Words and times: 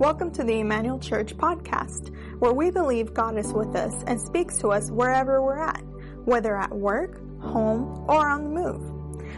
Welcome 0.00 0.32
to 0.32 0.42
the 0.42 0.58
Emmanuel 0.60 0.98
Church 0.98 1.36
podcast, 1.36 2.10
where 2.38 2.54
we 2.54 2.70
believe 2.70 3.12
God 3.12 3.36
is 3.36 3.52
with 3.52 3.76
us 3.76 3.92
and 4.06 4.18
speaks 4.18 4.56
to 4.60 4.68
us 4.68 4.90
wherever 4.90 5.42
we're 5.42 5.58
at, 5.58 5.84
whether 6.24 6.56
at 6.56 6.74
work, 6.74 7.20
home, 7.42 8.06
or 8.08 8.26
on 8.26 8.44
the 8.44 8.48
move. 8.48 8.80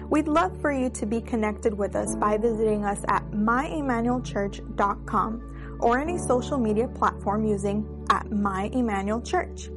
We'd 0.08 0.28
love 0.28 0.56
for 0.60 0.70
you 0.70 0.88
to 0.90 1.04
be 1.04 1.20
connected 1.20 1.74
with 1.74 1.96
us 1.96 2.14
by 2.14 2.36
visiting 2.36 2.84
us 2.84 3.00
at 3.08 3.28
myemmanuelchurch.com 3.32 5.78
or 5.80 5.98
any 5.98 6.16
social 6.16 6.58
media 6.58 6.86
platform 6.86 7.44
using 7.44 8.06
at 8.10 8.30
My 8.30 8.70
Emmanuel 8.72 9.20
Church. 9.20 9.68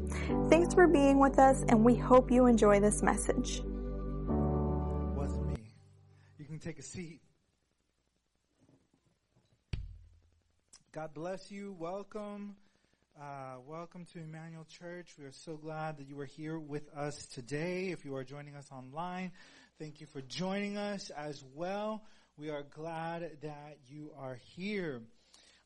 Thanks 0.51 0.75
for 0.75 0.87
being 0.87 1.17
with 1.17 1.39
us 1.39 1.63
and 1.67 1.83
we 1.83 1.95
hope 1.95 2.29
you 2.29 2.45
enjoy 2.45 2.79
this 2.79 3.01
message. 3.01 3.63
Wasn't 5.17 5.47
me. 5.47 5.73
You 6.37 6.45
can 6.45 6.59
take 6.59 6.77
a 6.77 6.83
seat. 6.83 7.24
God 10.95 11.13
bless 11.13 11.51
you. 11.51 11.75
Welcome. 11.77 12.55
Uh, 13.19 13.57
welcome 13.67 14.05
to 14.13 14.19
Emmanuel 14.19 14.65
Church. 14.79 15.09
We 15.19 15.25
are 15.25 15.33
so 15.33 15.57
glad 15.57 15.97
that 15.97 16.07
you 16.07 16.17
are 16.21 16.25
here 16.25 16.57
with 16.57 16.87
us 16.95 17.25
today. 17.33 17.89
If 17.89 18.05
you 18.05 18.15
are 18.15 18.23
joining 18.23 18.55
us 18.55 18.69
online, 18.71 19.33
thank 19.77 19.99
you 19.99 20.07
for 20.07 20.21
joining 20.21 20.77
us 20.77 21.09
as 21.09 21.43
well. 21.53 22.05
We 22.37 22.49
are 22.49 22.63
glad 22.63 23.29
that 23.41 23.79
you 23.89 24.13
are 24.17 24.39
here. 24.55 25.01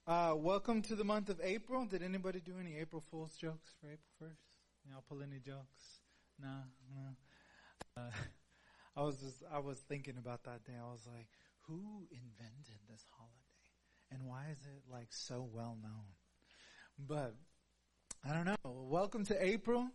Uh, 0.07 0.33
welcome 0.35 0.81
to 0.81 0.95
the 0.95 1.03
month 1.03 1.29
of 1.29 1.39
April. 1.43 1.85
Did 1.85 2.01
anybody 2.01 2.39
do 2.39 2.53
any 2.59 2.77
April 2.77 3.03
Fool's 3.11 3.35
jokes 3.35 3.69
for 3.79 3.85
April 3.85 4.31
1st? 4.31 4.89
Y'all 4.89 5.03
pull 5.07 5.21
any 5.21 5.37
jokes? 5.37 5.99
No, 6.41 6.55
no. 6.89 8.01
Uh, 8.01 8.09
I 8.97 9.03
was 9.03 9.17
just, 9.17 9.43
I 9.53 9.59
was 9.59 9.77
thinking 9.77 10.15
about 10.17 10.45
that 10.45 10.65
day. 10.65 10.73
I 10.75 10.91
was 10.91 11.05
like, 11.05 11.27
who 11.67 12.07
invented 12.09 12.79
this 12.89 13.05
holiday? 13.15 13.38
And 14.11 14.25
why 14.25 14.45
is 14.51 14.57
it 14.65 14.81
like 14.91 15.07
so 15.11 15.47
well 15.53 15.77
known? 15.81 16.05
But 16.97 17.35
I 18.27 18.33
don't 18.33 18.45
know. 18.45 18.55
Welcome 18.63 19.25
to 19.25 19.45
April. 19.45 19.87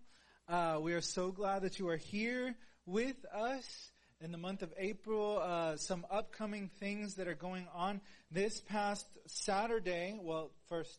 Uh, 0.48 0.79
we 0.81 0.95
are 0.95 1.01
so 1.01 1.31
glad 1.31 1.62
that 1.62 1.79
you 1.79 1.89
are 1.89 1.97
here 1.97 2.55
with 2.87 3.17
us 3.35 3.91
in 4.20 4.33
the 4.33 4.39
month 4.39 4.62
of 4.62 4.73
April. 4.79 5.39
Uh, 5.39 5.77
some 5.77 6.07
upcoming 6.11 6.70
things 6.81 7.17
that 7.17 7.29
are 7.29 7.35
going 7.35 7.67
on 7.75 8.01
this 8.31 8.61
past 8.61 9.07
Saturday. 9.27 10.19
Well, 10.20 10.51
first 10.69 10.98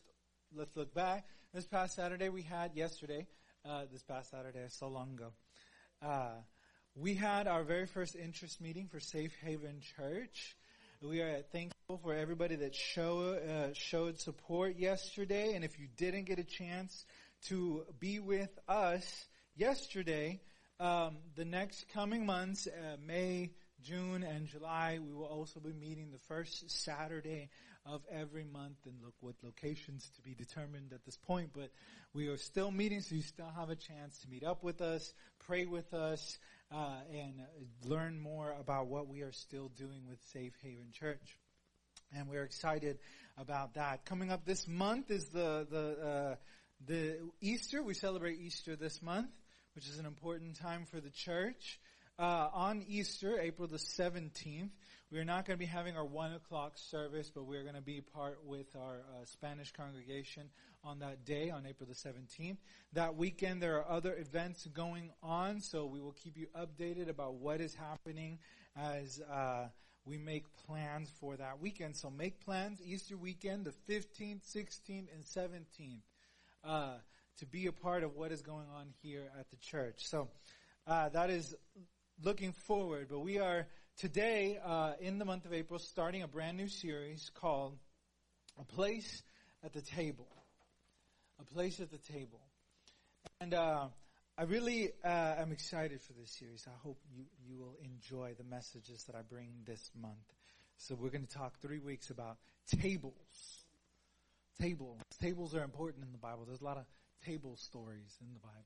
let's 0.54 0.76
look 0.76 0.94
back. 0.94 1.26
This 1.54 1.66
past 1.66 1.96
Saturday 1.96 2.28
we 2.28 2.42
had 2.42 2.74
yesterday. 2.74 3.26
Uh, 3.64 3.84
this 3.90 4.02
past 4.02 4.30
Saturday, 4.30 4.64
so 4.68 4.88
long 4.88 5.14
ago. 5.14 5.32
Uh, 6.00 6.34
we 6.94 7.14
had 7.14 7.48
our 7.48 7.64
very 7.64 7.86
first 7.86 8.14
interest 8.14 8.60
meeting 8.60 8.88
for 8.88 9.00
Safe 9.00 9.34
Haven 9.42 9.80
Church. 9.96 10.56
We 11.02 11.20
are 11.20 11.42
thankful 11.52 11.98
for 12.02 12.14
everybody 12.14 12.56
that 12.56 12.74
show, 12.74 13.34
uh, 13.34 13.74
showed 13.74 14.18
support 14.18 14.78
yesterday. 14.78 15.54
And 15.54 15.62
if 15.62 15.78
you 15.78 15.88
didn't 15.98 16.24
get 16.24 16.38
a 16.38 16.44
chance 16.44 17.04
to 17.48 17.84
be 18.00 18.18
with 18.18 18.58
us 18.66 19.26
yesterday, 19.56 20.40
um, 20.80 21.18
the 21.34 21.44
next 21.44 21.88
coming 21.90 22.24
months, 22.24 22.66
uh, 22.66 22.96
May, 23.06 23.50
June, 23.82 24.22
and 24.22 24.46
July, 24.46 24.98
we 24.98 25.12
will 25.12 25.26
also 25.26 25.60
be 25.60 25.74
meeting 25.74 26.12
the 26.12 26.18
first 26.28 26.70
Saturday 26.70 27.50
of 27.84 28.00
every 28.10 28.44
month 28.44 28.78
and 28.86 28.94
look 29.04 29.14
what 29.20 29.34
locations 29.42 30.10
to 30.16 30.22
be 30.22 30.34
determined 30.34 30.92
at 30.94 31.04
this 31.04 31.18
point, 31.18 31.50
but 31.52 31.70
we 32.14 32.28
are 32.28 32.38
still 32.38 32.70
meeting, 32.70 33.00
so 33.00 33.14
you 33.14 33.22
still 33.22 33.52
have 33.54 33.68
a 33.68 33.76
chance 33.76 34.18
to 34.20 34.28
meet 34.28 34.42
up 34.42 34.64
with 34.64 34.80
us, 34.80 35.12
pray 35.46 35.66
with 35.66 35.92
us, 35.92 36.38
uh, 36.72 36.98
and 37.12 37.34
learn 37.84 38.18
more 38.20 38.54
about 38.58 38.86
what 38.88 39.08
we 39.08 39.22
are 39.22 39.32
still 39.32 39.68
doing 39.76 40.06
with 40.08 40.18
Safe 40.32 40.52
Haven 40.62 40.88
Church. 40.92 41.38
And 42.16 42.28
we're 42.28 42.44
excited 42.44 42.98
about 43.36 43.74
that. 43.74 44.04
Coming 44.04 44.30
up 44.30 44.44
this 44.44 44.66
month 44.66 45.10
is 45.10 45.26
the 45.28 45.66
the 45.70 46.06
uh, 46.06 46.34
the 46.86 47.18
Easter. 47.40 47.82
We 47.82 47.94
celebrate 47.94 48.40
Easter 48.40 48.76
this 48.76 49.02
month, 49.02 49.30
which 49.74 49.88
is 49.88 49.98
an 49.98 50.06
important 50.06 50.56
time 50.56 50.86
for 50.86 51.00
the 51.00 51.10
church. 51.10 51.80
Uh, 52.18 52.48
on 52.52 52.84
Easter, 52.88 53.38
April 53.38 53.68
the 53.68 53.78
seventeenth, 53.78 54.72
we 55.10 55.20
are 55.20 55.24
not 55.24 55.46
going 55.46 55.56
to 55.56 55.58
be 55.58 55.66
having 55.66 55.96
our 55.96 56.04
one 56.04 56.32
o'clock 56.32 56.72
service, 56.76 57.30
but 57.32 57.44
we're 57.44 57.62
going 57.62 57.76
to 57.76 57.80
be 57.80 58.00
part 58.00 58.40
with 58.44 58.74
our 58.74 58.96
uh, 58.96 59.24
Spanish 59.24 59.70
congregation 59.70 60.50
on 60.82 60.98
that 60.98 61.24
day, 61.24 61.48
on 61.48 61.64
April 61.64 61.88
the 61.88 61.94
17th. 61.94 62.56
That 62.92 63.14
weekend, 63.14 63.62
there 63.62 63.76
are 63.76 63.88
other 63.88 64.16
events 64.16 64.66
going 64.66 65.10
on, 65.22 65.60
so 65.60 65.86
we 65.86 66.00
will 66.00 66.12
keep 66.12 66.36
you 66.36 66.48
updated 66.58 67.08
about 67.08 67.34
what 67.34 67.60
is 67.60 67.72
happening 67.72 68.40
as 68.76 69.20
uh, 69.32 69.68
we 70.04 70.18
make 70.18 70.44
plans 70.66 71.12
for 71.20 71.36
that 71.36 71.60
weekend. 71.60 71.94
So 71.94 72.10
make 72.10 72.44
plans 72.44 72.80
Easter 72.84 73.16
weekend, 73.16 73.64
the 73.64 73.92
15th, 73.92 74.42
16th, 74.42 75.06
and 75.14 75.24
17th, 75.24 76.00
uh, 76.64 76.94
to 77.38 77.46
be 77.46 77.66
a 77.66 77.72
part 77.72 78.02
of 78.02 78.16
what 78.16 78.32
is 78.32 78.42
going 78.42 78.66
on 78.76 78.88
here 79.02 79.30
at 79.38 79.50
the 79.50 79.56
church. 79.56 80.08
So 80.08 80.28
uh, 80.88 81.10
that 81.10 81.30
is 81.30 81.54
looking 82.24 82.50
forward, 82.50 83.06
but 83.08 83.20
we 83.20 83.38
are 83.38 83.68
today 83.98 84.58
uh, 84.64 84.92
in 85.00 85.18
the 85.18 85.24
month 85.24 85.44
of 85.44 85.52
April 85.52 85.78
starting 85.78 86.22
a 86.22 86.28
brand 86.28 86.56
new 86.56 86.68
series 86.68 87.30
called 87.34 87.76
A 88.58 88.64
Place 88.64 89.22
at 89.62 89.72
the 89.72 89.82
Table 89.82 90.28
a 91.40 91.44
place 91.44 91.80
at 91.80 91.90
the 91.90 91.98
table. 91.98 92.40
And 93.40 93.54
uh, 93.54 93.88
I 94.38 94.42
really 94.44 94.92
uh, 95.04 95.34
am 95.38 95.52
excited 95.52 96.00
for 96.00 96.12
this 96.14 96.30
series. 96.30 96.66
I 96.66 96.76
hope 96.82 96.98
you, 97.14 97.24
you 97.46 97.58
will 97.58 97.76
enjoy 97.82 98.34
the 98.36 98.44
messages 98.44 99.04
that 99.04 99.16
I 99.16 99.22
bring 99.22 99.50
this 99.64 99.90
month. 100.00 100.34
So 100.78 100.94
we're 100.94 101.10
going 101.10 101.26
to 101.26 101.34
talk 101.34 101.58
three 101.60 101.78
weeks 101.78 102.10
about 102.10 102.36
tables. 102.80 103.64
Tables. 104.60 105.00
Tables 105.20 105.54
are 105.54 105.62
important 105.62 106.04
in 106.04 106.12
the 106.12 106.18
Bible. 106.18 106.44
There's 106.46 106.60
a 106.60 106.64
lot 106.64 106.78
of 106.78 106.84
table 107.24 107.56
stories 107.56 108.16
in 108.20 108.32
the 108.32 108.40
Bible. 108.40 108.64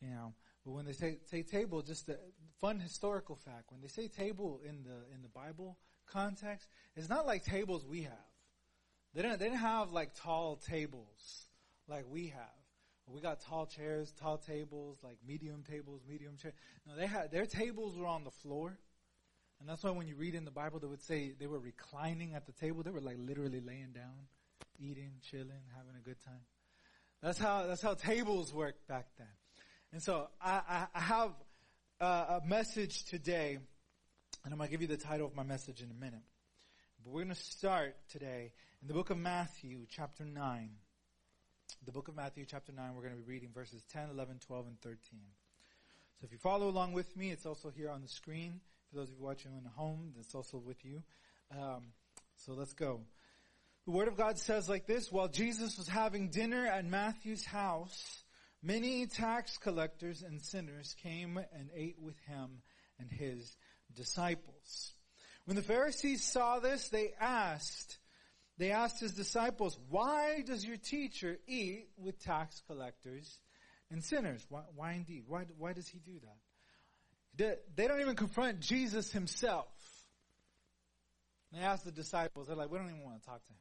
You 0.00 0.10
know, 0.10 0.34
but 0.64 0.72
when 0.72 0.86
they 0.86 0.92
say, 0.92 1.18
say 1.24 1.42
table, 1.42 1.82
just 1.82 2.08
a 2.08 2.16
fun 2.60 2.80
historical 2.80 3.36
fact. 3.36 3.70
When 3.70 3.82
they 3.82 3.88
say 3.88 4.08
table 4.08 4.60
in 4.66 4.82
the 4.82 5.14
in 5.14 5.22
the 5.22 5.28
Bible 5.28 5.76
context, 6.06 6.68
it's 6.96 7.08
not 7.08 7.26
like 7.26 7.44
tables 7.44 7.84
we 7.84 8.02
have. 8.02 8.30
They 9.14 9.22
didn't 9.22 9.38
they 9.38 9.46
didn't 9.46 9.60
have 9.60 9.90
like 9.92 10.14
tall 10.14 10.56
tables 10.56 11.46
like 11.86 12.04
we 12.08 12.28
have. 12.28 12.64
We 13.06 13.20
got 13.20 13.40
tall 13.42 13.66
chairs, 13.66 14.14
tall 14.18 14.38
tables, 14.38 14.98
like 15.02 15.18
medium 15.26 15.62
tables, 15.62 16.00
medium 16.08 16.38
chairs. 16.38 16.54
No, 16.86 16.96
they 16.96 17.06
had 17.06 17.30
their 17.30 17.44
tables 17.44 17.98
were 17.98 18.06
on 18.06 18.24
the 18.24 18.30
floor, 18.30 18.78
and 19.60 19.68
that's 19.68 19.84
why 19.84 19.90
when 19.90 20.06
you 20.06 20.16
read 20.16 20.34
in 20.34 20.46
the 20.46 20.50
Bible, 20.50 20.78
they 20.78 20.86
would 20.86 21.02
say 21.02 21.34
they 21.38 21.46
were 21.46 21.58
reclining 21.58 22.34
at 22.34 22.46
the 22.46 22.52
table. 22.52 22.82
They 22.82 22.90
were 22.90 23.02
like 23.02 23.18
literally 23.18 23.60
laying 23.60 23.92
down, 23.92 24.28
eating, 24.78 25.12
chilling, 25.20 25.68
having 25.76 25.94
a 26.00 26.02
good 26.02 26.22
time. 26.24 26.46
That's 27.22 27.38
how 27.38 27.66
that's 27.66 27.82
how 27.82 27.92
tables 27.92 28.54
worked 28.54 28.88
back 28.88 29.06
then. 29.18 29.28
And 29.94 30.02
so 30.02 30.26
I, 30.42 30.88
I, 30.92 30.98
have 30.98 31.30
a 32.00 32.40
message 32.44 33.04
today, 33.04 33.58
and 34.44 34.52
I'm 34.52 34.58
going 34.58 34.66
to 34.66 34.72
give 34.72 34.82
you 34.82 34.88
the 34.88 34.96
title 34.96 35.24
of 35.24 35.36
my 35.36 35.44
message 35.44 35.82
in 35.82 35.88
a 35.88 35.94
minute. 35.94 36.24
But 37.04 37.12
we're 37.12 37.22
going 37.22 37.32
to 37.32 37.40
start 37.40 37.94
today 38.10 38.50
in 38.82 38.88
the 38.88 38.94
book 38.94 39.10
of 39.10 39.18
Matthew, 39.18 39.86
chapter 39.88 40.24
9 40.24 40.70
the 41.84 41.92
book 41.92 42.08
of 42.08 42.16
Matthew, 42.16 42.44
chapter 42.44 42.72
9. 42.72 42.92
We're 42.96 43.02
going 43.02 43.14
to 43.14 43.20
be 43.22 43.30
reading 43.30 43.50
verses 43.54 43.84
10, 43.92 44.08
11, 44.10 44.40
12, 44.44 44.66
and 44.66 44.80
13. 44.80 44.98
So 46.20 46.24
if 46.24 46.32
you 46.32 46.38
follow 46.38 46.68
along 46.68 46.92
with 46.94 47.16
me, 47.16 47.30
it's 47.30 47.46
also 47.46 47.70
here 47.70 47.88
on 47.88 48.02
the 48.02 48.08
screen. 48.08 48.60
For 48.90 48.96
those 48.96 49.10
of 49.10 49.16
you 49.16 49.22
watching 49.22 49.52
in 49.52 49.64
at 49.64 49.72
home, 49.76 50.12
that's 50.16 50.34
also 50.34 50.58
with 50.58 50.84
you. 50.84 51.04
Um, 51.52 51.92
so 52.36 52.52
let's 52.52 52.72
go. 52.72 53.02
The 53.84 53.92
Word 53.92 54.08
of 54.08 54.16
God 54.16 54.38
says 54.38 54.68
like 54.68 54.86
this, 54.86 55.12
while 55.12 55.28
Jesus 55.28 55.78
was 55.78 55.86
having 55.86 56.30
dinner 56.30 56.66
at 56.66 56.84
Matthew's 56.84 57.44
house, 57.44 58.23
many 58.64 59.06
tax 59.06 59.58
collectors 59.58 60.22
and 60.22 60.40
sinners 60.40 60.96
came 61.02 61.36
and 61.36 61.68
ate 61.74 61.98
with 62.00 62.18
him 62.26 62.62
and 62.98 63.10
his 63.10 63.56
disciples. 63.94 64.94
When 65.44 65.56
the 65.56 65.62
Pharisees 65.62 66.24
saw 66.24 66.58
this, 66.58 66.88
they 66.88 67.12
asked, 67.20 67.98
they 68.56 68.70
asked 68.70 69.00
his 69.00 69.12
disciples, 69.12 69.78
why 69.90 70.42
does 70.46 70.64
your 70.64 70.78
teacher 70.78 71.36
eat 71.46 71.88
with 71.98 72.18
tax 72.24 72.62
collectors 72.66 73.40
and 73.90 74.02
sinners? 74.02 74.44
Why, 74.48 74.62
why 74.74 74.92
indeed? 74.94 75.24
Why, 75.26 75.44
why 75.58 75.74
does 75.74 75.86
he 75.86 75.98
do 75.98 76.18
that? 77.36 77.58
They, 77.76 77.88
don't 77.88 78.00
even 78.00 78.16
confront 78.16 78.60
Jesus 78.60 79.12
himself. 79.12 79.66
They 81.52 81.60
ask 81.60 81.84
the 81.84 81.92
disciples, 81.92 82.46
they're 82.46 82.56
like, 82.56 82.70
we 82.70 82.78
don't 82.78 82.88
even 82.88 83.04
want 83.04 83.20
to 83.20 83.26
talk 83.26 83.44
to 83.44 83.52
him. 83.52 83.58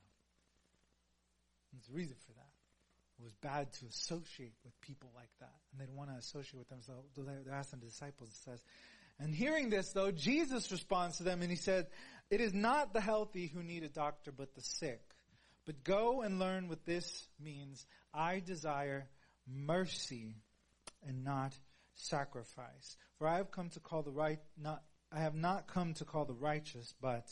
There's 1.73 1.89
a 1.89 1.93
reason 1.93 2.15
for. 2.25 2.32
It 3.19 3.23
was 3.23 3.33
bad 3.41 3.71
to 3.73 3.85
associate 3.85 4.53
with 4.63 4.79
people 4.81 5.11
like 5.15 5.29
that. 5.39 5.53
And 5.71 5.79
they 5.79 5.85
don't 5.85 5.95
want 5.95 6.09
to 6.09 6.17
associate 6.17 6.57
with 6.57 6.69
them. 6.69 6.79
So 6.81 6.93
they're 7.15 7.53
asking 7.53 7.79
the 7.79 7.85
disciples, 7.85 8.29
it 8.29 8.43
says, 8.43 8.63
and 9.19 9.33
hearing 9.33 9.69
this 9.69 9.91
though, 9.91 10.11
Jesus 10.11 10.71
responds 10.71 11.17
to 11.17 11.23
them 11.23 11.41
and 11.41 11.51
he 11.51 11.55
said, 11.55 11.87
it 12.29 12.41
is 12.41 12.53
not 12.53 12.93
the 12.93 13.01
healthy 13.01 13.47
who 13.47 13.61
need 13.61 13.83
a 13.83 13.89
doctor, 13.89 14.31
but 14.31 14.55
the 14.55 14.61
sick. 14.61 15.01
But 15.65 15.83
go 15.83 16.21
and 16.21 16.39
learn 16.39 16.67
what 16.67 16.85
this 16.85 17.27
means. 17.39 17.85
I 18.13 18.41
desire 18.45 19.07
mercy 19.47 20.35
and 21.07 21.23
not 21.23 21.53
sacrifice. 21.95 22.97
For 23.17 23.27
I 23.27 23.37
have 23.37 23.51
come 23.51 23.69
to 23.69 23.79
call 23.79 24.01
the 24.01 24.11
right, 24.11 24.39
not, 24.57 24.81
I 25.11 25.19
have 25.19 25.35
not 25.35 25.67
come 25.67 25.93
to 25.95 26.05
call 26.05 26.25
the 26.25 26.33
righteous, 26.33 26.93
but 26.99 27.27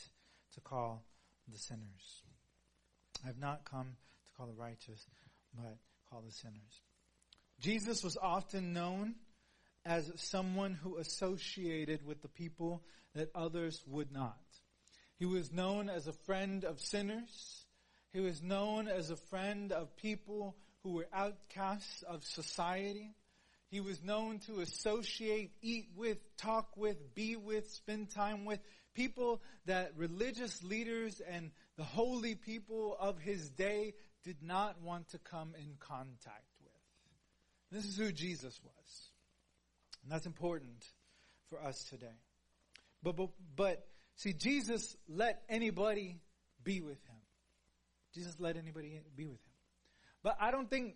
to 0.54 0.62
call 0.62 1.04
the 1.51 1.57
sinners. 1.57 2.24
I 3.24 3.28
have 3.28 3.39
not 3.39 3.66
come 3.66 3.95
to 4.25 4.38
call 4.38 4.48
the 4.48 4.54
righteous, 4.54 5.06
but 5.56 5.77
call 6.09 6.21
the 6.21 6.31
sinners. 6.31 6.81
Jesus 7.59 8.03
was 8.03 8.18
often 8.21 8.74
known 8.74 9.15
as 9.86 10.12
someone 10.15 10.74
who 10.74 10.98
associated 10.98 12.06
with 12.06 12.21
the 12.21 12.27
people 12.27 12.83
that 13.15 13.30
others 13.36 13.83
would 13.88 14.12
not. 14.12 14.38
He 15.18 15.25
was 15.25 15.51
known 15.51 15.89
as 15.89 16.07
a 16.07 16.13
friend 16.13 16.63
of 16.65 16.80
sinners. 16.80 17.65
He 18.13 18.19
was 18.19 18.42
known 18.42 18.88
as 18.88 19.09
a 19.09 19.15
friend 19.15 19.71
of 19.71 19.95
people 19.98 20.56
who 20.83 20.94
were 20.94 21.07
outcasts 21.13 22.04
of 22.04 22.24
society. 22.24 23.13
He 23.69 23.80
was 23.80 24.04
known 24.04 24.39
to 24.47 24.62
associate, 24.62 25.51
eat 25.62 25.89
with, 25.95 26.18
talk 26.38 26.75
with, 26.75 27.13
be 27.15 27.36
with, 27.36 27.69
spend 27.69 28.09
time 28.09 28.45
with 28.45 28.59
people 28.94 29.42
that 29.65 29.94
religious 29.95 30.63
leaders 30.63 31.21
and 31.21 31.51
the 31.77 31.83
holy 31.83 32.36
people 32.36 32.97
of 33.00 33.19
his 33.19 33.50
day 33.50 33.94
did 34.23 34.41
not 34.41 34.81
want 34.81 35.09
to 35.09 35.18
come 35.18 35.53
in 35.57 35.75
contact 35.79 36.45
with. 36.63 36.71
This 37.71 37.85
is 37.85 37.97
who 37.97 38.12
Jesus 38.12 38.59
was. 38.63 39.09
And 40.03 40.12
that's 40.12 40.25
important 40.25 40.85
for 41.50 41.62
us 41.62 41.83
today. 41.85 42.07
But, 43.03 43.15
but, 43.15 43.29
but 43.56 43.88
see, 44.15 44.33
Jesus 44.33 44.95
let 45.07 45.41
anybody 45.50 46.19
be 46.63 46.81
with 46.81 47.03
him. 47.07 47.15
Jesus 48.13 48.35
let 48.39 48.57
anybody 48.57 49.00
be 49.15 49.25
with 49.25 49.39
him. 49.39 49.51
But 50.23 50.38
I 50.39 50.51
don't 50.51 50.69
think 50.69 50.95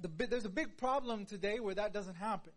the, 0.00 0.08
the, 0.08 0.26
there's 0.26 0.44
a 0.44 0.50
big 0.50 0.76
problem 0.76 1.24
today 1.24 1.60
where 1.60 1.74
that 1.74 1.92
doesn't 1.94 2.16
happen. 2.16 2.52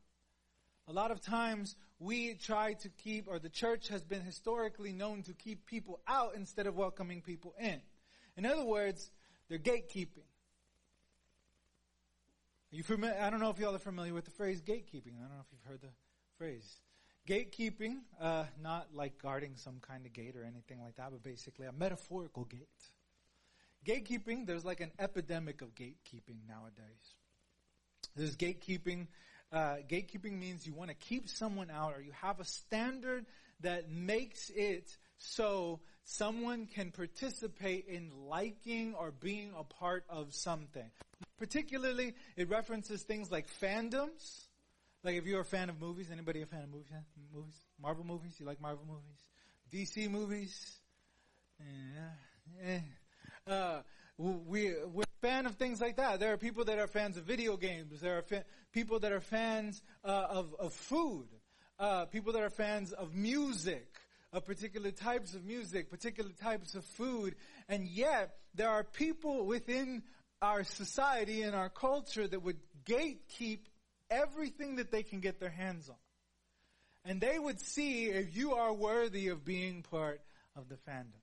A 0.88 0.94
lot 0.94 1.12
of 1.12 1.22
times 1.22 1.76
we 2.00 2.34
try 2.34 2.74
to 2.74 2.90
keep, 2.90 3.28
or 3.28 3.40
the 3.40 3.50
church 3.50 3.90
has 3.90 4.04
been 4.04 4.22
historically 4.22 4.92
known 4.92 5.22
to 5.24 5.34
keep 5.34 5.66
people 5.66 6.00
out 6.08 6.34
instead 6.36 6.66
of 6.66 6.76
welcoming 6.76 7.22
people 7.22 7.54
in. 7.60 7.80
In 8.36 8.46
other 8.46 8.66
words, 8.66 9.12
they're 9.50 9.60
gatekeeping. 9.60 10.28
Are 12.72 12.76
you 12.76 12.84
familiar? 12.84 13.20
I 13.20 13.30
don't 13.30 13.40
know 13.40 13.50
if 13.50 13.58
y'all 13.58 13.76
are 13.76 13.80
familiar 13.80 14.14
with 14.14 14.26
the 14.26 14.32
phrase 14.32 14.62
gatekeeping. 14.62 15.18
I 15.18 15.22
don't 15.22 15.32
know 15.32 15.42
if 15.42 15.52
you've 15.52 15.64
heard 15.68 15.82
the 15.82 15.90
phrase. 16.38 16.82
Gatekeeping, 17.28 17.98
uh, 18.22 18.46
not 18.62 18.88
like 18.94 19.22
guarding 19.22 19.56
some 19.56 19.80
kind 19.82 20.06
of 20.06 20.14
gate 20.14 20.36
or 20.36 20.44
anything 20.44 20.80
like 20.82 20.96
that, 20.98 21.10
but 21.12 21.24
basically 21.24 21.66
a 21.66 21.72
metaphorical 21.72 22.46
gate. 22.46 22.68
Gatekeeping, 23.86 24.46
there's 24.46 24.66
like 24.66 24.82
an 24.82 24.92
epidemic 25.00 25.62
of 25.62 25.74
gatekeeping 25.74 26.48
nowadays. 26.48 27.16
There's 28.16 28.36
gatekeeping. 28.36 29.08
Uh, 29.52 29.78
gatekeeping 29.90 30.38
means 30.38 30.68
you 30.68 30.74
want 30.74 30.90
to 30.90 30.96
keep 30.96 31.28
someone 31.28 31.72
out 31.72 31.94
or 31.96 32.02
you 32.02 32.12
have 32.22 32.40
a 32.40 32.46
standard 32.46 33.26
that 33.62 33.90
makes 33.90 34.52
it 34.52 34.96
so 35.20 35.80
someone 36.04 36.66
can 36.66 36.92
participate 36.92 37.86
in 37.88 38.10
liking 38.28 38.96
or 38.96 39.12
being 39.12 39.54
a 39.58 39.64
part 39.64 40.04
of 40.10 40.34
something. 40.34 40.90
Particularly, 41.38 42.16
it 42.36 42.50
references 42.50 43.04
things 43.04 43.32
like 43.32 43.48
fandoms. 43.62 44.46
Like 45.04 45.16
if 45.16 45.26
you're 45.26 45.42
a 45.42 45.46
fan 45.46 45.70
of 45.70 45.80
movies, 45.80 46.10
anybody 46.12 46.42
a 46.42 46.46
fan 46.46 46.64
of 46.64 46.70
movies? 46.70 46.88
Movies? 47.34 47.56
Marvel 47.82 48.06
movies? 48.06 48.36
You 48.40 48.46
like 48.46 48.60
Marvel 48.60 48.86
movies? 48.88 49.24
DC 49.72 50.10
movies? 50.10 50.80
Yeah. 52.66 52.80
Uh, 53.48 53.82
we, 54.18 54.74
we're 54.94 55.04
a 55.04 55.22
fan 55.22 55.46
of 55.46 55.56
things 55.56 55.80
like 55.80 55.98
that. 55.98 56.20
There 56.20 56.34
are 56.34 56.38
people 56.38 56.66
that 56.66 56.80
are 56.80 56.88
fans 56.88 57.18
of 57.18 57.24
video 57.24 57.56
games. 57.58 58.02
There 58.02 58.18
are 58.18 58.22
fa- 58.22 58.46
people 58.74 59.00
that 59.00 59.12
are 59.12 59.22
fans 59.22 59.82
uh, 60.04 60.28
of, 60.30 60.56
of 60.60 60.74
food. 60.74 61.28
Uh, 61.80 62.06
people 62.06 62.34
that 62.34 62.44
are 62.44 62.50
fans 62.50 62.92
of 62.92 63.16
music, 63.16 63.88
of 64.32 64.46
particular 64.46 64.92
types 64.92 65.34
of 65.34 65.44
music, 65.44 65.90
particular 65.90 66.32
types 66.42 66.76
of 66.76 66.86
food. 66.86 67.36
And 67.68 67.88
yet, 67.88 68.36
there 68.56 68.70
are 68.70 68.84
people 68.84 69.46
within 69.46 70.04
our 70.42 70.64
society 70.64 71.42
and 71.42 71.56
our 71.56 71.70
culture 71.70 72.28
that 72.28 72.44
would 72.44 72.58
gatekeep 72.86 73.60
everything 74.10 74.78
that 74.78 74.92
they 74.92 75.04
can 75.04 75.20
get 75.20 75.40
their 75.40 75.50
hands 75.50 75.90
on. 75.90 75.96
And 77.06 77.22
they 77.22 77.40
would 77.40 77.60
see 77.60 78.08
if 78.08 78.36
you 78.36 78.54
are 78.54 78.74
worthy 78.74 79.30
of 79.30 79.46
being 79.46 79.84
part 79.84 80.22
of 80.56 80.70
the 80.70 80.76
fandom. 80.76 81.22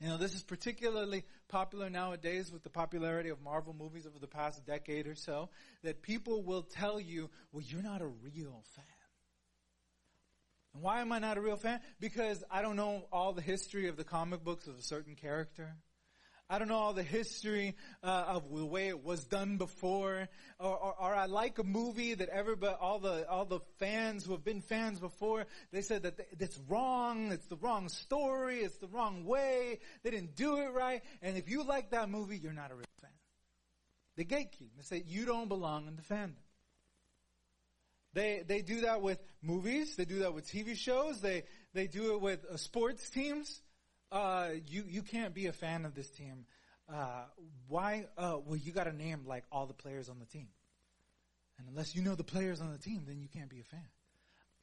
You 0.00 0.08
know, 0.08 0.16
this 0.16 0.34
is 0.34 0.42
particularly 0.42 1.24
popular 1.48 1.90
nowadays 1.90 2.50
with 2.50 2.62
the 2.62 2.70
popularity 2.70 3.28
of 3.28 3.42
Marvel 3.42 3.74
movies 3.78 4.06
over 4.06 4.18
the 4.18 4.26
past 4.26 4.64
decade 4.64 5.06
or 5.06 5.14
so, 5.14 5.50
that 5.82 6.00
people 6.00 6.42
will 6.42 6.62
tell 6.62 6.98
you, 6.98 7.28
well, 7.52 7.62
you're 7.66 7.82
not 7.82 8.00
a 8.00 8.06
real 8.06 8.64
fan. 8.74 8.84
Why 10.72 11.00
am 11.00 11.12
I 11.12 11.18
not 11.18 11.36
a 11.36 11.40
real 11.40 11.56
fan? 11.56 11.80
Because 11.98 12.44
I 12.50 12.62
don't 12.62 12.76
know 12.76 13.06
all 13.12 13.32
the 13.32 13.42
history 13.42 13.88
of 13.88 13.96
the 13.96 14.04
comic 14.04 14.44
books 14.44 14.66
of 14.66 14.78
a 14.78 14.82
certain 14.82 15.16
character. 15.16 15.74
I 16.48 16.58
don't 16.58 16.66
know 16.66 16.78
all 16.78 16.92
the 16.92 17.04
history 17.04 17.76
uh, 18.02 18.24
of 18.26 18.52
the 18.52 18.66
way 18.66 18.88
it 18.88 19.04
was 19.04 19.24
done 19.24 19.56
before, 19.56 20.28
or, 20.58 20.76
or, 20.76 20.94
or, 20.98 21.14
I 21.14 21.26
like 21.26 21.60
a 21.60 21.62
movie 21.62 22.14
that 22.14 22.28
everybody, 22.28 22.74
all 22.80 22.98
the 22.98 23.24
all 23.30 23.44
the 23.44 23.60
fans 23.78 24.24
who 24.24 24.32
have 24.32 24.42
been 24.42 24.60
fans 24.60 24.98
before, 24.98 25.46
they 25.70 25.80
said 25.80 26.02
that 26.02 26.18
it's 26.40 26.58
wrong, 26.68 27.30
it's 27.30 27.46
the 27.46 27.56
wrong 27.56 27.88
story, 27.88 28.58
it's 28.58 28.78
the 28.78 28.88
wrong 28.88 29.24
way, 29.24 29.78
they 30.02 30.10
didn't 30.10 30.34
do 30.34 30.56
it 30.56 30.72
right, 30.72 31.02
and 31.22 31.36
if 31.36 31.48
you 31.48 31.62
like 31.62 31.90
that 31.90 32.10
movie, 32.10 32.36
you're 32.36 32.52
not 32.52 32.72
a 32.72 32.74
real 32.74 32.84
fan. 33.00 33.10
They 34.16 34.24
gatekeep. 34.24 34.70
They 34.76 34.82
say 34.82 35.04
you 35.06 35.26
don't 35.26 35.48
belong 35.48 35.86
in 35.86 35.94
the 35.94 36.02
fandom. 36.02 36.34
They 38.12 38.42
they 38.46 38.62
do 38.62 38.82
that 38.82 39.02
with 39.02 39.18
movies. 39.42 39.96
They 39.96 40.04
do 40.04 40.20
that 40.20 40.34
with 40.34 40.50
TV 40.50 40.76
shows. 40.76 41.20
They 41.20 41.44
they 41.74 41.86
do 41.86 42.14
it 42.14 42.20
with 42.20 42.44
uh, 42.44 42.56
sports 42.56 43.08
teams 43.10 43.60
uh, 44.12 44.48
you 44.66 44.84
you 44.88 45.02
can't 45.02 45.34
be 45.34 45.46
a 45.46 45.52
fan 45.52 45.84
of 45.84 45.94
this 45.94 46.10
team. 46.10 46.46
Uh, 46.92 47.24
why? 47.68 48.06
Uh, 48.18 48.38
well, 48.44 48.56
you 48.56 48.72
got 48.72 48.84
to 48.84 48.92
name 48.92 49.22
like 49.26 49.44
all 49.52 49.66
the 49.66 49.74
players 49.74 50.08
on 50.08 50.18
the 50.18 50.26
team, 50.26 50.48
and 51.58 51.68
unless 51.68 51.94
you 51.94 52.02
know 52.02 52.14
the 52.14 52.24
players 52.24 52.60
on 52.60 52.72
the 52.72 52.78
team, 52.78 53.04
then 53.06 53.20
you 53.20 53.28
can't 53.28 53.48
be 53.48 53.60
a 53.60 53.64
fan. 53.64 53.86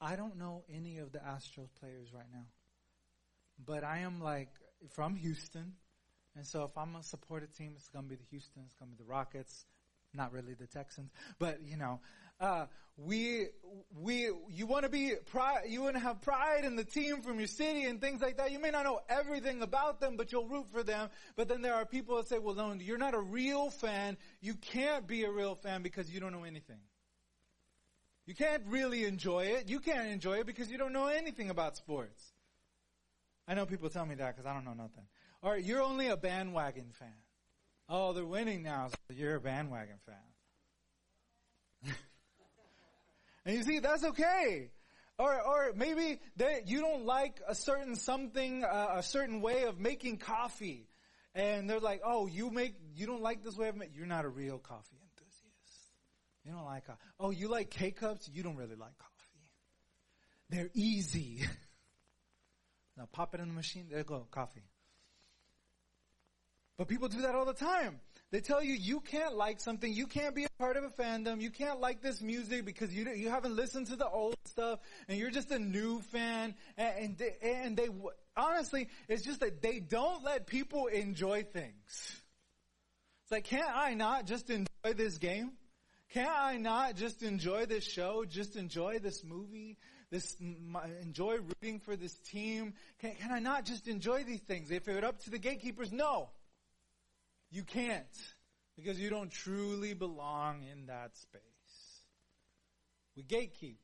I 0.01 0.15
don't 0.15 0.37
know 0.37 0.63
any 0.69 0.97
of 0.97 1.11
the 1.11 1.19
Astros 1.19 1.69
players 1.79 2.13
right 2.13 2.27
now, 2.31 2.45
but 3.65 3.83
I 3.83 3.99
am 3.99 4.21
like 4.21 4.49
from 4.89 5.15
Houston, 5.15 5.73
and 6.35 6.45
so 6.45 6.65
if 6.65 6.77
I'm 6.77 6.91
gonna 6.91 7.03
support 7.03 7.43
a 7.43 7.47
team, 7.47 7.73
it's 7.77 7.89
gonna 7.89 8.07
be 8.07 8.15
the 8.15 8.27
Houston, 8.29 8.63
it's 8.65 8.75
gonna 8.75 8.91
be 8.91 8.97
the 8.97 9.09
Rockets, 9.09 9.65
not 10.13 10.31
really 10.31 10.53
the 10.53 10.67
Texans, 10.67 11.11
but 11.39 11.59
you 11.63 11.77
know, 11.77 11.99
uh, 12.39 12.65
we, 12.97 13.47
we, 14.01 14.31
you 14.49 14.65
want 14.65 14.83
to 14.83 14.89
be 14.89 15.13
pride, 15.27 15.65
you 15.67 15.83
want 15.83 15.95
to 15.95 15.99
have 15.99 16.21
pride 16.21 16.65
in 16.65 16.75
the 16.75 16.83
team 16.83 17.21
from 17.21 17.37
your 17.37 17.47
city 17.47 17.83
and 17.83 18.01
things 18.01 18.21
like 18.21 18.37
that. 18.37 18.51
You 18.51 18.59
may 18.59 18.71
not 18.71 18.85
know 18.85 19.01
everything 19.07 19.61
about 19.61 19.99
them, 19.99 20.17
but 20.17 20.31
you'll 20.31 20.47
root 20.47 20.65
for 20.71 20.81
them. 20.81 21.09
But 21.35 21.47
then 21.47 21.61
there 21.61 21.75
are 21.75 21.85
people 21.85 22.17
that 22.17 22.27
say, 22.27 22.39
well, 22.39 22.55
no, 22.55 22.73
you're 22.73 22.97
not 22.97 23.13
a 23.13 23.19
real 23.19 23.69
fan. 23.69 24.17
You 24.41 24.55
can't 24.55 25.05
be 25.05 25.25
a 25.25 25.31
real 25.31 25.55
fan 25.55 25.83
because 25.83 26.09
you 26.09 26.19
don't 26.19 26.31
know 26.31 26.43
anything. 26.43 26.79
You 28.25 28.33
can't 28.33 28.63
really 28.67 29.05
enjoy 29.05 29.45
it. 29.45 29.69
You 29.69 29.79
can't 29.79 30.09
enjoy 30.09 30.39
it 30.39 30.47
because 30.47 30.69
you 30.69 30.77
don't 30.77 30.91
know 30.91 31.07
anything 31.07 31.49
about 31.49 31.77
sports. 31.77 32.33
I 33.47 33.53
know 33.53 33.65
people 33.65 33.89
tell 33.89 34.05
me 34.05 34.15
that 34.15 34.35
because 34.35 34.49
I 34.49 34.53
don't 34.53 34.65
know 34.65 34.73
nothing. 34.73 35.05
Or 35.41 35.55
you're 35.55 35.81
only 35.81 36.07
a 36.07 36.17
bandwagon 36.17 36.87
fan. 36.91 37.13
Oh, 37.89 38.13
they're 38.13 38.25
winning 38.25 38.63
now, 38.63 38.89
so 38.89 39.15
you're 39.15 39.35
a 39.35 39.41
bandwagon 39.41 39.97
fan. 40.05 41.93
And 43.47 43.55
you 43.55 43.63
see, 43.63 43.79
that's 43.79 44.03
okay. 44.03 44.71
Or, 45.17 45.41
or 45.41 45.71
maybe 45.73 46.19
that 46.35 46.67
you 46.67 46.81
don't 46.81 47.05
like 47.05 47.39
a 47.47 47.55
certain 47.55 47.95
something, 47.95 48.65
uh, 48.65 48.95
a 48.95 49.03
certain 49.03 49.39
way 49.39 49.63
of 49.63 49.79
making 49.79 50.17
coffee. 50.17 50.89
And 51.33 51.69
they're 51.69 51.79
like, 51.79 52.01
oh, 52.03 52.27
you 52.27 52.49
make, 52.49 52.75
you 52.93 53.07
don't 53.07 53.21
like 53.21 53.45
this 53.45 53.55
way 53.55 53.69
of 53.69 53.77
making, 53.77 53.95
you're 53.95 54.05
not 54.05 54.25
a 54.25 54.29
real 54.29 54.57
coffee 54.57 54.97
enthusiast. 55.01 55.93
You 56.43 56.51
don't 56.51 56.65
like, 56.65 56.87
coffee. 56.87 56.99
oh, 57.21 57.31
you 57.31 57.47
like 57.47 57.69
K-cups? 57.69 58.29
You 58.33 58.43
don't 58.43 58.57
really 58.57 58.75
like 58.75 58.97
coffee. 58.97 59.13
They're 60.49 60.69
easy. 60.73 61.47
now 62.97 63.07
pop 63.13 63.33
it 63.33 63.39
in 63.39 63.47
the 63.47 63.53
machine, 63.53 63.87
there 63.89 63.99
you 63.99 64.03
go, 64.03 64.27
coffee. 64.29 64.65
But 66.77 66.87
people 66.87 67.07
do 67.07 67.21
that 67.21 67.33
all 67.33 67.45
the 67.45 67.53
time. 67.53 67.99
They 68.29 68.41
tell 68.41 68.61
you 68.61 68.73
you 68.73 68.99
can't 68.99 69.35
like 69.35 69.59
something, 69.59 69.91
you 69.91 70.05
can't 70.05 70.35
be 70.35 70.43
a 70.43 70.49
part 70.59 70.77
of 70.77 70.83
a 70.83 70.89
fandom, 70.89 71.41
you 71.41 71.49
can't 71.49 71.79
like 71.79 72.01
this 72.01 72.21
music 72.21 72.65
because 72.65 72.93
you 72.93 73.09
you 73.09 73.29
haven't 73.29 73.55
listened 73.55 73.87
to 73.87 73.95
the 73.95 74.07
old 74.07 74.35
stuff, 74.45 74.79
and 75.07 75.17
you're 75.17 75.31
just 75.31 75.49
a 75.51 75.59
new 75.59 76.01
fan. 76.01 76.53
And, 76.77 76.97
and 76.97 77.17
they, 77.17 77.35
and 77.41 77.77
they 77.77 77.87
honestly, 78.35 78.89
it's 79.07 79.23
just 79.23 79.39
that 79.39 79.61
they 79.61 79.79
don't 79.79 80.23
let 80.23 80.45
people 80.45 80.87
enjoy 80.87 81.43
things. 81.43 82.21
It's 83.23 83.31
like, 83.31 83.45
can't 83.45 83.75
I 83.75 83.93
not 83.93 84.25
just 84.25 84.49
enjoy 84.49 84.93
this 84.95 85.17
game? 85.17 85.51
Can't 86.13 86.29
I 86.29 86.57
not 86.57 86.95
just 86.95 87.23
enjoy 87.23 87.65
this 87.65 87.83
show? 87.83 88.23
Just 88.23 88.55
enjoy 88.55 88.99
this 88.99 89.23
movie? 89.23 89.77
This 90.09 90.37
enjoy 91.01 91.37
rooting 91.39 91.79
for 91.79 91.97
this 91.97 92.13
team? 92.19 92.73
Can, 92.99 93.15
can 93.15 93.31
I 93.31 93.39
not 93.39 93.65
just 93.65 93.87
enjoy 93.87 94.23
these 94.23 94.39
things? 94.41 94.71
If 94.71 94.87
it 94.87 95.01
were 95.01 95.05
up 95.05 95.21
to 95.23 95.29
the 95.29 95.39
gatekeepers, 95.39 95.91
no. 95.91 96.29
You 97.49 97.63
can't 97.63 98.05
because 98.75 98.99
you 98.99 99.09
don't 99.09 99.31
truly 99.31 99.93
belong 99.93 100.63
in 100.71 100.87
that 100.87 101.17
space. 101.17 101.41
We 103.15 103.23
gatekeep. 103.23 103.77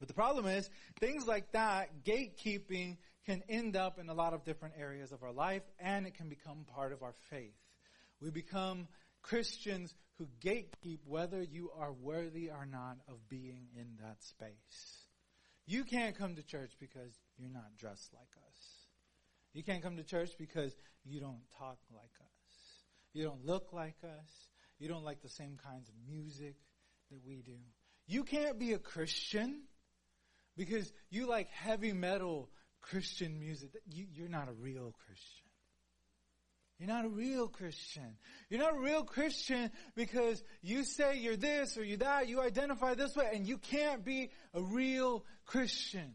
But 0.00 0.08
the 0.08 0.14
problem 0.14 0.46
is, 0.46 0.68
things 1.00 1.26
like 1.26 1.52
that, 1.52 2.04
gatekeeping 2.04 2.96
can 3.26 3.42
end 3.48 3.76
up 3.76 3.98
in 3.98 4.08
a 4.08 4.14
lot 4.14 4.34
of 4.34 4.44
different 4.44 4.74
areas 4.78 5.12
of 5.12 5.22
our 5.22 5.32
life 5.32 5.62
and 5.78 6.06
it 6.06 6.14
can 6.14 6.28
become 6.28 6.64
part 6.74 6.92
of 6.92 7.02
our 7.02 7.14
faith. 7.30 7.54
We 8.20 8.30
become 8.30 8.88
Christians 9.22 9.94
who 10.18 10.28
gatekeep 10.44 10.98
whether 11.06 11.42
you 11.42 11.70
are 11.78 11.92
worthy 11.92 12.50
or 12.50 12.66
not 12.66 12.98
of 13.08 13.28
being 13.28 13.68
in 13.76 13.86
that 14.02 14.22
space. 14.22 15.06
You 15.66 15.84
can't 15.84 16.16
come 16.16 16.34
to 16.34 16.42
church 16.42 16.72
because 16.78 17.12
you're 17.38 17.50
not 17.50 17.76
dressed 17.78 18.12
like 18.12 18.28
us. 18.50 18.60
You 19.54 19.62
can't 19.62 19.82
come 19.82 19.96
to 19.96 20.04
church 20.04 20.32
because 20.38 20.74
you 21.04 21.20
don't 21.20 21.40
talk 21.58 21.78
like 21.92 22.12
us. 22.20 22.33
You 23.14 23.24
don't 23.24 23.46
look 23.46 23.72
like 23.72 23.96
us. 24.04 24.48
You 24.78 24.88
don't 24.88 25.04
like 25.04 25.22
the 25.22 25.28
same 25.28 25.56
kinds 25.64 25.88
of 25.88 25.94
music 26.06 26.56
that 27.10 27.20
we 27.26 27.42
do. 27.42 27.56
You 28.06 28.24
can't 28.24 28.58
be 28.58 28.72
a 28.72 28.78
Christian 28.78 29.62
because 30.56 30.92
you 31.10 31.26
like 31.26 31.48
heavy 31.48 31.92
metal 31.92 32.50
Christian 32.82 33.38
music. 33.38 33.70
You, 33.86 34.06
you're 34.12 34.28
not 34.28 34.48
a 34.48 34.52
real 34.52 34.94
Christian. 35.06 35.44
You're 36.78 36.88
not 36.88 37.04
a 37.04 37.08
real 37.08 37.46
Christian. 37.46 38.16
You're 38.50 38.60
not 38.60 38.74
a 38.74 38.80
real 38.80 39.04
Christian 39.04 39.70
because 39.94 40.42
you 40.60 40.84
say 40.84 41.18
you're 41.18 41.36
this 41.36 41.78
or 41.78 41.84
you're 41.84 41.98
that, 41.98 42.28
you 42.28 42.40
identify 42.42 42.94
this 42.94 43.14
way, 43.14 43.30
and 43.32 43.46
you 43.46 43.58
can't 43.58 44.04
be 44.04 44.30
a 44.52 44.60
real 44.60 45.24
Christian. 45.46 46.14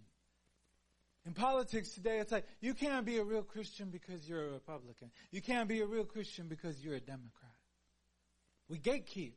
In 1.30 1.36
politics 1.36 1.92
today, 1.92 2.18
it's 2.18 2.32
like, 2.32 2.48
you 2.60 2.74
can't 2.74 3.06
be 3.06 3.18
a 3.18 3.24
real 3.24 3.44
Christian 3.44 3.92
because 3.92 4.28
you're 4.28 4.48
a 4.48 4.52
Republican. 4.52 5.12
You 5.30 5.44
can't 5.44 5.70
be 5.70 5.80
a 5.82 5.86
real 5.86 6.04
Christian 6.04 6.48
because 6.48 6.84
you're 6.84 6.96
a 6.96 7.00
Democrat. 7.00 7.54
We 8.68 8.80
gatekeep. 8.80 9.34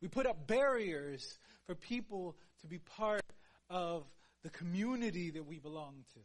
We 0.00 0.06
put 0.06 0.26
up 0.26 0.46
barriers 0.46 1.36
for 1.64 1.74
people 1.74 2.36
to 2.60 2.68
be 2.68 2.78
part 2.78 3.24
of 3.68 4.04
the 4.44 4.50
community 4.50 5.30
that 5.32 5.44
we 5.44 5.58
belong 5.58 6.04
to. 6.14 6.20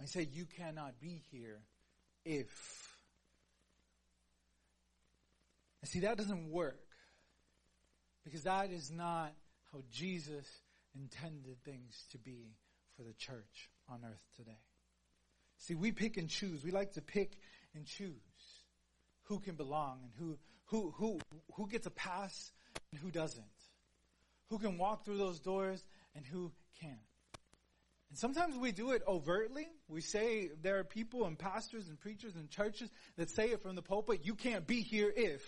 I 0.00 0.06
say, 0.06 0.28
you 0.32 0.46
cannot 0.46 1.00
be 1.00 1.20
here 1.32 1.58
if. 2.24 2.96
And 5.80 5.90
see, 5.90 5.98
that 6.00 6.18
doesn't 6.18 6.52
work. 6.52 6.86
Because 8.22 8.44
that 8.44 8.70
is 8.70 8.92
not 8.92 9.32
how 9.72 9.80
Jesus 9.90 10.46
intended 10.94 11.56
things 11.64 12.04
to 12.12 12.18
be 12.18 12.54
for 12.96 13.02
the 13.02 13.14
church 13.14 13.71
on 13.88 14.00
earth 14.04 14.22
today. 14.36 14.60
See, 15.58 15.74
we 15.74 15.92
pick 15.92 16.16
and 16.16 16.28
choose. 16.28 16.64
We 16.64 16.70
like 16.70 16.92
to 16.92 17.02
pick 17.02 17.38
and 17.74 17.86
choose 17.86 18.16
who 19.24 19.38
can 19.38 19.54
belong 19.54 20.00
and 20.02 20.12
who, 20.18 20.38
who, 20.66 20.90
who, 20.96 21.20
who 21.54 21.68
gets 21.68 21.86
a 21.86 21.90
pass 21.90 22.52
and 22.90 23.00
who 23.00 23.10
doesn't. 23.10 23.44
Who 24.48 24.58
can 24.58 24.76
walk 24.76 25.04
through 25.04 25.18
those 25.18 25.40
doors 25.40 25.84
and 26.14 26.26
who 26.26 26.52
can't. 26.80 26.98
And 28.10 28.18
sometimes 28.18 28.56
we 28.56 28.72
do 28.72 28.90
it 28.90 29.02
overtly. 29.08 29.68
We 29.88 30.02
say 30.02 30.50
there 30.60 30.78
are 30.78 30.84
people 30.84 31.24
and 31.24 31.38
pastors 31.38 31.88
and 31.88 31.98
preachers 31.98 32.34
and 32.36 32.50
churches 32.50 32.90
that 33.16 33.30
say 33.30 33.46
it 33.46 33.62
from 33.62 33.74
the 33.74 33.82
pulpit, 33.82 34.20
you 34.24 34.34
can't 34.34 34.66
be 34.66 34.82
here 34.82 35.10
if. 35.16 35.42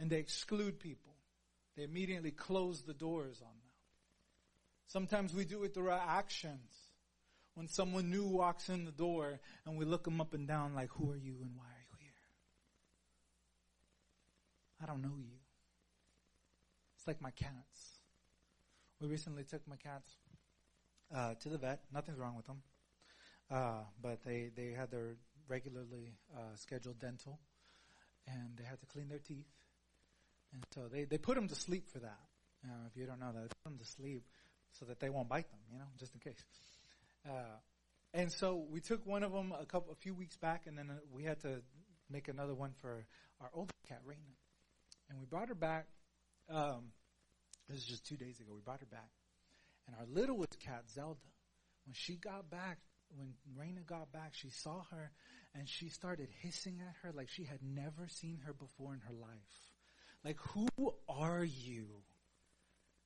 And 0.00 0.10
they 0.10 0.18
exclude 0.18 0.80
people. 0.80 1.14
They 1.76 1.84
immediately 1.84 2.32
close 2.32 2.82
the 2.82 2.94
doors 2.94 3.40
on 3.40 3.48
them. 3.48 3.61
Sometimes 4.92 5.32
we 5.34 5.46
do 5.46 5.64
it 5.64 5.72
through 5.72 5.88
our 5.88 6.04
actions. 6.06 6.70
When 7.54 7.66
someone 7.66 8.10
new 8.10 8.26
walks 8.26 8.68
in 8.68 8.84
the 8.84 8.92
door 8.92 9.40
and 9.64 9.78
we 9.78 9.86
look 9.86 10.04
them 10.04 10.20
up 10.20 10.34
and 10.34 10.46
down 10.46 10.74
like, 10.74 10.90
who 10.90 11.10
are 11.10 11.16
you 11.16 11.36
and 11.40 11.52
why 11.56 11.64
are 11.64 11.84
you 11.88 11.96
here? 11.98 12.10
I 14.82 14.86
don't 14.86 15.00
know 15.00 15.16
you. 15.16 15.38
It's 16.98 17.06
like 17.06 17.22
my 17.22 17.30
cats. 17.30 18.00
We 19.00 19.08
recently 19.08 19.44
took 19.44 19.66
my 19.66 19.76
cats 19.76 20.12
uh, 21.14 21.34
to 21.40 21.48
the 21.48 21.56
vet. 21.56 21.80
Nothing's 21.92 22.18
wrong 22.18 22.36
with 22.36 22.46
them. 22.46 22.62
Uh, 23.50 23.84
but 24.02 24.22
they, 24.26 24.50
they 24.54 24.72
had 24.72 24.90
their 24.90 25.16
regularly 25.48 26.12
uh, 26.36 26.54
scheduled 26.56 26.98
dental 26.98 27.38
and 28.26 28.58
they 28.58 28.64
had 28.64 28.78
to 28.80 28.86
clean 28.86 29.08
their 29.08 29.20
teeth. 29.20 29.48
And 30.52 30.62
so 30.74 30.88
they, 30.92 31.04
they 31.04 31.16
put 31.16 31.36
them 31.36 31.48
to 31.48 31.54
sleep 31.54 31.88
for 31.90 32.00
that. 32.00 32.20
If 32.90 32.96
you 32.96 33.06
don't 33.06 33.20
know 33.20 33.32
that, 33.32 33.40
they 33.40 33.48
put 33.64 33.70
them 33.70 33.78
to 33.78 33.86
sleep 33.86 34.24
so 34.78 34.84
that 34.86 35.00
they 35.00 35.10
won't 35.10 35.28
bite 35.28 35.50
them, 35.50 35.60
you 35.70 35.78
know, 35.78 35.84
just 35.98 36.14
in 36.14 36.20
case. 36.20 36.42
Uh, 37.28 37.58
and 38.14 38.30
so 38.30 38.66
we 38.70 38.80
took 38.80 39.06
one 39.06 39.22
of 39.22 39.32
them 39.32 39.52
a 39.58 39.64
couple, 39.64 39.92
a 39.92 39.96
few 39.96 40.14
weeks 40.14 40.36
back, 40.36 40.66
and 40.66 40.76
then 40.76 40.90
uh, 40.90 40.94
we 41.12 41.24
had 41.24 41.40
to 41.42 41.62
make 42.10 42.28
another 42.28 42.54
one 42.54 42.72
for 42.80 43.06
our 43.40 43.50
older 43.54 43.72
cat, 43.88 44.00
Raina. 44.06 44.34
And 45.08 45.18
we 45.18 45.26
brought 45.26 45.48
her 45.48 45.54
back. 45.54 45.86
Um, 46.50 46.92
this 47.68 47.78
is 47.78 47.84
just 47.84 48.06
two 48.06 48.16
days 48.16 48.40
ago. 48.40 48.52
We 48.54 48.60
brought 48.60 48.80
her 48.80 48.86
back, 48.86 49.10
and 49.86 49.96
our 49.96 50.06
littlest 50.06 50.58
cat, 50.60 50.84
Zelda, 50.92 51.20
when 51.86 51.94
she 51.94 52.16
got 52.16 52.50
back, 52.50 52.78
when 53.16 53.34
Raina 53.58 53.84
got 53.86 54.12
back, 54.12 54.32
she 54.32 54.50
saw 54.50 54.82
her, 54.90 55.10
and 55.54 55.68
she 55.68 55.88
started 55.88 56.28
hissing 56.40 56.80
at 56.86 56.94
her 57.02 57.12
like 57.12 57.28
she 57.28 57.44
had 57.44 57.60
never 57.62 58.08
seen 58.08 58.40
her 58.46 58.52
before 58.52 58.94
in 58.94 59.00
her 59.00 59.14
life. 59.14 59.72
Like, 60.24 60.38
who 60.52 60.68
are 61.08 61.44
you? 61.44 61.86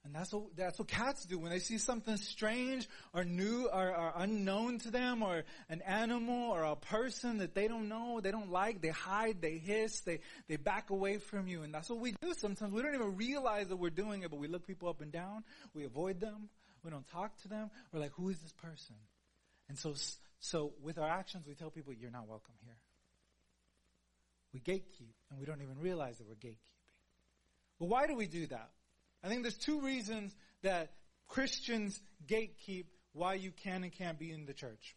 And 0.07 0.15
that's 0.15 0.33
what, 0.33 0.45
that's 0.57 0.79
what 0.79 0.87
cats 0.87 1.25
do. 1.25 1.37
When 1.37 1.51
they 1.51 1.59
see 1.59 1.79
something 1.79 2.17
strange 2.17 2.89
or 3.13 3.25
new 3.25 3.67
or, 3.67 3.89
or, 3.89 4.13
unknown 4.15 4.79
to 4.81 4.93
them 4.93 5.21
or 5.21 5.43
an 5.69 5.83
animal 5.83 6.53
or 6.53 6.63
a 6.63 6.77
person 6.77 7.39
that 7.39 7.57
they 7.57 7.67
don't 7.67 7.89
know, 7.89 8.21
they 8.23 8.31
don't 8.31 8.53
like, 8.53 8.81
they 8.81 8.91
hide, 8.91 9.43
they 9.43 9.59
hiss, 9.59 10.01
they, 10.03 10.21
they 10.47 10.57
back 10.57 10.91
away 10.91 11.19
from 11.19 11.49
you. 11.49 11.63
And 11.63 11.75
that's 11.75 11.91
what 11.91 11.99
we 11.99 12.13
do 12.13 12.35
sometimes. 12.35 12.73
We 12.73 12.83
don't 12.83 12.95
even 12.95 13.17
realize 13.17 13.67
that 13.67 13.77
we're 13.79 13.91
doing 13.91 14.23
it, 14.23 14.31
but 14.31 14.39
we 14.39 14.47
look 14.47 14.65
people 14.65 14.89
up 14.89 15.01
and 15.01 15.11
down. 15.11 15.43
We 15.75 15.85
avoid 15.85 16.21
them. 16.21 16.51
We 16.85 16.91
don't 16.93 17.09
talk 17.09 17.37
to 17.43 17.49
them. 17.49 17.71
We're 17.93 17.99
like, 17.99 18.13
who 18.13 18.29
is 18.29 18.39
this 18.39 18.53
person? 18.53 18.95
And 19.69 19.77
so, 19.77 19.95
so 20.39 20.73
with 20.85 20.99
our 20.99 21.09
actions, 21.09 21.49
we 21.49 21.55
tell 21.55 21.71
people, 21.71 21.93
you're 21.93 22.13
not 22.13 22.29
welcome 22.29 22.55
here. 22.65 22.77
We 24.55 24.61
gatekeep 24.61 25.15
and 25.31 25.41
we 25.41 25.47
don't 25.47 25.63
even 25.63 25.81
realize 25.81 26.19
that 26.19 26.29
we're 26.29 26.35
gatekeeping. 26.35 26.61
Well, 27.81 27.89
why 27.89 28.07
do 28.07 28.15
we 28.15 28.29
do 28.29 28.47
that? 28.47 28.71
I 29.23 29.29
think 29.29 29.43
there's 29.43 29.57
two 29.57 29.81
reasons 29.81 30.35
that 30.63 30.93
Christians 31.29 32.01
gatekeep 32.27 32.87
why 33.13 33.35
you 33.35 33.51
can 33.51 33.83
and 33.83 33.93
can't 33.93 34.19
be 34.19 34.31
in 34.31 34.47
the 34.47 34.53
church. 34.53 34.97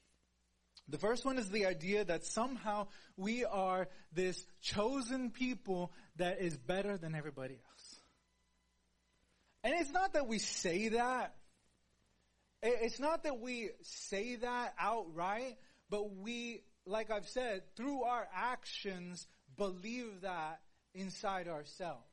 The 0.90 0.98
first 0.98 1.24
one 1.24 1.38
is 1.38 1.50
the 1.50 1.66
idea 1.68 2.04
that 2.04 2.26
somehow 2.26 2.88
we 3.16 3.46
are 3.46 3.88
this 4.12 4.44
chosen 4.62 5.30
people 5.30 5.92
that 6.16 6.42
is 6.42 6.58
better 6.58 6.98
than 6.98 7.16
everybody 7.16 7.54
else. 7.54 7.96
And 9.64 9.74
it's 9.80 9.92
not 9.92 10.14
that 10.14 10.28
we 10.28 10.40
say 10.40 10.90
that. 10.90 11.36
It's 12.62 13.00
not 13.00 13.24
that 13.24 13.40
we 13.40 13.70
say 13.84 14.36
that 14.38 14.74
outright, 14.80 15.58
but 15.90 16.16
we, 16.16 16.64
like 16.86 17.12
I've 17.12 17.28
said, 17.28 17.62
through 17.76 18.04
our 18.04 18.28
actions, 18.34 19.28
believe 19.58 20.22
that 20.22 20.60
inside 20.94 21.48
ourselves 21.48 22.04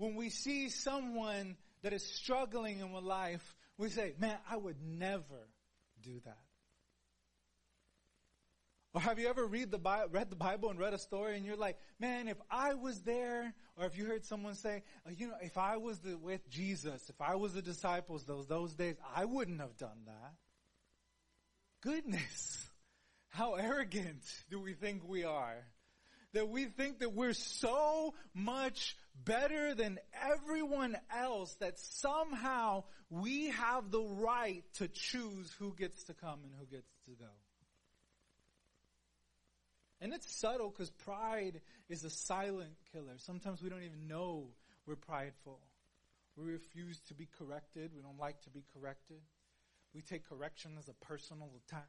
when 0.00 0.14
we 0.14 0.30
see 0.30 0.70
someone 0.70 1.56
that 1.82 1.92
is 1.92 2.02
struggling 2.02 2.80
in 2.80 2.90
life, 3.04 3.54
we 3.76 3.90
say, 3.90 4.14
man, 4.18 4.38
I 4.50 4.56
would 4.56 4.76
never 4.82 5.46
do 6.02 6.18
that. 6.24 6.38
Or 8.94 9.02
have 9.02 9.18
you 9.18 9.28
ever 9.28 9.44
read 9.44 9.70
the 9.70 9.78
Bible, 9.78 10.08
read 10.10 10.30
the 10.30 10.36
Bible 10.36 10.70
and 10.70 10.78
read 10.78 10.94
a 10.94 10.98
story 10.98 11.36
and 11.36 11.44
you're 11.44 11.54
like, 11.54 11.76
man, 11.98 12.28
if 12.28 12.38
I 12.50 12.74
was 12.74 13.02
there, 13.02 13.52
or 13.76 13.84
if 13.84 13.98
you 13.98 14.06
heard 14.06 14.24
someone 14.24 14.54
say, 14.54 14.84
oh, 15.06 15.10
you 15.14 15.28
know, 15.28 15.36
if 15.42 15.58
I 15.58 15.76
was 15.76 15.98
the, 15.98 16.16
with 16.16 16.48
Jesus, 16.48 17.10
if 17.10 17.20
I 17.20 17.34
was 17.34 17.52
the 17.52 17.62
disciples 17.62 18.24
those, 18.24 18.46
those 18.46 18.72
days, 18.74 18.96
I 19.14 19.26
wouldn't 19.26 19.60
have 19.60 19.76
done 19.76 20.06
that. 20.06 20.32
Goodness. 21.82 22.66
How 23.28 23.54
arrogant 23.54 24.24
do 24.48 24.58
we 24.58 24.72
think 24.72 25.02
we 25.06 25.24
are? 25.24 25.58
That 26.32 26.48
we 26.48 26.64
think 26.64 27.00
that 27.00 27.12
we're 27.12 27.34
so 27.34 28.14
much 28.32 28.96
better 29.24 29.74
than 29.74 29.98
everyone 30.30 30.96
else 31.14 31.54
that 31.56 31.78
somehow 31.78 32.84
we 33.08 33.48
have 33.48 33.90
the 33.90 34.02
right 34.02 34.62
to 34.74 34.88
choose 34.88 35.54
who 35.58 35.74
gets 35.74 36.04
to 36.04 36.14
come 36.14 36.40
and 36.44 36.52
who 36.58 36.66
gets 36.66 36.90
to 37.06 37.12
go. 37.12 37.30
And 40.00 40.14
it's 40.14 40.34
subtle 40.34 40.70
because 40.70 40.90
pride 40.90 41.60
is 41.88 42.04
a 42.04 42.10
silent 42.10 42.72
killer. 42.92 43.14
Sometimes 43.18 43.62
we 43.62 43.68
don't 43.68 43.82
even 43.82 44.08
know 44.08 44.46
we're 44.86 44.96
prideful. 44.96 45.60
We 46.36 46.50
refuse 46.52 47.00
to 47.08 47.14
be 47.14 47.28
corrected. 47.38 47.90
We 47.94 48.02
don't 48.02 48.18
like 48.18 48.40
to 48.42 48.50
be 48.50 48.64
corrected. 48.74 49.20
We 49.94 50.00
take 50.00 50.28
correction 50.28 50.72
as 50.78 50.88
a 50.88 50.94
personal 51.04 51.50
attack. 51.66 51.88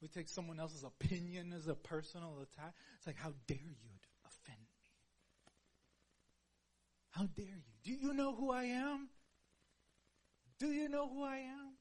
We 0.00 0.08
take 0.08 0.28
someone 0.28 0.58
else's 0.58 0.84
opinion 0.84 1.52
as 1.52 1.68
a 1.68 1.74
personal 1.74 2.38
attack. 2.42 2.74
It's 2.96 3.06
like, 3.06 3.18
how 3.18 3.32
dare 3.46 3.58
you 3.58 3.97
How 7.10 7.26
dare 7.26 7.46
you? 7.46 7.72
Do 7.84 7.92
you 7.92 8.12
know 8.12 8.34
who 8.34 8.50
I 8.50 8.64
am? 8.64 9.08
Do 10.58 10.68
you 10.68 10.88
know 10.88 11.08
who 11.08 11.22
I 11.22 11.38
am? 11.38 11.76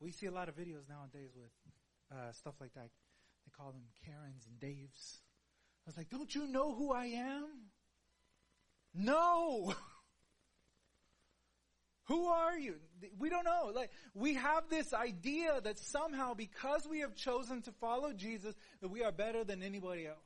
We 0.00 0.12
see 0.12 0.26
a 0.26 0.30
lot 0.30 0.48
of 0.48 0.56
videos 0.56 0.88
nowadays 0.88 1.30
with 1.36 1.52
uh, 2.10 2.32
stuff 2.32 2.54
like 2.60 2.72
that. 2.74 2.90
They 3.44 3.50
call 3.56 3.72
them 3.72 3.82
Karens 4.04 4.46
and 4.46 4.58
Daves. 4.58 5.18
I 5.86 5.86
was 5.86 5.96
like, 5.96 6.10
don't 6.10 6.34
you 6.34 6.46
know 6.46 6.74
who 6.74 6.92
I 6.92 7.06
am? 7.06 7.46
No! 8.94 9.74
Who 12.04 12.26
are 12.26 12.58
you? 12.58 12.74
We 13.20 13.30
don't 13.30 13.44
know. 13.44 13.70
Like, 13.72 13.92
we 14.14 14.34
have 14.34 14.68
this 14.68 14.92
idea 14.92 15.60
that 15.60 15.78
somehow 15.78 16.34
because 16.34 16.84
we 16.90 16.98
have 17.00 17.14
chosen 17.14 17.62
to 17.62 17.72
follow 17.80 18.12
Jesus, 18.12 18.56
that 18.80 18.88
we 18.88 19.04
are 19.04 19.12
better 19.12 19.44
than 19.44 19.62
anybody 19.62 20.08
else. 20.08 20.18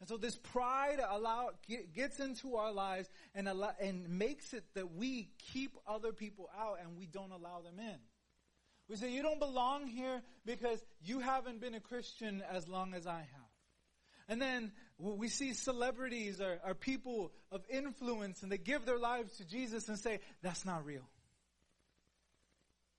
And 0.00 0.08
so 0.08 0.16
this 0.18 0.36
pride 0.36 0.98
allow, 1.08 1.50
gets 1.94 2.20
into 2.20 2.56
our 2.56 2.72
lives 2.72 3.08
and 3.34 3.48
allow, 3.48 3.72
and 3.80 4.08
makes 4.18 4.52
it 4.52 4.64
that 4.74 4.94
we 4.94 5.30
keep 5.52 5.76
other 5.86 6.12
people 6.12 6.50
out 6.58 6.78
and 6.82 6.98
we 6.98 7.06
don't 7.06 7.32
allow 7.32 7.62
them 7.62 7.78
in. 7.78 7.96
We 8.88 8.96
say, 8.96 9.12
you 9.12 9.22
don't 9.22 9.40
belong 9.40 9.86
here 9.86 10.22
because 10.44 10.84
you 11.02 11.20
haven't 11.20 11.60
been 11.60 11.74
a 11.74 11.80
Christian 11.80 12.42
as 12.50 12.68
long 12.68 12.94
as 12.94 13.06
I 13.06 13.18
have. 13.18 13.46
And 14.28 14.40
then 14.42 14.72
we 14.98 15.28
see 15.28 15.54
celebrities 15.54 16.40
or, 16.40 16.74
people 16.74 17.32
of 17.50 17.64
influence 17.70 18.42
and 18.42 18.52
they 18.52 18.58
give 18.58 18.84
their 18.84 18.98
lives 18.98 19.36
to 19.38 19.46
Jesus 19.46 19.88
and 19.88 19.98
say, 19.98 20.20
that's 20.42 20.64
not 20.64 20.84
real. 20.84 21.08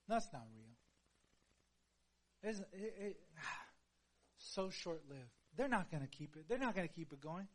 That's 0.08 0.27
not 0.34 0.44
real. 0.56 2.51
It, 2.51 2.58
it, 2.74 3.18
so 4.38 4.70
short 4.70 5.04
lived. 5.10 5.37
They're 5.58 5.68
not 5.68 5.90
going 5.92 6.04
to 6.04 6.10
keep 6.10 6.36
it. 6.36 6.46
They're 6.48 6.60
not 6.60 6.76
going 6.76 6.88
to 6.88 6.94
keep 6.94 7.12
it 7.12 7.20
going. 7.20 7.48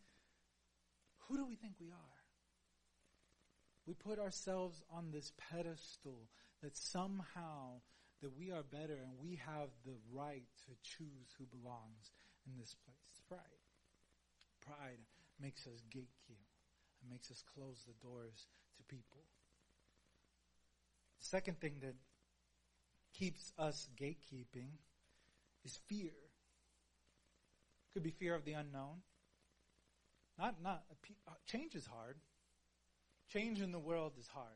Who 1.28 1.37
do 1.37 1.47
we 1.47 1.54
think 1.54 1.75
we 1.80 1.90
are? 1.90 2.18
We 3.87 3.94
put 3.94 4.18
ourselves 4.18 4.82
on 4.90 5.11
this 5.11 5.32
pedestal 5.50 6.28
that 6.62 6.76
somehow 6.76 7.80
that 8.23 8.37
we 8.37 8.50
are 8.50 8.62
better 8.62 8.94
and 8.94 9.12
we 9.21 9.40
have 9.47 9.68
the 9.85 9.97
right 10.12 10.47
to 10.66 10.73
choose 10.82 11.35
who 11.38 11.44
belongs 11.47 12.11
in 12.47 12.52
this 12.59 12.75
place. 12.85 13.23
Pride. 13.28 13.40
Pride 14.64 14.99
makes 15.40 15.66
us 15.66 15.82
gatekeep. 15.90 16.47
It 17.02 17.11
makes 17.11 17.30
us 17.30 17.42
close 17.54 17.85
the 17.87 18.06
doors 18.06 18.47
to 18.76 18.85
people. 18.85 19.23
Second 21.18 21.61
thing 21.61 21.75
that 21.82 21.94
keeps 23.12 23.52
us 23.59 23.88
gatekeeping 24.00 24.71
is 25.64 25.78
fear. 25.88 26.12
Could 27.94 28.02
be 28.02 28.11
fear 28.11 28.34
of 28.34 28.44
the 28.44 28.52
unknown. 28.52 29.02
Not, 30.38 30.62
not, 30.62 30.84
uh, 31.28 31.32
change 31.46 31.75
is 31.75 31.87
hard. 31.87 32.16
Change 33.32 33.61
in 33.61 33.72
the 33.72 33.78
world 33.78 34.12
is 34.18 34.26
hard. 34.28 34.46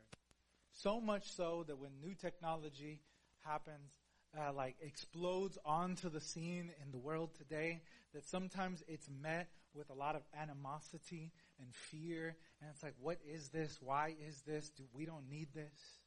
So 0.73 0.99
much 0.99 1.31
so 1.31 1.63
that 1.67 1.77
when 1.77 1.91
new 2.01 2.13
technology 2.13 3.01
happens, 3.43 3.91
uh, 4.37 4.51
like 4.53 4.75
explodes 4.81 5.57
onto 5.65 6.09
the 6.09 6.19
scene 6.19 6.71
in 6.83 6.91
the 6.91 6.97
world 6.97 7.31
today, 7.37 7.81
that 8.13 8.25
sometimes 8.25 8.83
it's 8.87 9.09
met 9.21 9.49
with 9.73 9.89
a 9.89 9.93
lot 9.93 10.15
of 10.15 10.23
animosity 10.39 11.31
and 11.59 11.73
fear. 11.73 12.35
And 12.59 12.69
it's 12.73 12.83
like, 12.83 12.95
what 12.99 13.19
is 13.27 13.49
this? 13.49 13.77
Why 13.81 14.15
is 14.27 14.41
this? 14.41 14.69
Do, 14.69 14.83
we 14.93 15.05
don't 15.05 15.29
need 15.29 15.49
this. 15.53 15.99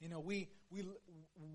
You 0.00 0.08
know, 0.08 0.20
we, 0.20 0.48
we, 0.70 0.84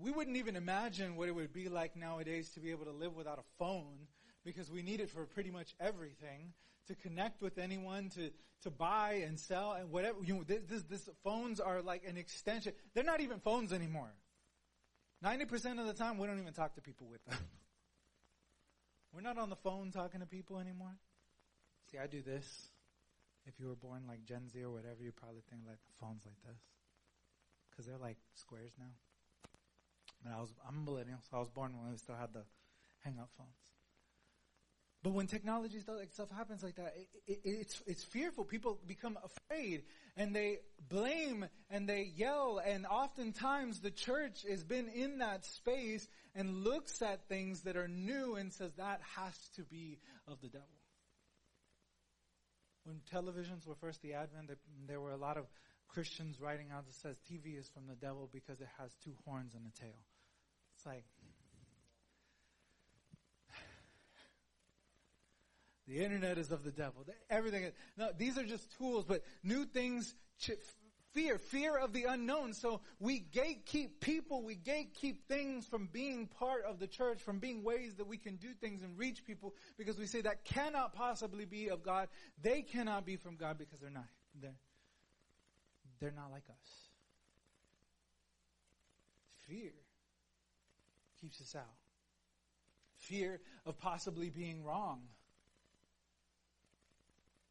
we 0.00 0.10
wouldn't 0.10 0.36
even 0.36 0.56
imagine 0.56 1.16
what 1.16 1.28
it 1.28 1.34
would 1.34 1.52
be 1.52 1.68
like 1.68 1.96
nowadays 1.96 2.50
to 2.50 2.60
be 2.60 2.70
able 2.70 2.84
to 2.84 2.92
live 2.92 3.16
without 3.16 3.38
a 3.38 3.44
phone 3.58 4.06
because 4.46 4.70
we 4.70 4.80
need 4.80 5.00
it 5.00 5.10
for 5.10 5.24
pretty 5.24 5.50
much 5.50 5.74
everything 5.80 6.52
to 6.86 6.94
connect 6.94 7.42
with 7.42 7.58
anyone, 7.58 8.08
to, 8.10 8.30
to 8.62 8.70
buy 8.70 9.24
and 9.26 9.38
sell 9.38 9.72
and 9.72 9.90
whatever. 9.90 10.18
You 10.24 10.36
know, 10.36 10.44
this, 10.44 10.60
this, 10.68 10.82
this 10.84 11.08
phones 11.24 11.58
are 11.58 11.82
like 11.82 12.04
an 12.08 12.16
extension. 12.16 12.72
They're 12.94 13.04
not 13.04 13.20
even 13.20 13.40
phones 13.40 13.72
anymore. 13.72 14.12
90% 15.24 15.80
of 15.80 15.86
the 15.86 15.92
time, 15.92 16.16
we 16.16 16.28
don't 16.28 16.38
even 16.38 16.52
talk 16.52 16.76
to 16.76 16.80
people 16.80 17.08
with 17.10 17.24
them. 17.24 17.38
We're 19.12 19.22
not 19.22 19.36
on 19.36 19.50
the 19.50 19.56
phone 19.56 19.90
talking 19.90 20.20
to 20.20 20.26
people 20.26 20.58
anymore. 20.58 20.94
See, 21.90 21.98
I 21.98 22.06
do 22.06 22.22
this. 22.22 22.68
If 23.46 23.54
you 23.58 23.68
were 23.68 23.76
born 23.76 24.02
like 24.06 24.24
Gen 24.24 24.48
Z 24.52 24.62
or 24.62 24.70
whatever, 24.70 25.02
you 25.02 25.12
probably 25.12 25.42
think 25.50 25.62
like 25.66 25.78
phone's 26.00 26.22
like 26.24 26.38
this 26.46 26.60
because 27.70 27.86
they're 27.86 27.98
like 27.98 28.18
squares 28.34 28.72
now. 28.78 28.92
But 30.22 30.32
I 30.36 30.40
was, 30.40 30.52
I'm 30.68 30.78
a 30.78 30.90
millennial, 30.90 31.18
so 31.28 31.36
I 31.36 31.40
was 31.40 31.48
born 31.48 31.72
when 31.76 31.90
we 31.90 31.96
still 31.96 32.16
had 32.16 32.32
the 32.32 32.42
hang-up 33.04 33.30
phones. 33.36 33.75
But 35.06 35.12
when 35.12 35.28
technology 35.28 35.78
stuff, 35.78 35.98
like 36.00 36.12
stuff 36.12 36.32
happens 36.36 36.64
like 36.64 36.74
that, 36.74 36.92
it, 36.96 37.08
it, 37.28 37.38
it's 37.44 37.80
it's 37.86 38.02
fearful. 38.02 38.42
People 38.42 38.80
become 38.88 39.16
afraid 39.22 39.84
and 40.16 40.34
they 40.34 40.58
blame 40.88 41.46
and 41.70 41.88
they 41.88 42.10
yell. 42.16 42.58
And 42.58 42.86
oftentimes 42.86 43.78
the 43.78 43.92
church 43.92 44.44
has 44.50 44.64
been 44.64 44.88
in 44.88 45.18
that 45.18 45.46
space 45.46 46.08
and 46.34 46.64
looks 46.64 47.02
at 47.02 47.28
things 47.28 47.60
that 47.60 47.76
are 47.76 47.86
new 47.86 48.34
and 48.34 48.52
says 48.52 48.72
that 48.78 49.00
has 49.14 49.38
to 49.54 49.62
be 49.62 50.00
of 50.26 50.40
the 50.40 50.48
devil. 50.48 50.66
When 52.82 52.96
televisions 53.08 53.64
were 53.64 53.76
first 53.76 54.02
the 54.02 54.14
advent, 54.14 54.50
there 54.88 55.00
were 55.00 55.12
a 55.12 55.16
lot 55.16 55.36
of 55.36 55.46
Christians 55.86 56.40
writing 56.40 56.72
out 56.74 56.84
that 56.84 56.96
says 56.96 57.16
TV 57.30 57.56
is 57.56 57.68
from 57.68 57.86
the 57.86 57.94
devil 57.94 58.28
because 58.32 58.60
it 58.60 58.68
has 58.80 58.90
two 59.04 59.14
horns 59.24 59.54
and 59.54 59.64
a 59.68 59.80
tail. 59.80 60.02
It's 60.74 60.84
like, 60.84 61.04
the 65.86 66.02
internet 66.02 66.38
is 66.38 66.50
of 66.50 66.64
the 66.64 66.70
devil. 66.70 67.04
Everything 67.30 67.64
is, 67.64 67.72
no, 67.96 68.10
these 68.16 68.36
are 68.36 68.44
just 68.44 68.76
tools, 68.76 69.04
but 69.06 69.22
new 69.42 69.64
things, 69.64 70.14
fear, 71.12 71.38
fear 71.38 71.76
of 71.78 71.92
the 71.92 72.04
unknown. 72.04 72.52
So 72.52 72.80
we 72.98 73.20
gatekeep 73.20 74.00
people, 74.00 74.42
we 74.42 74.56
gatekeep 74.56 75.18
things 75.28 75.66
from 75.66 75.88
being 75.92 76.26
part 76.26 76.64
of 76.64 76.78
the 76.78 76.86
church, 76.86 77.20
from 77.20 77.38
being 77.38 77.62
ways 77.62 77.94
that 77.96 78.06
we 78.06 78.18
can 78.18 78.36
do 78.36 78.52
things 78.60 78.82
and 78.82 78.98
reach 78.98 79.24
people 79.24 79.54
because 79.78 79.98
we 79.98 80.06
say 80.06 80.20
that 80.22 80.44
cannot 80.44 80.92
possibly 80.92 81.44
be 81.44 81.68
of 81.68 81.82
God. 81.82 82.08
They 82.42 82.62
cannot 82.62 83.06
be 83.06 83.16
from 83.16 83.36
God 83.36 83.56
because 83.56 83.78
they're 83.78 83.90
not. 83.90 84.08
They're, 84.40 84.58
they're 86.00 86.12
not 86.14 86.30
like 86.32 86.44
us. 86.50 86.86
Fear 89.48 89.72
keeps 91.20 91.40
us 91.40 91.54
out. 91.54 91.64
Fear 92.96 93.40
of 93.64 93.78
possibly 93.78 94.30
being 94.30 94.64
wrong. 94.64 95.02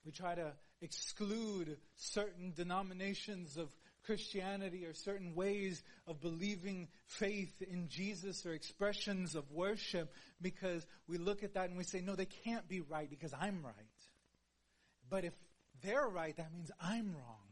We 0.06 0.12
try 0.12 0.36
to 0.36 0.54
exclude 0.82 1.78
certain 1.96 2.54
denominations 2.56 3.58
of 3.58 3.70
Christianity 4.06 4.86
or 4.86 4.94
certain 4.94 5.34
ways 5.34 5.82
of 6.06 6.22
believing 6.22 6.88
faith 7.08 7.62
in 7.62 7.88
Jesus 7.90 8.46
or 8.46 8.54
expressions 8.54 9.34
of 9.34 9.52
worship 9.52 10.14
because 10.42 10.86
we 11.08 11.18
look 11.18 11.44
at 11.44 11.56
that 11.56 11.70
and 11.70 11.78
we 11.78 11.84
say, 11.84 12.02
no, 12.02 12.16
they 12.16 12.28
can't 12.44 12.68
be 12.68 12.82
right 12.82 13.10
because 13.10 13.34
I'm 13.34 13.64
right. 13.64 13.74
But 15.10 15.26
if 15.26 15.34
they're 15.82 16.08
right, 16.08 16.36
that 16.38 16.54
means 16.54 16.72
I'm 16.80 17.14
wrong. 17.14 17.46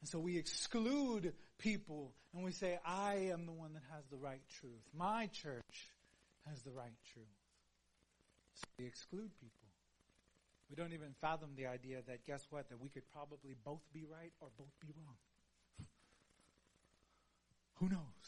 And 0.00 0.08
so 0.08 0.20
we 0.20 0.36
exclude 0.36 1.32
people 1.58 2.12
and 2.32 2.44
we 2.44 2.52
say, 2.52 2.78
I 2.84 3.30
am 3.32 3.46
the 3.46 3.52
one 3.52 3.72
that 3.72 3.82
has 3.92 4.04
the 4.10 4.16
right 4.16 4.42
truth. 4.60 4.82
My 4.96 5.26
church 5.28 5.90
has 6.48 6.62
the 6.62 6.70
right 6.70 6.96
truth. 7.12 7.26
So 8.54 8.64
we 8.78 8.86
exclude 8.86 9.30
people. 9.40 9.65
We 10.68 10.76
don't 10.76 10.92
even 10.92 11.14
fathom 11.20 11.50
the 11.56 11.66
idea 11.66 12.02
that 12.08 12.26
guess 12.26 12.46
what? 12.50 12.68
That 12.70 12.80
we 12.80 12.88
could 12.88 13.08
probably 13.12 13.54
both 13.64 13.82
be 13.92 14.04
right 14.04 14.32
or 14.40 14.48
both 14.58 14.72
be 14.80 14.88
wrong. 14.96 15.16
Who 17.74 17.88
knows? 17.88 18.26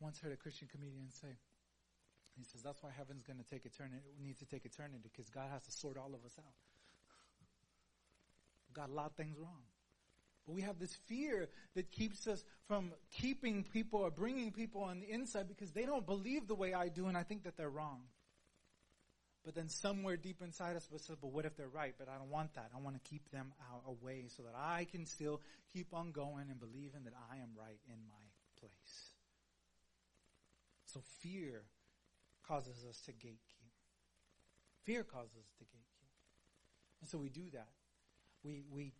Once 0.00 0.20
heard 0.20 0.32
a 0.32 0.36
Christian 0.36 0.68
comedian 0.70 1.10
say, 1.10 1.38
he 2.36 2.44
says, 2.44 2.62
that's 2.62 2.82
why 2.82 2.90
heaven's 2.96 3.24
going 3.24 3.38
to 3.38 3.44
take 3.50 3.66
eternity, 3.66 4.02
needs 4.22 4.38
to 4.38 4.46
take 4.46 4.64
eternity 4.64 4.98
because 5.02 5.28
God 5.28 5.48
has 5.50 5.62
to 5.62 5.72
sort 5.72 5.96
all 5.96 6.14
of 6.14 6.24
us 6.24 6.38
out. 6.38 6.54
Got 8.74 8.90
a 8.90 8.92
lot 8.92 9.06
of 9.06 9.12
things 9.12 9.36
wrong. 9.38 9.62
But 10.46 10.54
we 10.54 10.62
have 10.62 10.78
this 10.78 10.94
fear 11.06 11.48
that 11.74 11.90
keeps 11.90 12.26
us 12.26 12.44
from 12.68 12.92
keeping 13.10 13.64
people 13.64 14.00
or 14.00 14.10
bringing 14.10 14.52
people 14.52 14.82
on 14.82 15.00
the 15.00 15.10
inside 15.10 15.48
because 15.48 15.72
they 15.72 15.84
don't 15.84 16.06
believe 16.06 16.46
the 16.46 16.54
way 16.54 16.74
I 16.74 16.88
do 16.88 17.06
and 17.06 17.16
I 17.16 17.22
think 17.22 17.42
that 17.44 17.56
they're 17.56 17.70
wrong. 17.70 18.02
But 19.48 19.54
then 19.54 19.70
somewhere 19.70 20.18
deep 20.18 20.42
inside 20.42 20.76
us, 20.76 20.86
we 20.92 20.98
say, 20.98 21.14
but 21.18 21.32
what 21.32 21.46
if 21.46 21.56
they're 21.56 21.68
right? 21.68 21.94
But 21.98 22.10
I 22.10 22.18
don't 22.18 22.28
want 22.28 22.52
that. 22.56 22.68
I 22.76 22.80
want 22.82 23.02
to 23.02 23.10
keep 23.10 23.30
them 23.30 23.54
out 23.72 23.80
away 23.88 24.26
so 24.36 24.42
that 24.42 24.52
I 24.54 24.86
can 24.92 25.06
still 25.06 25.40
keep 25.72 25.94
on 25.94 26.12
going 26.12 26.50
and 26.50 26.60
believing 26.60 27.04
that 27.04 27.14
I 27.32 27.36
am 27.36 27.48
right 27.56 27.80
in 27.86 27.96
my 28.10 28.24
place. 28.60 29.08
So 30.92 31.00
fear 31.22 31.62
causes 32.46 32.84
us 32.86 33.00
to 33.06 33.12
gatekeep. 33.12 33.72
Fear 34.84 35.04
causes 35.04 35.38
us 35.38 35.50
to 35.60 35.64
gatekeep. 35.64 36.12
And 37.00 37.08
so 37.08 37.16
we 37.16 37.30
do 37.30 37.48
that. 37.54 37.70
We, 38.44 38.64
we, 38.70 38.92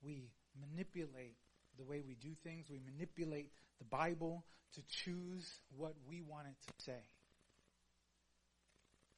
we 0.00 0.30
manipulate 0.60 1.34
the 1.76 1.82
way 1.82 2.02
we 2.06 2.14
do 2.14 2.36
things. 2.44 2.66
We 2.70 2.78
manipulate 2.78 3.50
the 3.80 3.84
Bible 3.84 4.44
to 4.76 4.82
choose 4.86 5.58
what 5.76 5.94
we 6.08 6.22
want 6.22 6.46
it 6.46 6.54
to 6.68 6.84
say. 6.84 7.02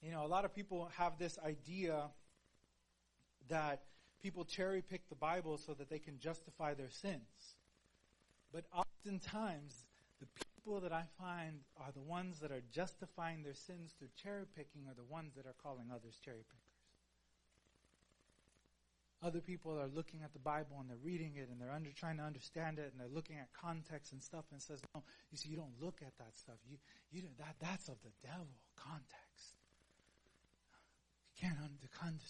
You 0.03 0.11
know, 0.13 0.25
a 0.25 0.29
lot 0.29 0.45
of 0.45 0.55
people 0.55 0.91
have 0.97 1.19
this 1.19 1.39
idea 1.45 2.09
that 3.49 3.83
people 4.23 4.45
cherry 4.45 4.83
pick 4.83 5.09
the 5.09 5.15
Bible 5.15 5.59
so 5.59 5.75
that 5.75 5.91
they 5.91 5.99
can 5.99 6.19
justify 6.19 6.75
their 6.75 6.91
sins. 6.91 7.57
But 8.53 8.65
oftentimes, 8.75 9.85
the 10.21 10.27
people 10.45 10.81
that 10.81 10.93
I 10.93 11.05
find 11.19 11.61
are 11.77 11.93
the 11.93 12.03
ones 12.03 12.41
that 12.41 12.51
are 12.51 12.63
justifying 12.73 13.43
their 13.43 13.55
sins 13.55 13.95
through 13.99 14.09
cherry 14.17 14.45
picking 14.57 14.83
are 14.89 14.95
the 14.95 15.05
ones 15.05 15.35
that 15.37 15.47
are 15.47 15.55
calling 15.63 15.87
others 15.93 16.19
cherry 16.25 16.45
pickers. 16.45 16.71
Other 19.23 19.41
people 19.41 19.79
are 19.79 19.89
looking 19.89 20.23
at 20.23 20.33
the 20.33 20.39
Bible 20.39 20.79
and 20.81 20.89
they're 20.89 21.05
reading 21.05 21.37
it 21.37 21.51
and 21.51 21.61
they're 21.61 21.71
under, 21.71 21.91
trying 21.93 22.17
to 22.17 22.23
understand 22.23 22.79
it 22.79 22.91
and 22.91 22.99
they're 22.99 23.15
looking 23.15 23.37
at 23.37 23.49
context 23.53 24.13
and 24.13 24.23
stuff 24.23 24.47
and 24.51 24.63
says, 24.63 24.81
no, 24.95 25.03
you 25.31 25.37
see, 25.37 25.51
you 25.51 25.57
don't 25.57 25.77
look 25.79 26.01
at 26.01 26.17
that 26.17 26.37
stuff. 26.39 26.57
You, 26.67 26.79
you 27.13 27.23
that, 27.39 27.57
that's 27.61 27.89
of 27.89 27.97
the 28.03 28.13
devil, 28.27 28.49
context. 28.77 29.60
Can't 31.41 31.57
understand. 31.59 32.21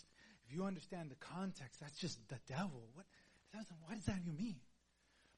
If 0.46 0.54
you 0.54 0.64
understand 0.64 1.10
the 1.10 1.16
context, 1.16 1.80
that's 1.80 1.98
just 1.98 2.18
the 2.28 2.38
devil. 2.48 2.88
What, 2.94 3.06
what 3.52 3.94
does 3.96 4.06
that 4.06 4.16
even 4.20 4.36
mean? 4.36 4.60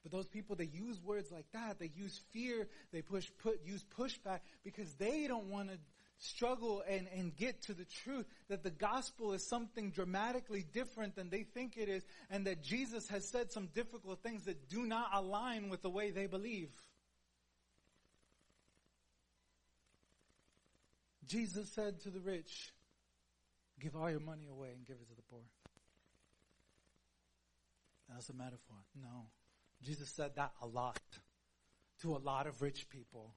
But 0.03 0.13
those 0.13 0.27
people, 0.27 0.57
they 0.57 0.69
use 0.73 1.01
words 1.01 1.31
like 1.31 1.47
that. 1.53 1.79
They 1.79 1.91
use 1.95 2.21
fear. 2.33 2.67
They 2.93 3.03
push, 3.03 3.31
put, 3.39 3.61
use 3.65 3.85
pushback 3.97 4.41
because 4.65 4.93
they 4.95 5.27
don't 5.29 5.47
want 5.47 5.71
to 5.71 5.79
struggle 6.19 6.83
and, 6.89 7.09
and 7.17 7.37
get 7.37 7.63
to 7.63 7.75
the 7.75 7.85
truth 7.85 8.27
that 8.49 8.63
the 8.63 8.71
gospel 8.71 9.33
is 9.33 9.47
something 9.47 9.91
dramatically 9.91 10.65
different 10.73 11.17
than 11.17 11.31
they 11.31 11.43
think 11.43 11.77
it 11.77 11.89
is 11.89 12.05
and 12.31 12.47
that 12.47 12.63
Jesus 12.63 13.09
has 13.09 13.29
said 13.29 13.51
some 13.51 13.67
difficult 13.75 14.23
things 14.23 14.45
that 14.45 14.69
do 14.69 14.85
not 14.85 15.09
align 15.15 15.69
with 15.69 15.83
the 15.83 15.91
way 15.91 16.11
they 16.11 16.27
believe. 16.27 16.71
Jesus 21.27 21.69
said 21.73 22.01
to 22.01 22.11
the 22.11 22.21
rich, 22.21 22.73
give 23.83 23.97
all 23.97 24.11
your 24.11 24.21
money 24.21 24.47
away 24.49 24.69
and 24.77 24.87
give 24.87 24.97
it 24.97 25.09
to 25.09 25.17
the 25.17 25.23
poor. 25.31 25.41
That's 28.09 28.29
a 28.29 28.35
metaphor. 28.35 28.77
No. 29.01 29.27
Jesus 29.83 30.09
said 30.09 30.33
that 30.37 30.53
a 30.63 30.67
lot 30.67 31.01
to 32.03 32.17
a 32.17 32.19
lot 32.19 32.47
of 32.47 32.63
rich 32.63 32.89
people. 32.89 33.35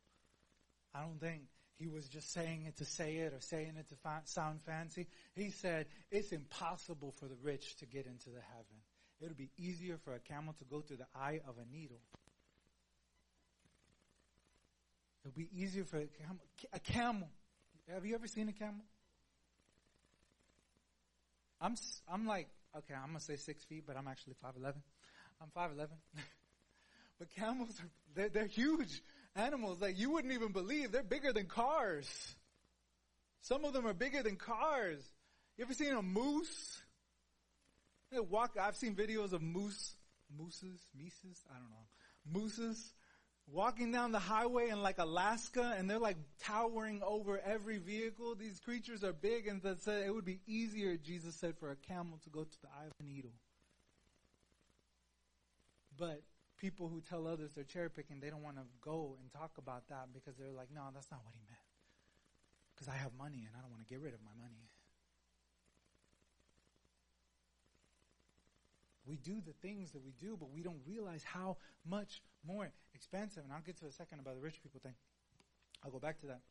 I 0.94 1.02
don't 1.02 1.20
think 1.20 1.42
he 1.78 1.88
was 1.88 2.08
just 2.08 2.32
saying 2.32 2.66
it 2.68 2.78
to 2.78 2.86
say 2.86 3.18
it 3.18 3.34
or 3.34 3.42
saying 3.42 3.74
it 3.78 3.90
to 3.90 3.96
fa- 3.96 4.22
sound 4.26 4.62
fancy. 4.66 5.08
He 5.36 5.50
said 5.50 5.88
it's 6.12 6.32
impossible 6.32 7.12
for 7.12 7.26
the 7.26 7.36
rich 7.42 7.76
to 7.78 7.86
get 7.86 8.06
into 8.06 8.30
the 8.30 8.42
heaven. 8.42 8.82
It'll 9.22 9.36
be 9.36 9.52
easier 9.58 9.98
for 9.98 10.14
a 10.14 10.20
camel 10.20 10.54
to 10.60 10.66
go 10.66 10.82
through 10.82 10.98
the 10.98 11.08
eye 11.16 11.42
of 11.48 11.56
a 11.58 11.76
needle. 11.76 12.02
It'll 15.24 15.36
be 15.36 15.50
easier 15.56 15.86
for 15.86 15.98
a 15.98 16.06
camel. 16.06 16.44
A 16.74 16.80
camel. 16.80 17.30
Have 17.92 18.06
you 18.06 18.16
ever 18.16 18.28
seen 18.28 18.50
a 18.50 18.54
camel? 18.54 18.84
I'm 21.62 21.76
I'm 22.12 22.26
like 22.26 22.48
okay. 22.78 22.94
I'm 22.94 23.08
gonna 23.08 23.20
say 23.20 23.36
six 23.36 23.64
feet, 23.64 23.84
but 23.88 23.98
I'm 23.98 24.08
actually 24.08 24.36
five 24.42 24.54
eleven. 24.58 24.82
I'm 25.42 25.50
five 25.54 25.72
eleven. 25.72 25.98
but 27.20 27.30
camels 27.36 27.80
are 27.80 27.90
they're, 28.16 28.30
they're 28.30 28.48
huge 28.48 29.02
animals 29.36 29.80
that 29.80 29.96
you 29.96 30.12
wouldn't 30.12 30.34
even 30.34 30.52
believe. 30.52 30.92
They're 30.92 31.04
bigger 31.04 31.34
than 31.34 31.46
cars. 31.46 32.36
Some 33.42 33.66
of 33.66 33.74
them 33.74 33.86
are 33.86 33.94
bigger 33.94 34.24
than 34.24 34.38
cars. 34.38 35.04
You 35.58 35.66
ever 35.66 35.74
seen 35.74 35.94
a 35.94 36.02
moose? 36.02 36.82
They 38.12 38.20
walk. 38.20 38.58
I've 38.60 38.76
seen 38.76 38.96
videos 38.96 39.34
of 39.34 39.42
moose, 39.42 39.96
mooses, 40.38 40.80
mises. 40.98 41.44
I 41.50 41.58
don't 41.60 41.70
know, 41.70 42.40
mooses 42.40 42.94
walking 43.52 43.92
down 43.92 44.12
the 44.12 44.20
highway 44.20 44.70
in 44.70 44.82
like 44.82 44.98
Alaska, 44.98 45.76
and 45.78 45.90
they're 45.90 46.00
like 46.00 46.18
towering 46.44 47.02
over 47.04 47.40
every 47.40 47.78
vehicle. 47.78 48.36
These 48.36 48.60
creatures 48.60 49.04
are 49.04 49.14
big, 49.14 49.48
and 49.48 49.62
that 49.64 49.82
said 49.82 50.06
it 50.06 50.14
would 50.14 50.26
be 50.26 50.40
easier. 50.48 50.98
Jesus 50.98 51.36
said 51.36 51.58
for 51.58 51.72
a 51.72 51.76
camel 51.76 52.20
to 52.24 52.30
go 52.30 52.44
to 52.44 52.62
the 52.62 52.68
eye 52.68 52.86
of 52.86 52.92
a 53.00 53.04
needle. 53.04 53.34
But 55.98 56.22
people 56.58 56.90
who 56.90 57.02
tell 57.02 57.28
others 57.28 57.52
they're 57.54 57.64
cherry 57.64 57.90
picking, 57.90 58.20
they 58.20 58.30
don't 58.30 58.44
want 58.44 58.58
to 58.58 58.64
go 58.82 59.16
and 59.22 59.32
talk 59.32 59.52
about 59.58 59.88
that 59.90 60.08
because 60.14 60.36
they're 60.38 60.52
like, 60.52 60.70
no, 60.74 60.82
that's 60.94 61.10
not 61.12 61.22
what 61.24 61.34
he 61.34 61.42
meant. 61.48 61.62
Because 62.74 62.90
I 62.90 62.98
have 62.98 63.14
money 63.18 63.46
and 63.48 63.56
I 63.56 63.62
don't 63.62 63.72
want 63.72 63.86
to 63.86 63.88
get 63.88 64.02
rid 64.02 64.14
of 64.14 64.20
my 64.24 64.36
money. 64.38 64.68
We 69.08 69.18
do 69.18 69.42
the 69.46 69.54
things 69.62 69.92
that 69.92 70.04
we 70.04 70.14
do, 70.20 70.36
but 70.40 70.52
we 70.52 70.62
don't 70.62 70.80
realize 70.88 71.24
how 71.24 71.58
much 71.88 72.22
more 72.46 72.72
expensive. 72.94 73.44
And 73.44 73.54
I'll 73.54 73.62
get 73.62 73.78
to 73.80 73.86
a 73.86 73.92
second 73.92 74.20
about 74.20 74.36
the 74.36 74.42
rich 74.42 74.62
people 74.64 74.80
thing. 74.82 74.96
I'll 75.84 75.92
go 75.92 76.00
back 76.00 76.20
to 76.22 76.28
that. 76.28 76.42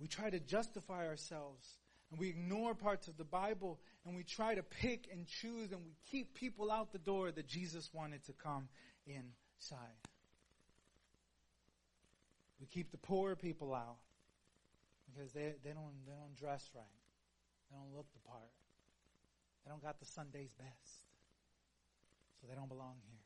We 0.00 0.08
try 0.08 0.30
to 0.30 0.40
justify 0.40 1.06
ourselves 1.06 1.78
and 2.10 2.18
we 2.18 2.28
ignore 2.28 2.74
parts 2.74 3.08
of 3.08 3.16
the 3.16 3.24
Bible 3.24 3.78
and 4.04 4.16
we 4.16 4.22
try 4.22 4.54
to 4.54 4.62
pick 4.62 5.08
and 5.12 5.26
choose 5.26 5.72
and 5.72 5.84
we 5.84 5.92
keep 6.10 6.34
people 6.34 6.70
out 6.70 6.92
the 6.92 6.98
door 6.98 7.30
that 7.30 7.46
Jesus 7.46 7.90
wanted 7.92 8.24
to 8.26 8.32
come 8.32 8.68
inside. 9.06 9.98
We 12.60 12.66
keep 12.66 12.90
the 12.90 12.98
poor 12.98 13.36
people 13.36 13.74
out 13.74 13.98
because 15.06 15.32
they, 15.32 15.54
they 15.64 15.70
don't 15.70 16.04
they 16.06 16.12
don't 16.12 16.34
dress 16.34 16.68
right. 16.74 16.84
They 17.70 17.76
don't 17.76 17.94
look 17.96 18.06
the 18.12 18.28
part. 18.28 18.50
They 19.64 19.70
don't 19.70 19.82
got 19.82 20.00
the 20.00 20.06
Sunday's 20.06 20.52
best. 20.58 21.07
So 22.40 22.46
they 22.48 22.54
don't 22.54 22.68
belong 22.68 22.96
here. 23.06 23.18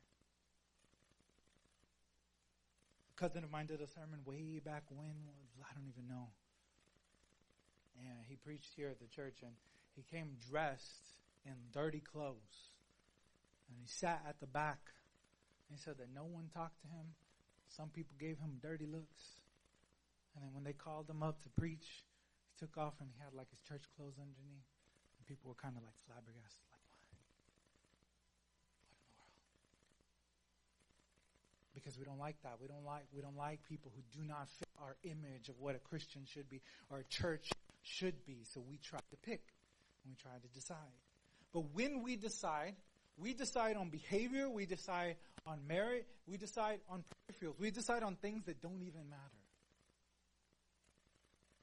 A 3.16 3.20
cousin 3.20 3.44
of 3.44 3.50
mine 3.50 3.66
did 3.66 3.80
a 3.80 3.86
sermon 3.86 4.20
way 4.24 4.58
back 4.58 4.84
when 4.88 5.28
I 5.60 5.74
don't 5.74 5.86
even 5.86 6.08
know 6.08 6.28
and 8.08 8.24
he 8.28 8.36
preached 8.36 8.74
here 8.74 8.88
at 8.88 9.00
the 9.00 9.06
church 9.06 9.42
and 9.42 9.52
he 9.94 10.02
came 10.02 10.36
dressed 10.50 11.20
in 11.44 11.54
dirty 11.72 12.00
clothes. 12.00 12.72
And 13.68 13.76
he 13.78 13.86
sat 13.86 14.22
at 14.28 14.40
the 14.40 14.46
back. 14.46 14.80
He 15.70 15.76
said 15.76 15.98
that 15.98 16.12
no 16.14 16.24
one 16.24 16.48
talked 16.52 16.80
to 16.82 16.88
him. 16.88 17.14
Some 17.68 17.88
people 17.88 18.16
gave 18.18 18.38
him 18.38 18.60
dirty 18.60 18.86
looks. 18.86 19.40
And 20.34 20.44
then 20.44 20.52
when 20.52 20.64
they 20.64 20.72
called 20.72 21.08
him 21.08 21.22
up 21.22 21.42
to 21.42 21.48
preach, 21.50 22.04
he 22.48 22.52
took 22.58 22.76
off 22.76 22.94
and 23.00 23.08
he 23.08 23.16
had 23.22 23.32
like 23.32 23.50
his 23.50 23.60
church 23.60 23.84
clothes 23.96 24.20
underneath. 24.20 24.68
And 25.18 25.26
people 25.26 25.48
were 25.48 25.60
kind 25.60 25.76
of 25.76 25.82
like 25.84 25.96
flabbergasted, 26.04 26.64
like, 26.72 26.84
what? 26.88 27.00
What 27.00 27.08
in 27.08 27.12
the 27.12 27.20
world? 31.64 31.71
Because 31.82 31.98
we 31.98 32.04
don't 32.04 32.18
like 32.18 32.36
that. 32.44 32.58
We 32.60 32.68
don't 32.68 32.84
like 32.84 33.04
we 33.12 33.20
don't 33.20 33.36
like 33.36 33.64
people 33.68 33.90
who 33.94 34.02
do 34.16 34.24
not 34.26 34.48
fit 34.48 34.68
our 34.80 34.96
image 35.02 35.48
of 35.48 35.58
what 35.58 35.74
a 35.74 35.80
Christian 35.80 36.22
should 36.24 36.48
be 36.48 36.60
or 36.90 36.98
a 36.98 37.04
church 37.04 37.50
should 37.82 38.24
be. 38.24 38.44
So 38.44 38.60
we 38.60 38.78
try 38.78 39.00
to 39.10 39.16
pick 39.16 39.42
we 40.06 40.14
try 40.14 40.32
to 40.40 40.48
decide. 40.48 40.76
But 41.52 41.64
when 41.74 42.02
we 42.02 42.16
decide, 42.16 42.74
we 43.16 43.34
decide 43.34 43.76
on 43.76 43.90
behavior, 43.90 44.48
we 44.48 44.66
decide 44.66 45.16
on 45.46 45.58
merit, 45.66 46.06
we 46.26 46.36
decide 46.36 46.80
on 46.88 47.04
peripherals, 47.04 47.58
we 47.58 47.70
decide 47.70 48.02
on 48.02 48.16
things 48.16 48.44
that 48.46 48.60
don't 48.60 48.82
even 48.82 49.08
matter 49.10 49.22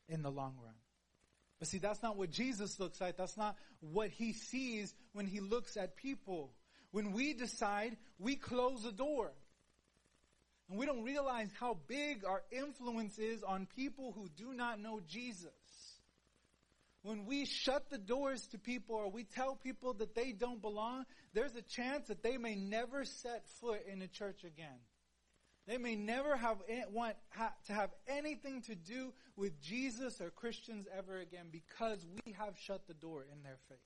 in 0.08 0.21
the 0.21 0.32
long 0.32 0.55
run. 0.63 0.73
But 1.60 1.67
see, 1.67 1.77
that's 1.77 2.01
not 2.01 2.17
what 2.17 2.32
Jesus 2.32 2.79
looks 2.79 3.01
like. 3.01 3.17
That's 3.17 3.36
not 3.36 3.55
what 3.82 4.10
he 4.10 4.34
sees 4.34 4.93
when 5.13 5.25
he 5.25 5.39
looks 5.39 5.75
at 5.75 5.97
people. 5.97 6.51
When 6.91 7.12
we 7.12 7.34
decide, 7.34 7.97
we 8.17 8.36
close 8.36 8.84
the 8.84 8.91
door. 8.91 9.32
And 10.69 10.77
we 10.77 10.86
don't 10.86 11.03
realize 11.03 11.49
how 11.60 11.77
big 11.88 12.23
our 12.25 12.43
influence 12.51 13.17
is 13.17 13.43
on 13.43 13.67
people 13.75 14.12
who 14.12 14.27
do 14.38 14.53
not 14.53 14.79
know 14.79 15.01
Jesus 15.08 15.51
when 17.01 17.25
we 17.25 17.45
shut 17.45 17.89
the 17.89 17.97
doors 17.97 18.45
to 18.47 18.58
people 18.58 18.95
or 18.95 19.10
we 19.10 19.23
tell 19.23 19.55
people 19.55 19.93
that 19.95 20.15
they 20.15 20.32
don't 20.32 20.62
belong, 20.62 21.05
there's 21.34 21.55
a 21.55 21.62
chance 21.62 22.08
that 22.08 22.23
they 22.23 22.38
may 22.38 22.55
never 22.55 23.05
set 23.05 23.47
foot 23.62 23.86
in 23.91 24.01
a 24.01 24.08
church 24.08 24.43
again. 24.43 24.79
They 25.65 25.77
may 25.77 25.95
never 25.95 26.36
have 26.36 26.58
want 26.91 27.15
to 27.67 27.73
have 27.73 27.91
anything 28.08 28.63
to 28.63 28.75
do 28.75 29.13
with 29.36 29.62
Jesus 29.62 30.19
or 30.19 30.32
Christians 30.32 30.88
ever 30.97 31.19
again 31.19 31.47
because 31.51 32.05
we 32.25 32.34
have 32.34 32.58
shut 32.58 32.88
the 32.88 32.95
door 32.95 33.25
in 33.32 33.43
their 33.43 33.58
face. 33.69 33.77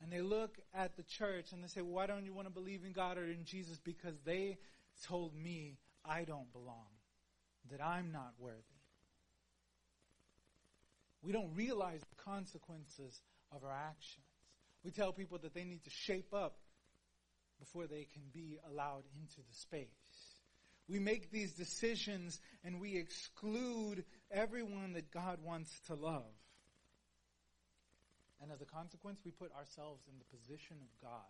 And 0.00 0.12
they 0.12 0.20
look 0.20 0.58
at 0.74 0.96
the 0.96 1.02
church 1.02 1.52
and 1.52 1.64
they 1.64 1.68
say, 1.68 1.80
"Why 1.80 2.06
don't 2.06 2.24
you 2.24 2.34
want 2.34 2.46
to 2.46 2.52
believe 2.52 2.84
in 2.84 2.92
God 2.92 3.18
or 3.18 3.24
in 3.24 3.44
Jesus?" 3.44 3.78
Because 3.78 4.20
they 4.20 4.58
told 5.06 5.34
me 5.34 5.78
I 6.04 6.24
don't 6.24 6.52
belong, 6.52 6.88
that 7.70 7.84
I'm 7.84 8.12
not 8.12 8.32
worthy. 8.38 8.62
We 11.22 11.32
don't 11.32 11.54
realize 11.54 12.00
the 12.00 12.22
consequences 12.22 13.20
of 13.52 13.64
our 13.64 13.72
actions. 13.72 14.24
We 14.84 14.90
tell 14.90 15.12
people 15.12 15.38
that 15.38 15.54
they 15.54 15.64
need 15.64 15.84
to 15.84 15.90
shape 15.90 16.32
up 16.32 16.58
before 17.58 17.86
they 17.86 18.06
can 18.12 18.22
be 18.32 18.58
allowed 18.70 19.02
into 19.20 19.36
the 19.36 19.54
space. 19.54 19.88
We 20.88 20.98
make 20.98 21.30
these 21.30 21.52
decisions 21.52 22.40
and 22.64 22.80
we 22.80 22.96
exclude 22.96 24.04
everyone 24.30 24.94
that 24.94 25.10
God 25.10 25.38
wants 25.44 25.80
to 25.88 25.94
love. 25.94 26.32
And 28.40 28.52
as 28.52 28.60
a 28.62 28.64
consequence, 28.64 29.20
we 29.24 29.32
put 29.32 29.52
ourselves 29.52 30.02
in 30.08 30.14
the 30.18 30.36
position 30.36 30.76
of 30.80 31.02
God. 31.02 31.26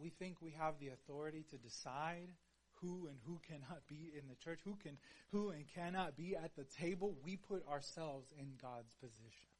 We 0.00 0.10
think 0.10 0.36
we 0.40 0.54
have 0.58 0.74
the 0.80 0.88
authority 0.88 1.44
to 1.50 1.56
decide 1.56 2.32
who 2.80 3.06
and 3.08 3.18
who 3.26 3.38
cannot 3.46 3.84
be 3.88 4.10
in 4.16 4.26
the 4.28 4.34
church, 4.42 4.60
who 4.64 4.74
can, 4.82 4.96
who 5.30 5.50
and 5.50 5.64
cannot 5.74 6.16
be 6.16 6.34
at 6.34 6.56
the 6.56 6.64
table, 6.64 7.14
we 7.22 7.36
put 7.36 7.66
ourselves 7.68 8.32
in 8.38 8.56
God's 8.60 8.94
position. 8.96 9.52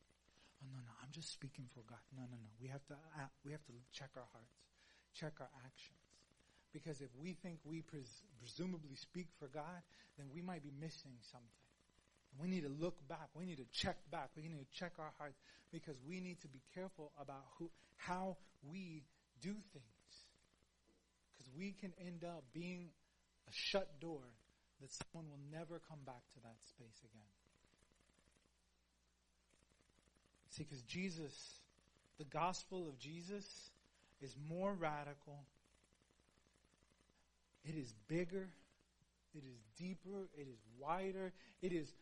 Oh 0.62 0.68
no, 0.72 0.80
no, 0.80 0.92
I'm 1.02 1.12
just 1.12 1.32
speaking 1.32 1.68
for 1.72 1.80
God. 1.88 2.00
No, 2.16 2.24
no, 2.24 2.36
no. 2.36 2.50
We 2.60 2.68
have 2.68 2.84
to, 2.88 2.94
uh, 2.94 3.28
we 3.44 3.52
have 3.52 3.64
to 3.66 3.72
check 3.92 4.10
our 4.16 4.28
hearts, 4.32 4.56
check 5.12 5.32
our 5.40 5.52
actions. 5.64 6.00
Because 6.72 7.00
if 7.00 7.10
we 7.20 7.34
think 7.42 7.58
we 7.64 7.82
pres- 7.82 8.24
presumably 8.38 8.94
speak 8.94 9.26
for 9.38 9.48
God, 9.48 9.82
then 10.16 10.26
we 10.32 10.40
might 10.40 10.62
be 10.62 10.72
missing 10.80 11.12
something. 11.20 11.48
We 12.40 12.48
need 12.48 12.62
to 12.62 12.70
look 12.70 12.96
back. 13.08 13.28
We 13.34 13.44
need 13.44 13.58
to 13.58 13.66
check 13.72 13.96
back. 14.10 14.30
We 14.36 14.42
need 14.44 14.60
to 14.60 14.78
check 14.78 14.92
our 14.98 15.12
hearts 15.18 15.36
because 15.72 15.96
we 16.06 16.20
need 16.20 16.40
to 16.42 16.48
be 16.48 16.62
careful 16.74 17.10
about 17.20 17.42
who, 17.58 17.70
how 17.96 18.36
we 18.62 19.02
do 19.42 19.52
things. 19.72 19.99
We 21.56 21.72
can 21.72 21.92
end 22.04 22.24
up 22.24 22.44
being 22.52 22.88
a 23.48 23.52
shut 23.52 24.00
door 24.00 24.22
that 24.80 24.90
someone 24.90 25.30
will 25.30 25.58
never 25.58 25.80
come 25.88 26.00
back 26.06 26.22
to 26.34 26.40
that 26.42 26.56
space 26.68 26.98
again. 27.04 27.26
See, 30.50 30.64
because 30.64 30.82
Jesus, 30.82 31.60
the 32.18 32.24
gospel 32.24 32.88
of 32.88 32.98
Jesus 32.98 33.44
is 34.20 34.34
more 34.48 34.74
radical. 34.74 35.44
It 37.64 37.76
is 37.76 37.94
bigger. 38.08 38.48
It 39.34 39.44
is 39.44 39.58
deeper. 39.78 40.28
It 40.36 40.48
is 40.48 40.58
wider. 40.78 41.32
It 41.62 41.72
is 41.72 41.92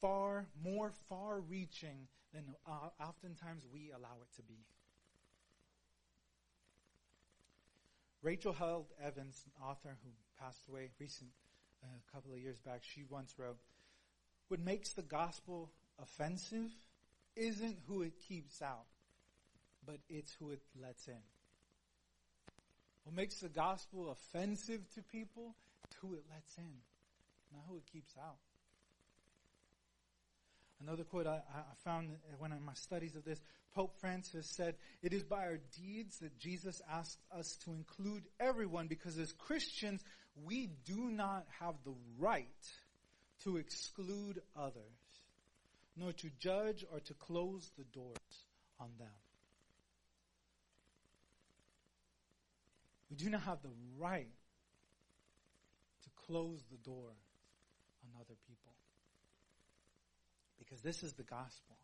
far 0.00 0.46
more 0.62 0.92
far 1.08 1.40
reaching 1.40 2.06
than 2.32 2.44
uh, 2.66 2.90
oftentimes 3.00 3.64
we 3.72 3.90
allow 3.90 4.16
it 4.22 4.36
to 4.36 4.42
be. 4.42 4.64
Rachel 8.22 8.52
Held 8.52 8.86
Evans, 9.02 9.44
an 9.46 9.64
author 9.64 9.96
who 10.02 10.10
passed 10.40 10.66
away 10.68 10.90
recent 10.98 11.30
uh, 11.82 11.86
a 11.86 12.12
couple 12.12 12.32
of 12.32 12.38
years 12.38 12.58
back, 12.58 12.82
she 12.82 13.04
once 13.08 13.34
wrote, 13.38 13.58
"What 14.48 14.60
makes 14.60 14.92
the 14.92 15.02
gospel 15.02 15.70
offensive 16.00 16.70
isn't 17.36 17.78
who 17.86 18.02
it 18.02 18.14
keeps 18.28 18.60
out, 18.60 18.86
but 19.86 20.00
it's 20.08 20.32
who 20.34 20.50
it 20.50 20.62
lets 20.80 21.06
in. 21.06 21.22
What 23.04 23.14
makes 23.14 23.36
the 23.36 23.48
gospel 23.48 24.10
offensive 24.10 24.80
to 24.94 25.02
people 25.02 25.54
who 26.00 26.14
it 26.14 26.24
lets 26.28 26.58
in, 26.58 26.82
not 27.52 27.62
who 27.68 27.76
it 27.76 27.86
keeps 27.86 28.14
out." 28.18 28.38
Another 30.80 31.04
quote 31.04 31.26
I, 31.26 31.40
I 31.54 31.74
found 31.84 32.10
when 32.38 32.52
in 32.52 32.64
my 32.64 32.74
studies 32.74 33.16
of 33.16 33.24
this, 33.24 33.40
Pope 33.74 33.94
Francis 34.00 34.46
said, 34.46 34.76
It 35.02 35.12
is 35.12 35.24
by 35.24 35.44
our 35.44 35.58
deeds 35.76 36.18
that 36.18 36.38
Jesus 36.38 36.80
asks 36.90 37.18
us 37.36 37.56
to 37.64 37.70
include 37.70 38.24
everyone 38.38 38.86
because 38.86 39.18
as 39.18 39.32
Christians, 39.32 40.02
we 40.44 40.68
do 40.84 41.10
not 41.10 41.46
have 41.60 41.74
the 41.84 41.94
right 42.18 42.46
to 43.44 43.56
exclude 43.56 44.40
others, 44.56 44.82
nor 45.96 46.12
to 46.12 46.30
judge 46.38 46.84
or 46.92 47.00
to 47.00 47.14
close 47.14 47.70
the 47.76 47.84
doors 47.84 48.16
on 48.80 48.90
them. 48.98 49.08
We 53.10 53.16
do 53.16 53.30
not 53.30 53.42
have 53.42 53.62
the 53.62 53.72
right 53.98 54.28
to 56.02 56.10
close 56.26 56.62
the 56.70 56.76
door 56.78 57.10
on 58.04 58.20
other 58.20 58.34
people. 58.46 58.67
Because 60.68 60.82
this 60.82 61.02
is 61.02 61.14
the 61.14 61.22
gospel. 61.22 61.76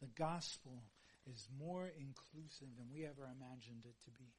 The 0.00 0.08
gospel 0.18 0.82
is 1.30 1.48
more 1.58 1.86
inclusive 1.86 2.68
than 2.76 2.86
we 2.92 3.04
ever 3.04 3.22
imagined 3.24 3.84
it 3.84 3.94
to 4.04 4.10
be. 4.10 4.32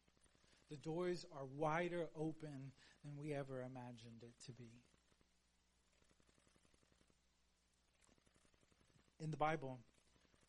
The 0.69 0.76
doors 0.76 1.26
are 1.34 1.45
wider 1.56 2.08
open 2.15 2.71
than 3.04 3.17
we 3.17 3.34
ever 3.34 3.62
imagined 3.62 4.23
it 4.23 4.34
to 4.45 4.52
be. 4.52 4.69
In 9.19 9.32
the 9.32 9.38
Bible, 9.38 9.80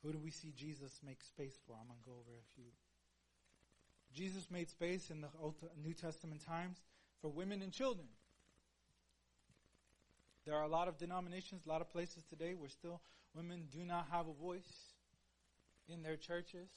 who 0.02 0.12
do 0.12 0.18
we 0.18 0.30
see 0.30 0.52
Jesus 0.56 1.00
make 1.04 1.22
space 1.22 1.58
for? 1.66 1.76
I'm 1.80 1.86
going 1.86 1.98
to 2.00 2.04
go 2.04 2.12
over 2.12 2.36
a 2.36 2.54
few. 2.54 2.70
Jesus 4.14 4.50
made 4.50 4.68
space 4.68 5.10
in 5.10 5.20
the 5.20 5.28
Old, 5.40 5.54
New 5.82 5.94
Testament 5.94 6.44
times 6.44 6.78
for 7.20 7.30
women 7.30 7.62
and 7.62 7.72
children. 7.72 8.08
There 10.48 10.56
are 10.56 10.64
a 10.64 10.68
lot 10.68 10.88
of 10.88 10.96
denominations, 10.96 11.66
a 11.66 11.68
lot 11.68 11.82
of 11.82 11.92
places 11.92 12.24
today 12.30 12.54
where 12.54 12.70
still 12.70 13.02
women 13.34 13.68
do 13.70 13.84
not 13.84 14.06
have 14.10 14.28
a 14.28 14.32
voice 14.32 14.94
in 15.92 16.02
their 16.02 16.16
churches, 16.16 16.70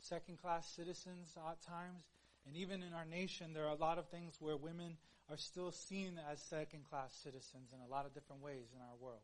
second 0.00 0.40
class 0.40 0.66
citizens 0.74 1.36
at 1.36 1.60
times. 1.60 2.02
And 2.46 2.56
even 2.56 2.82
in 2.82 2.94
our 2.94 3.04
nation, 3.04 3.52
there 3.52 3.66
are 3.66 3.76
a 3.76 3.78
lot 3.78 3.98
of 3.98 4.08
things 4.08 4.36
where 4.40 4.56
women 4.56 4.96
are 5.30 5.36
still 5.36 5.70
seen 5.70 6.18
as 6.32 6.40
second 6.40 6.84
class 6.88 7.12
citizens 7.22 7.74
in 7.74 7.80
a 7.86 7.90
lot 7.90 8.06
of 8.06 8.14
different 8.14 8.40
ways 8.40 8.68
in 8.74 8.80
our 8.80 8.96
world. 8.98 9.20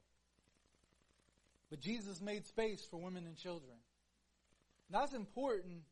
But 1.71 1.81
Jesus 1.81 2.21
made 2.21 2.45
space 2.45 2.87
for 2.91 3.01
women 3.01 3.25
and 3.25 3.35
children. 3.35 3.79
And 4.91 5.01
That's 5.01 5.15
important 5.15 5.85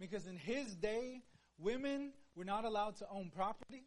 because 0.00 0.26
in 0.26 0.36
his 0.36 0.74
day, 0.74 1.22
women 1.58 2.10
were 2.34 2.44
not 2.44 2.64
allowed 2.64 2.96
to 2.96 3.06
own 3.08 3.30
property. 3.30 3.84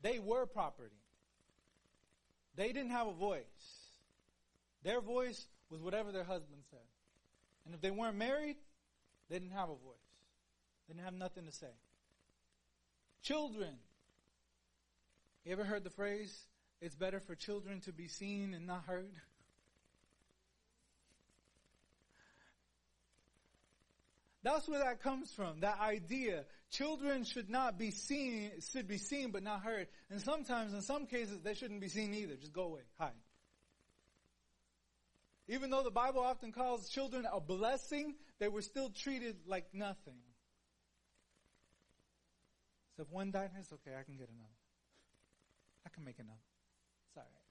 They 0.00 0.18
were 0.18 0.46
property. 0.46 0.96
They 2.54 2.72
didn't 2.72 2.90
have 2.90 3.06
a 3.06 3.12
voice. 3.12 3.42
Their 4.82 5.00
voice 5.00 5.46
was 5.70 5.80
whatever 5.80 6.12
their 6.12 6.24
husband 6.24 6.62
said. 6.70 6.80
And 7.64 7.74
if 7.74 7.80
they 7.80 7.90
weren't 7.90 8.16
married, 8.16 8.56
they 9.28 9.38
didn't 9.38 9.52
have 9.52 9.68
a 9.68 9.74
voice. 9.74 9.96
They 10.86 10.94
didn't 10.94 11.04
have 11.04 11.14
nothing 11.14 11.46
to 11.46 11.52
say. 11.52 11.66
Children. 13.22 13.74
You 15.44 15.52
ever 15.52 15.64
heard 15.64 15.84
the 15.84 15.90
phrase, 15.90 16.46
it's 16.80 16.94
better 16.94 17.20
for 17.20 17.34
children 17.34 17.80
to 17.82 17.92
be 17.92 18.08
seen 18.08 18.54
and 18.54 18.66
not 18.66 18.84
heard? 18.86 19.12
That's 24.42 24.68
where 24.68 24.78
that 24.78 25.02
comes 25.02 25.32
from. 25.32 25.60
That 25.60 25.80
idea. 25.80 26.44
Children 26.70 27.24
should 27.24 27.50
not 27.50 27.78
be 27.78 27.90
seen, 27.90 28.52
should 28.72 28.86
be 28.86 28.98
seen 28.98 29.30
but 29.30 29.42
not 29.42 29.62
heard. 29.62 29.88
And 30.10 30.20
sometimes, 30.20 30.74
in 30.74 30.82
some 30.82 31.06
cases, 31.06 31.40
they 31.42 31.54
shouldn't 31.54 31.80
be 31.80 31.88
seen 31.88 32.14
either. 32.14 32.36
Just 32.36 32.52
go 32.52 32.64
away. 32.64 32.82
Hide. 32.98 33.12
Even 35.48 35.70
though 35.70 35.82
the 35.82 35.90
Bible 35.90 36.20
often 36.20 36.52
calls 36.52 36.88
children 36.90 37.26
a 37.30 37.40
blessing, 37.40 38.14
they 38.38 38.48
were 38.48 38.62
still 38.62 38.90
treated 38.90 39.36
like 39.46 39.64
nothing. 39.72 40.20
So 42.96 43.04
if 43.04 43.10
one 43.10 43.30
died, 43.30 43.50
it's 43.58 43.72
okay, 43.72 43.92
I 43.98 44.02
can 44.02 44.16
get 44.16 44.28
another. 44.28 44.48
I 45.86 45.88
can 45.88 46.04
make 46.04 46.18
another. 46.18 46.36
It's 47.08 47.16
all 47.16 47.22
right. 47.22 47.48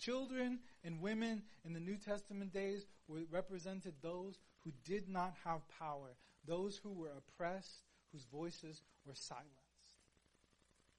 Children 0.00 0.58
and 0.84 1.00
women 1.00 1.42
in 1.64 1.72
the 1.72 1.80
New 1.80 1.96
Testament 1.96 2.52
days 2.52 2.84
were 3.08 3.22
represented 3.30 3.94
those 4.02 4.38
who 4.64 4.72
did 4.84 5.08
not 5.08 5.34
have 5.44 5.60
power, 5.78 6.16
those 6.46 6.76
who 6.76 6.92
were 6.92 7.12
oppressed, 7.16 7.82
whose 8.12 8.24
voices 8.32 8.82
were 9.06 9.14
silenced. 9.14 9.52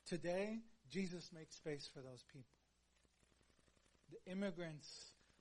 Today, 0.08 0.60
Jesus 0.90 1.30
makes 1.34 1.56
space 1.56 1.90
for 1.94 2.00
those 2.00 2.24
people. 2.34 2.50
The 4.12 4.32
immigrants 4.32 4.88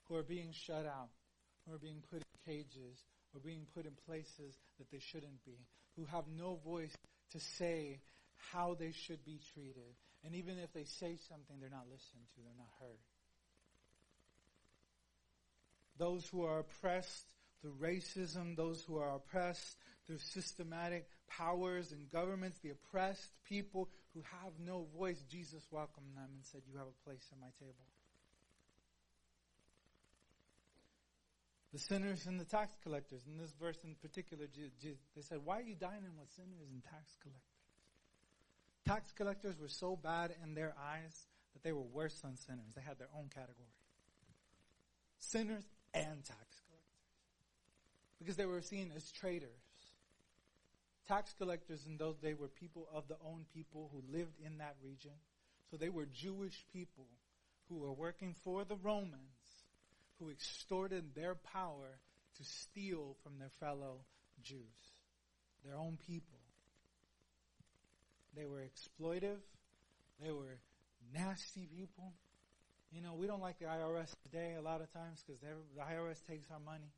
who 0.05 0.17
are 0.17 0.23
being 0.23 0.53
shut 0.53 0.85
out, 0.87 1.09
who 1.67 1.75
are 1.75 1.79
being 1.79 2.03
put 2.11 2.23
in 2.23 2.53
cages, 2.53 3.05
or 3.35 3.41
being 3.41 3.67
put 3.75 3.87
in 3.87 3.93
places 4.07 4.57
that 4.79 4.91
they 4.91 4.99
shouldn't 4.99 5.45
be, 5.45 5.59
who 5.97 6.05
have 6.07 6.25
no 6.37 6.59
voice 6.65 6.95
to 7.33 7.41
say 7.41 8.01
how 8.53 8.77
they 8.79 8.93
should 8.93 9.25
be 9.25 9.41
treated. 9.55 9.95
And 10.25 10.35
even 10.35 10.59
if 10.59 10.73
they 10.73 10.85
say 10.85 11.19
something, 11.29 11.57
they're 11.61 11.71
not 11.71 11.87
listened 11.91 12.27
to, 12.35 12.41
they're 12.43 12.55
not 12.59 12.69
heard. 12.81 12.99
Those 15.99 16.29
who 16.29 16.45
are 16.45 16.61
oppressed 16.61 17.27
through 17.61 17.75
racism, 17.81 18.57
those 18.57 18.83
who 18.83 18.99
are 18.99 19.17
oppressed 19.17 19.77
through 20.07 20.19
systematic 20.19 21.07
powers 21.29 21.93
and 21.93 22.11
governments, 22.11 22.59
the 22.63 22.71
oppressed 22.71 23.31
people 23.49 23.89
who 24.15 24.23
have 24.43 24.53
no 24.59 24.87
voice, 24.97 25.23
Jesus 25.31 25.63
welcomed 25.71 26.17
them 26.17 26.29
and 26.35 26.45
said, 26.45 26.63
You 26.71 26.79
have 26.79 26.87
a 26.87 27.05
place 27.05 27.27
at 27.33 27.39
my 27.39 27.51
table. 27.59 27.75
The 31.73 31.79
sinners 31.79 32.27
and 32.27 32.41
the 32.41 32.47
tax 32.47 32.73
collectors. 32.83 33.23
In 33.27 33.37
this 33.37 33.53
verse 33.61 33.77
in 33.85 33.95
particular, 34.01 34.47
they 34.55 35.23
said, 35.23 35.39
Why 35.45 35.59
are 35.59 35.63
you 35.63 35.75
dining 35.75 36.17
with 36.19 36.31
sinners 36.35 36.71
and 36.73 36.83
tax 36.83 37.17
collectors? 37.23 37.43
Tax 38.87 39.13
collectors 39.13 39.61
were 39.61 39.69
so 39.69 39.97
bad 39.97 40.35
in 40.43 40.55
their 40.55 40.75
eyes 40.81 41.27
that 41.53 41.63
they 41.63 41.73
were 41.73 41.83
worse 41.83 42.19
than 42.21 42.37
sinners. 42.37 42.73
They 42.75 42.81
had 42.81 42.99
their 42.99 43.11
own 43.15 43.29
category. 43.29 43.69
Sinners 45.19 45.65
and 45.93 46.25
tax 46.25 46.25
collectors. 46.25 46.68
Because 48.19 48.37
they 48.37 48.47
were 48.47 48.63
seen 48.63 48.91
as 48.97 49.11
traitors. 49.13 49.51
Tax 51.07 51.35
collectors 51.39 51.87
in 51.87 51.97
those 51.97 52.17
days 52.19 52.37
were 52.39 52.49
people 52.49 52.89
of 52.93 53.09
the 53.09 53.17
own 53.25 53.47
people 53.55 53.91
who 53.93 54.03
lived 54.13 54.35
in 54.45 54.59
that 54.59 54.77
region. 54.85 55.13
So 55.71 55.77
they 55.77 55.89
were 55.89 56.07
Jewish 56.07 56.65
people 56.73 57.07
who 57.69 57.79
were 57.79 57.93
working 57.93 58.35
for 58.45 58.65
the 58.65 58.77
Romans 58.77 59.15
who 60.19 60.31
extorted 60.31 61.15
their 61.15 61.35
power 61.35 61.99
to 62.37 62.45
steal 62.45 63.17
from 63.23 63.39
their 63.39 63.51
fellow 63.61 64.01
Jews, 64.43 64.61
their 65.65 65.77
own 65.77 65.99
people. 66.07 66.39
They 68.37 68.47
were 68.47 68.63
exploitive. 68.63 69.41
They 70.23 70.31
were 70.31 70.59
nasty 71.15 71.67
people. 71.67 72.13
You 72.91 73.03
know, 73.03 73.15
we 73.15 73.27
don't 73.27 73.41
like 73.41 73.59
the 73.59 73.67
IRS 73.67 74.15
today 74.23 74.55
a 74.59 74.63
lot 74.63 74.81
of 74.81 74.93
times 74.93 75.23
because 75.25 75.41
the 75.41 75.83
IRS 75.83 76.25
takes 76.27 76.51
our 76.51 76.61
money. 76.61 76.93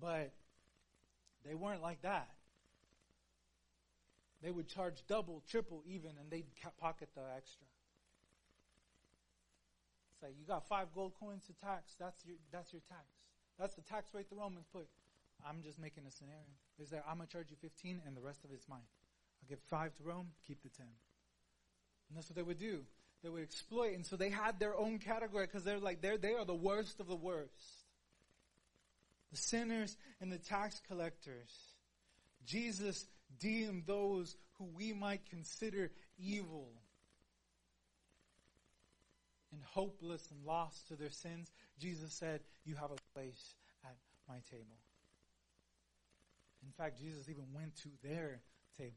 But 0.00 0.32
they 1.46 1.54
weren't 1.54 1.82
like 1.82 2.02
that. 2.02 2.28
They 4.42 4.50
would 4.50 4.68
charge 4.68 5.02
double, 5.08 5.42
triple 5.48 5.82
even, 5.86 6.12
and 6.20 6.30
they'd 6.30 6.46
pocket 6.78 7.08
the 7.14 7.22
extra. 7.36 7.66
It's 10.14 10.22
like 10.22 10.34
you 10.38 10.46
got 10.46 10.68
five 10.68 10.88
gold 10.94 11.12
coins 11.18 11.44
to 11.46 11.52
tax. 11.54 11.94
That's 11.98 12.24
your 12.24 12.36
that's 12.52 12.72
your 12.72 12.82
tax. 12.88 13.06
That's 13.58 13.74
the 13.74 13.82
tax 13.82 14.14
rate 14.14 14.30
the 14.30 14.36
Romans 14.36 14.66
put. 14.72 14.86
I'm 15.46 15.62
just 15.62 15.78
making 15.78 16.04
a 16.06 16.10
scenario. 16.10 16.42
Is 16.78 16.90
that 16.90 17.04
I'm 17.08 17.18
gonna 17.18 17.28
charge 17.28 17.50
you 17.50 17.56
15 17.60 18.02
and 18.06 18.16
the 18.16 18.20
rest 18.20 18.44
of 18.44 18.50
it's 18.52 18.68
mine. 18.68 18.86
I'll 19.42 19.48
give 19.48 19.60
five 19.68 19.94
to 19.96 20.02
Rome, 20.04 20.28
keep 20.46 20.62
the 20.62 20.68
10. 20.68 20.86
And 20.86 22.16
that's 22.16 22.28
what 22.28 22.36
they 22.36 22.42
would 22.42 22.58
do. 22.58 22.80
They 23.22 23.28
would 23.28 23.42
exploit, 23.42 23.94
and 23.94 24.06
so 24.06 24.16
they 24.16 24.30
had 24.30 24.60
their 24.60 24.76
own 24.76 24.98
category 24.98 25.46
because 25.46 25.64
they're 25.64 25.80
like 25.80 26.00
they're 26.00 26.18
they 26.18 26.34
are 26.34 26.44
the 26.44 26.54
worst 26.54 27.00
of 27.00 27.08
the 27.08 27.16
worst. 27.16 27.87
The 29.30 29.36
sinners 29.36 29.96
and 30.20 30.32
the 30.32 30.38
tax 30.38 30.80
collectors. 30.88 31.52
Jesus 32.46 33.06
deemed 33.38 33.84
those 33.86 34.36
who 34.58 34.64
we 34.64 34.92
might 34.92 35.28
consider 35.28 35.90
evil 36.18 36.70
and 39.52 39.62
hopeless 39.62 40.30
and 40.30 40.44
lost 40.44 40.88
to 40.88 40.96
their 40.96 41.10
sins. 41.10 41.50
Jesus 41.78 42.12
said, 42.12 42.40
You 42.64 42.74
have 42.76 42.90
a 42.90 43.14
place 43.14 43.54
at 43.84 43.96
my 44.28 44.40
table. 44.50 44.78
In 46.64 46.72
fact, 46.72 46.98
Jesus 46.98 47.28
even 47.28 47.44
went 47.54 47.76
to 47.76 47.88
their 48.02 48.40
tables 48.76 48.94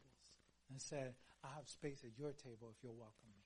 and 0.69 0.81
said, 0.81 1.13
I 1.43 1.47
have 1.55 1.67
space 1.67 2.03
at 2.03 2.17
your 2.17 2.31
table 2.31 2.71
if 2.75 2.83
you'll 2.83 2.95
welcome 2.95 3.29
me. 3.33 3.43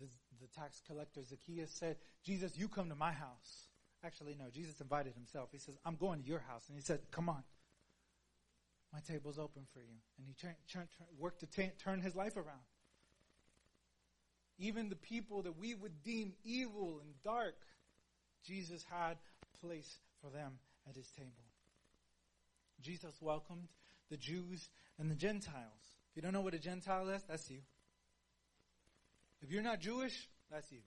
The, 0.00 0.06
the 0.40 0.48
tax 0.52 0.80
collector 0.86 1.22
Zacchaeus 1.22 1.70
said, 1.70 1.96
Jesus, 2.24 2.56
you 2.56 2.68
come 2.68 2.88
to 2.88 2.94
my 2.94 3.12
house. 3.12 3.68
Actually, 4.04 4.34
no, 4.38 4.46
Jesus 4.52 4.80
invited 4.80 5.14
himself. 5.14 5.50
He 5.52 5.58
says, 5.58 5.78
I'm 5.84 5.96
going 5.96 6.22
to 6.22 6.28
your 6.28 6.40
house. 6.40 6.64
And 6.68 6.76
he 6.76 6.82
said, 6.82 7.00
Come 7.10 7.28
on. 7.28 7.42
My 8.92 9.00
table's 9.00 9.38
open 9.38 9.62
for 9.72 9.80
you. 9.80 9.96
And 10.18 10.26
he 10.26 10.34
worked 11.18 11.40
to 11.40 11.46
t- 11.46 11.70
turn 11.82 12.00
his 12.00 12.14
life 12.14 12.36
around. 12.36 12.66
Even 14.58 14.90
the 14.90 14.96
people 14.96 15.42
that 15.42 15.58
we 15.58 15.74
would 15.74 16.02
deem 16.02 16.34
evil 16.44 17.00
and 17.02 17.14
dark, 17.24 17.54
Jesus 18.44 18.84
had 18.90 19.16
place 19.60 19.98
for 20.20 20.30
them 20.30 20.58
at 20.88 20.94
his 20.94 21.08
table. 21.12 21.30
Jesus 22.82 23.14
welcomed 23.20 23.68
the 24.10 24.16
Jews 24.16 24.68
and 24.98 25.10
the 25.10 25.14
Gentiles. 25.14 25.94
If 26.10 26.16
you 26.16 26.22
don't 26.22 26.32
know 26.32 26.42
what 26.42 26.54
a 26.54 26.58
Gentile 26.58 27.08
is, 27.08 27.22
that's 27.28 27.50
you. 27.50 27.60
If 29.40 29.50
you're 29.50 29.62
not 29.62 29.80
Jewish, 29.80 30.28
that's 30.50 30.70
you. 30.70 30.80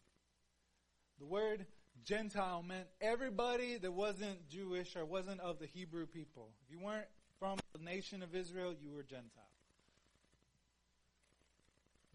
The 1.19 1.25
word 1.25 1.65
Gentile 2.03 2.63
meant 2.63 2.87
everybody 3.01 3.77
that 3.77 3.91
wasn't 3.91 4.47
Jewish 4.49 4.95
or 4.95 5.05
wasn't 5.05 5.39
of 5.39 5.59
the 5.59 5.65
Hebrew 5.65 6.05
people. 6.05 6.49
If 6.65 6.71
you 6.71 6.79
weren't 6.79 7.07
from 7.39 7.57
the 7.73 7.83
nation 7.83 8.21
of 8.21 8.35
Israel, 8.35 8.73
you 8.79 8.91
were 8.91 9.03
Gentile. 9.03 9.43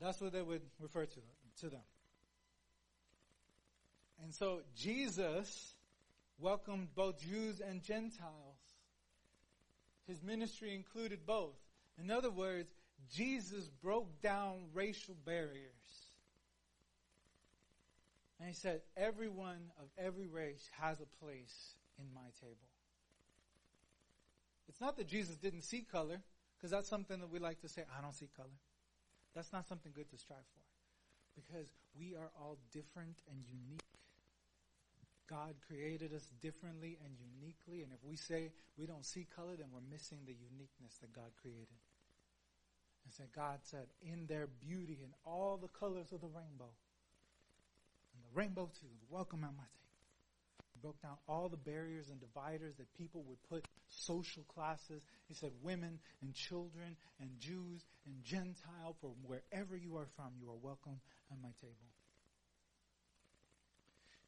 That's 0.01 0.21
what 0.21 0.33
they 0.33 0.43
would 0.43 0.62
refer 0.79 1.07
to, 1.07 1.21
to 1.61 1.69
them. 1.69 1.81
And 4.23 4.35
so 4.35 4.61
Jesus 4.75 5.75
welcomed 6.38 6.88
both 6.95 7.21
Jews 7.21 7.61
and 7.61 7.83
Gentiles. 7.83 8.57
His 10.07 10.23
ministry 10.23 10.75
included 10.75 11.27
both. 11.27 11.57
In 11.99 12.11
other 12.11 12.31
words, 12.31 12.73
Jesus 13.12 13.69
broke 13.83 14.21
down 14.23 14.64
racial 14.73 15.16
barriers. 15.25 16.00
And 18.40 18.48
he 18.48 18.55
said, 18.55 18.81
Everyone 18.96 19.70
of 19.79 19.88
every 19.98 20.26
race 20.26 20.68
has 20.81 20.98
a 21.00 21.24
place 21.24 21.74
in 21.98 22.07
my 22.14 22.29
table. 22.40 22.57
It's 24.68 24.81
not 24.81 24.96
that 24.96 25.07
Jesus 25.07 25.37
didn't 25.37 25.62
see 25.62 25.83
color, 25.83 26.22
because 26.57 26.70
that's 26.70 26.88
something 26.88 27.20
that 27.20 27.31
we 27.31 27.38
like 27.38 27.61
to 27.61 27.68
say, 27.68 27.83
I 27.96 28.00
don't 28.00 28.14
see 28.14 28.29
color. 28.35 28.57
That's 29.35 29.53
not 29.53 29.68
something 29.68 29.92
good 29.94 30.11
to 30.11 30.16
strive 30.16 30.46
for. 30.55 31.42
Because 31.42 31.68
we 31.98 32.14
are 32.14 32.31
all 32.40 32.57
different 32.72 33.18
and 33.31 33.44
unique. 33.46 33.83
God 35.29 35.55
created 35.66 36.12
us 36.12 36.26
differently 36.42 36.98
and 37.05 37.14
uniquely, 37.18 37.83
and 37.83 37.92
if 37.92 38.03
we 38.03 38.16
say 38.16 38.50
we 38.76 38.87
don't 38.87 39.05
see 39.05 39.26
color, 39.37 39.55
then 39.57 39.68
we're 39.72 39.87
missing 39.92 40.18
the 40.26 40.35
uniqueness 40.35 40.98
that 41.00 41.12
God 41.12 41.31
created. 41.40 41.79
And 43.05 43.14
so 43.14 43.24
God 43.35 43.61
said, 43.62 43.87
in 44.03 44.26
their 44.26 44.46
beauty 44.46 44.98
and 45.03 45.12
all 45.24 45.57
the 45.57 45.68
colors 45.68 46.12
of 46.12 46.20
the 46.20 46.26
rainbow, 46.26 46.70
rainbow 48.35 48.71
too, 48.81 48.87
welcome 49.09 49.45
at 49.45 49.51
my 49.57 49.64
table. 49.64 49.77
He 50.73 50.81
broke 50.81 51.01
down 51.03 51.16
all 51.29 51.49
the 51.49 51.57
barriers 51.57 52.09
and 52.11 52.21
dividers 52.21 52.77
that 52.77 52.93
people 52.95 53.23
would 53.29 53.43
put 53.49 53.64
social 53.88 54.45
classes. 54.45 55.03
He 55.29 55.35
said, 55.35 55.53
women 55.62 55.99
and 56.23 56.35
children 56.35 56.97
and 57.21 57.31
Jews 57.38 57.85
and 58.07 58.23
Gentile, 58.25 58.97
from 59.01 59.14
wherever 59.25 59.77
you 59.77 59.97
are 59.97 60.09
from, 60.16 60.33
you 60.40 60.49
are 60.51 60.57
welcome 60.62 61.01
at 61.31 61.38
my 61.43 61.51
table. 61.61 61.75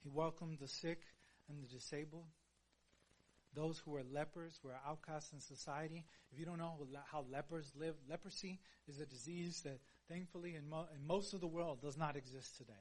He 0.03 0.09
welcomed 0.09 0.59
the 0.61 0.69
sick 0.69 1.03
and 1.49 1.62
the 1.62 1.69
disabled, 1.69 2.27
those 3.55 3.79
who 3.79 3.93
were 3.93 4.03
lepers, 4.12 4.59
who 4.62 4.69
are 4.69 4.81
outcasts 4.87 5.33
in 5.33 5.41
society. 5.41 6.05
If 6.33 6.38
you 6.38 6.45
don't 6.45 6.59
know 6.59 6.75
how 7.11 7.25
lepers 7.31 7.71
live, 7.79 7.95
leprosy 8.11 8.59
is 8.88 9.01
a 9.01 9.07
disease 9.07 9.61
that 9.62 9.79
thankfully 10.09 10.57
in, 10.57 10.69
mo- 10.69 10.88
in 10.95 11.07
most 11.07 11.35
of 11.35 11.41
the 11.41 11.47
world 11.47 11.81
does 11.81 11.97
not 11.97 12.17
exist 12.17 12.57
today. 12.57 12.73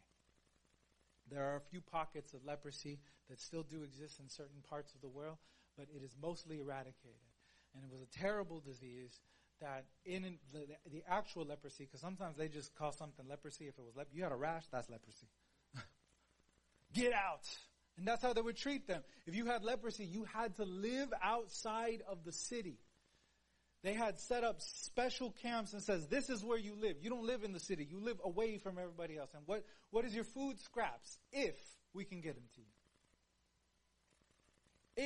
There 1.31 1.43
are 1.43 1.55
a 1.55 1.61
few 1.61 1.81
pockets 1.81 2.33
of 2.33 2.43
leprosy 2.45 2.99
that 3.29 3.39
still 3.39 3.63
do 3.63 3.83
exist 3.83 4.19
in 4.19 4.27
certain 4.27 4.61
parts 4.69 4.93
of 4.93 5.01
the 5.01 5.07
world, 5.07 5.37
but 5.77 5.87
it 5.95 6.03
is 6.03 6.15
mostly 6.21 6.59
eradicated. 6.59 7.15
And 7.73 7.83
it 7.83 7.89
was 7.89 8.01
a 8.01 8.19
terrible 8.19 8.59
disease 8.59 9.19
that 9.61 9.85
in 10.05 10.37
the, 10.51 10.65
the 10.91 11.03
actual 11.07 11.45
leprosy, 11.45 11.85
because 11.85 12.01
sometimes 12.01 12.35
they 12.35 12.49
just 12.49 12.75
call 12.75 12.91
something 12.91 13.25
leprosy. 13.29 13.67
If 13.67 13.77
it 13.77 13.85
was 13.85 13.95
lep- 13.95 14.09
you 14.11 14.23
had 14.23 14.31
a 14.31 14.35
rash, 14.35 14.65
that's 14.71 14.89
leprosy. 14.89 15.27
Get 16.93 17.13
out. 17.13 17.47
And 17.97 18.07
that's 18.07 18.21
how 18.21 18.33
they 18.33 18.41
would 18.41 18.57
treat 18.57 18.87
them. 18.87 19.03
If 19.25 19.35
you 19.35 19.45
had 19.45 19.63
leprosy, 19.63 20.03
you 20.03 20.25
had 20.25 20.55
to 20.57 20.65
live 20.65 21.13
outside 21.23 22.01
of 22.09 22.25
the 22.25 22.31
city. 22.31 22.79
They 23.83 23.93
had 23.93 24.19
set 24.19 24.43
up 24.43 24.61
special 24.61 25.33
camps 25.41 25.73
and 25.73 25.81
says, 25.81 26.07
this 26.07 26.29
is 26.29 26.43
where 26.43 26.57
you 26.57 26.75
live. 26.79 26.97
You 27.01 27.09
don't 27.09 27.25
live 27.25 27.43
in 27.43 27.51
the 27.51 27.59
city. 27.59 27.87
You 27.89 27.99
live 27.99 28.21
away 28.23 28.59
from 28.59 28.77
everybody 28.77 29.17
else. 29.17 29.31
And 29.33 29.41
what, 29.47 29.65
what 29.89 30.05
is 30.05 30.13
your 30.13 30.23
food 30.23 30.59
scraps? 30.59 31.17
If 31.31 31.55
we 31.93 32.05
can 32.05 32.21
get 32.21 32.35
them 32.35 32.43
to 32.55 32.61
you. 32.61 32.67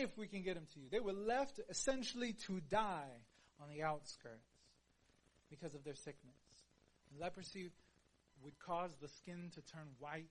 If 0.04 0.18
we 0.18 0.28
can 0.28 0.42
get 0.42 0.56
them 0.56 0.68
to 0.74 0.80
you. 0.80 0.88
They 0.92 1.00
were 1.00 1.14
left 1.14 1.62
essentially 1.70 2.34
to 2.48 2.60
die 2.70 3.14
on 3.62 3.70
the 3.70 3.84
outskirts 3.84 4.52
because 5.50 5.74
of 5.74 5.86
their 5.86 5.96
sickness. 5.96 6.36
Leprosy 7.18 7.70
would 8.44 8.60
cause 8.60 8.92
the 9.02 9.08
skin 9.08 9.52
to 9.54 9.62
turn 9.62 9.88
white 10.00 10.26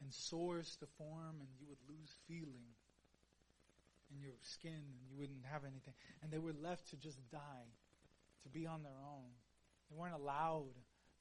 and 0.00 0.12
sores 0.12 0.76
to 0.80 0.86
form 0.96 1.36
and 1.40 1.48
you 1.60 1.66
would 1.68 1.78
lose 1.88 2.16
feeling 2.26 2.64
in 4.10 4.20
your 4.20 4.34
skin 4.42 4.72
and 4.72 5.00
you 5.08 5.16
wouldn't 5.18 5.44
have 5.50 5.64
anything. 5.64 5.94
And 6.22 6.30
they 6.30 6.38
were 6.38 6.54
left 6.62 6.88
to 6.90 6.96
just 6.96 7.18
die, 7.30 7.68
to 8.42 8.48
be 8.48 8.66
on 8.66 8.82
their 8.82 9.00
own. 9.04 9.30
They 9.90 9.96
weren't 9.96 10.14
allowed 10.14 10.74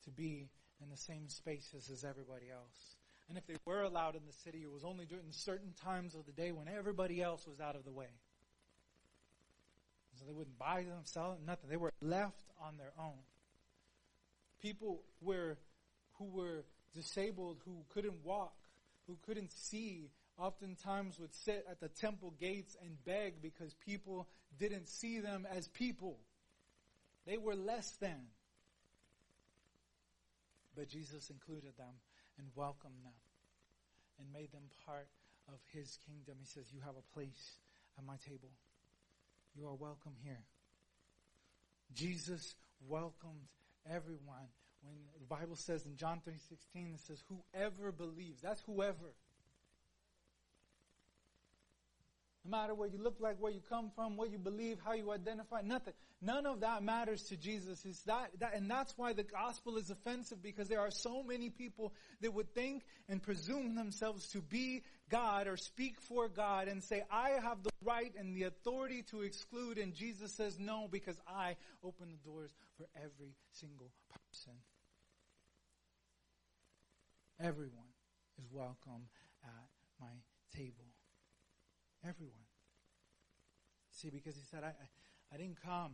to 0.06 0.12
be 0.12 0.50
in 0.82 0.90
the 0.90 0.98
same 0.98 1.30
spaces 1.30 1.90
as 1.90 2.04
everybody 2.04 2.50
else. 2.52 2.98
And 3.30 3.38
if 3.38 3.46
they 3.46 3.58
were 3.66 3.84
allowed 3.84 4.16
in 4.16 4.26
the 4.26 4.34
city, 4.34 4.64
it 4.64 4.72
was 4.72 4.84
only 4.84 5.06
during 5.06 5.32
certain 5.32 5.74
times 5.84 6.16
of 6.16 6.26
the 6.26 6.32
day 6.32 6.52
when 6.52 6.68
everybody 6.68 7.22
else 7.22 7.46
was 7.46 7.60
out 7.60 7.76
of 7.76 7.84
the 7.84 7.92
way. 7.92 8.08
So 10.18 10.26
they 10.26 10.34
wouldn't 10.34 10.58
buy 10.58 10.84
themselves 10.84 11.40
nothing. 11.46 11.70
They 11.70 11.78
were 11.78 11.94
left 12.02 12.52
on 12.62 12.78
their 12.78 12.94
own. 12.98 13.20
People 14.62 15.04
were 15.22 15.58
who 16.18 16.26
were 16.26 16.66
disabled, 16.96 17.58
who 17.66 17.84
couldn't 17.90 18.24
walk, 18.24 18.56
who 19.06 19.18
couldn't 19.26 19.52
see, 19.52 20.10
oftentimes 20.38 21.20
would 21.20 21.34
sit 21.34 21.66
at 21.70 21.80
the 21.80 21.90
temple 21.90 22.34
gates 22.40 22.78
and 22.82 23.04
beg 23.06 23.42
because 23.42 23.74
people 23.74 24.28
didn't 24.60 24.88
see 24.88 25.20
them 25.20 25.48
as 25.50 25.68
people. 25.70 26.18
They 27.26 27.38
were 27.38 27.56
less 27.56 27.92
than. 28.00 28.28
But 30.76 30.90
Jesus 30.90 31.30
included 31.30 31.76
them 31.78 31.94
and 32.38 32.48
welcomed 32.56 33.04
them 33.04 33.14
and 34.20 34.32
made 34.32 34.52
them 34.52 34.70
part 34.86 35.08
of 35.48 35.60
his 35.74 35.98
kingdom. 36.06 36.36
He 36.40 36.46
says, 36.46 36.72
You 36.72 36.80
have 36.86 36.96
a 36.96 37.14
place 37.14 37.58
at 37.98 38.06
my 38.06 38.16
table. 38.18 38.52
You 39.56 39.68
are 39.68 39.76
welcome 39.76 40.14
here. 40.24 40.44
Jesus 41.94 42.56
welcomed 42.88 43.48
everyone. 43.90 44.50
When 44.84 44.96
the 45.20 45.26
Bible 45.26 45.56
says 45.56 45.86
in 45.86 45.96
John 45.96 46.22
3:16 46.22 46.94
it 46.94 47.00
says 47.00 47.24
whoever 47.28 47.92
believes, 47.92 48.42
that's 48.42 48.62
whoever. 48.62 49.16
No 52.48 52.58
matter 52.58 52.74
what 52.74 52.94
you 52.94 53.00
look 53.00 53.18
like, 53.20 53.36
where 53.40 53.52
you 53.52 53.60
come 53.68 53.92
from, 53.94 54.16
what 54.16 54.32
you 54.32 54.38
believe, 54.38 54.78
how 54.84 54.94
you 54.94 55.12
identify, 55.12 55.62
nothing. 55.62 55.94
None 56.22 56.46
of 56.46 56.62
that 56.62 56.82
matters 56.82 57.24
to 57.24 57.36
Jesus. 57.36 57.84
It's 57.86 58.02
that, 58.04 58.32
that, 58.40 58.54
and 58.56 58.72
that's 58.72 58.98
why 58.98 59.12
the 59.12 59.24
gospel 59.24 59.78
is 59.78 59.90
offensive 59.90 60.42
because 60.42 60.70
there 60.70 60.80
are 60.80 60.92
so 60.92 61.24
many 61.24 61.50
people 61.50 61.94
that 62.22 62.34
would 62.34 62.54
think 62.54 62.84
and 63.10 63.22
presume 63.22 63.76
themselves 63.76 64.28
to 64.30 64.42
be 64.42 64.84
God 65.10 65.48
or 65.48 65.58
speak 65.58 66.00
for 66.00 66.30
God 66.30 66.70
and 66.70 66.82
say, 66.82 67.04
I 67.12 67.32
have 67.32 67.64
the 67.64 67.70
right 67.84 68.14
and 68.18 68.36
the 68.36 68.44
authority 68.44 69.04
to 69.12 69.24
exclude. 69.24 69.78
And 69.78 69.94
Jesus 69.94 70.32
says, 70.34 70.58
no, 70.58 70.88
because 70.90 71.20
I 71.28 71.58
open 71.84 72.08
the 72.12 72.30
doors 72.30 72.52
for 72.78 72.88
every 72.96 73.36
single 73.52 73.92
person. 74.10 74.54
Everyone. 77.40 77.92
is 78.40 78.46
welcome 78.52 79.10
at 79.44 79.70
my 80.00 80.14
table. 80.56 80.87
Everyone. 82.04 82.36
See, 83.92 84.10
because 84.10 84.36
he 84.36 84.42
said, 84.50 84.64
I, 84.64 84.68
I, 84.68 85.34
I 85.34 85.38
didn't 85.38 85.58
come. 85.64 85.94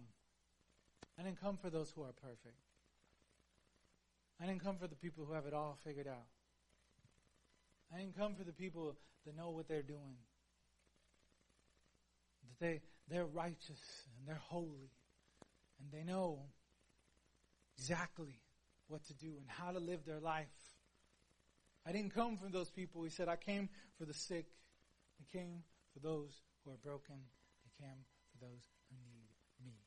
I 1.17 1.23
didn't 1.23 1.39
come 1.39 1.57
for 1.57 1.69
those 1.69 1.91
who 1.95 2.03
are 2.03 2.11
perfect. 2.11 2.57
I 4.41 4.45
didn't 4.45 4.63
come 4.63 4.77
for 4.77 4.87
the 4.87 4.95
people 4.95 5.25
who 5.25 5.33
have 5.33 5.45
it 5.45 5.53
all 5.53 5.77
figured 5.83 6.07
out. 6.07 6.27
I 7.93 7.99
didn't 7.99 8.17
come 8.17 8.35
for 8.35 8.43
the 8.43 8.51
people 8.51 8.95
that 9.25 9.37
know 9.37 9.51
what 9.51 9.67
they're 9.67 9.81
doing. 9.81 10.17
That 12.49 12.65
they, 12.65 12.81
they're 13.09 13.25
righteous 13.25 14.07
and 14.17 14.27
they're 14.27 14.41
holy 14.49 14.91
and 15.79 15.91
they 15.91 16.03
know 16.03 16.39
exactly 17.77 18.41
what 18.87 19.05
to 19.05 19.13
do 19.13 19.33
and 19.39 19.45
how 19.47 19.71
to 19.71 19.79
live 19.79 20.05
their 20.05 20.19
life. 20.19 20.47
I 21.85 21.91
didn't 21.91 22.13
come 22.13 22.37
for 22.37 22.49
those 22.49 22.69
people. 22.69 23.03
He 23.03 23.09
said, 23.09 23.27
I 23.27 23.35
came 23.35 23.69
for 23.97 24.05
the 24.05 24.13
sick. 24.13 24.45
I 25.19 25.37
came 25.37 25.63
for 25.93 25.99
those 25.99 26.41
who 26.63 26.71
are 26.71 26.81
broken. 26.83 27.15
I 27.15 27.69
came 27.81 28.03
for 28.31 28.45
those 28.45 28.65
who 28.89 28.97
need 29.05 29.29
me. 29.63 29.77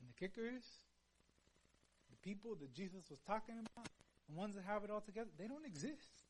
And 0.00 0.08
the 0.08 0.14
kicker 0.18 0.46
is, 0.46 0.64
the 2.10 2.16
people 2.22 2.56
that 2.60 2.72
Jesus 2.74 3.10
was 3.10 3.20
talking 3.26 3.54
about, 3.58 3.88
the 4.28 4.34
ones 4.34 4.54
that 4.54 4.64
have 4.64 4.84
it 4.84 4.90
all 4.90 5.00
together, 5.00 5.30
they 5.38 5.46
don't 5.46 5.66
exist. 5.66 6.24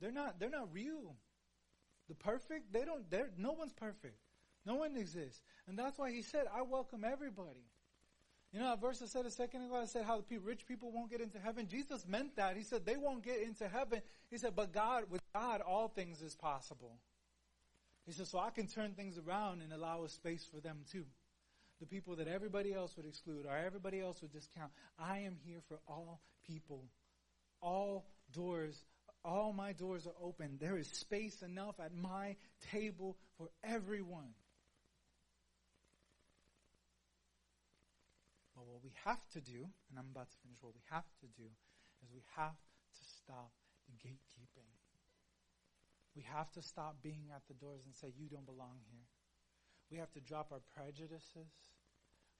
They're 0.00 0.12
not, 0.12 0.38
they're 0.38 0.50
not 0.50 0.72
real. 0.72 1.16
The 2.08 2.14
perfect, 2.14 2.72
they 2.72 2.84
don't, 2.84 3.10
they're, 3.10 3.30
no 3.38 3.52
one's 3.52 3.72
perfect. 3.72 4.18
No 4.66 4.74
one 4.76 4.96
exists. 4.96 5.40
And 5.66 5.78
that's 5.78 5.98
why 5.98 6.10
he 6.10 6.22
said, 6.22 6.44
I 6.54 6.62
welcome 6.62 7.04
everybody. 7.04 7.64
You 8.54 8.60
know, 8.60 8.70
that 8.70 8.80
verse 8.80 9.02
I 9.02 9.06
said 9.06 9.26
a 9.26 9.32
second 9.32 9.64
ago, 9.64 9.74
I 9.82 9.86
said 9.86 10.04
how 10.04 10.22
the 10.28 10.38
rich 10.38 10.64
people 10.68 10.92
won't 10.92 11.10
get 11.10 11.20
into 11.20 11.40
heaven. 11.40 11.66
Jesus 11.66 12.06
meant 12.06 12.36
that. 12.36 12.56
He 12.56 12.62
said 12.62 12.86
they 12.86 12.96
won't 12.96 13.24
get 13.24 13.42
into 13.42 13.66
heaven. 13.66 14.00
He 14.30 14.38
said, 14.38 14.54
but 14.54 14.72
God, 14.72 15.10
with 15.10 15.22
God, 15.34 15.60
all 15.60 15.88
things 15.88 16.22
is 16.22 16.36
possible. 16.36 16.92
He 18.06 18.12
said, 18.12 18.28
so 18.28 18.38
I 18.38 18.50
can 18.50 18.68
turn 18.68 18.92
things 18.92 19.18
around 19.18 19.62
and 19.62 19.72
allow 19.72 20.04
a 20.04 20.08
space 20.08 20.46
for 20.48 20.60
them 20.60 20.84
too. 20.88 21.04
The 21.80 21.86
people 21.86 22.14
that 22.14 22.28
everybody 22.28 22.72
else 22.72 22.96
would 22.96 23.06
exclude 23.06 23.44
or 23.44 23.56
everybody 23.56 24.00
else 24.00 24.22
would 24.22 24.32
discount. 24.32 24.70
I 25.00 25.18
am 25.18 25.36
here 25.44 25.58
for 25.66 25.80
all 25.88 26.20
people. 26.46 26.84
All 27.60 28.06
doors, 28.32 28.84
all 29.24 29.52
my 29.52 29.72
doors 29.72 30.06
are 30.06 30.14
open. 30.24 30.58
There 30.60 30.78
is 30.78 30.86
space 30.86 31.42
enough 31.42 31.80
at 31.80 31.92
my 31.92 32.36
table 32.70 33.16
for 33.36 33.48
everyone. 33.64 34.28
What 38.66 38.82
we 38.82 38.92
have 39.04 39.22
to 39.32 39.40
do, 39.40 39.66
and 39.88 39.94
I'm 39.98 40.10
about 40.12 40.30
to 40.30 40.38
finish, 40.42 40.58
what 40.60 40.74
we 40.74 40.84
have 40.90 41.08
to 41.20 41.28
do 41.36 41.48
is 42.02 42.12
we 42.12 42.24
have 42.36 42.56
to 42.56 43.02
stop 43.04 43.52
the 43.86 43.94
gatekeeping. 43.96 44.70
We 46.16 46.22
have 46.22 46.50
to 46.52 46.62
stop 46.62 46.96
being 47.02 47.30
at 47.34 47.42
the 47.48 47.54
doors 47.54 47.82
and 47.86 47.94
say, 47.94 48.12
you 48.16 48.28
don't 48.28 48.46
belong 48.46 48.78
here. 48.90 49.08
We 49.90 49.98
have 49.98 50.12
to 50.12 50.20
drop 50.20 50.52
our 50.52 50.62
prejudices. 50.74 51.50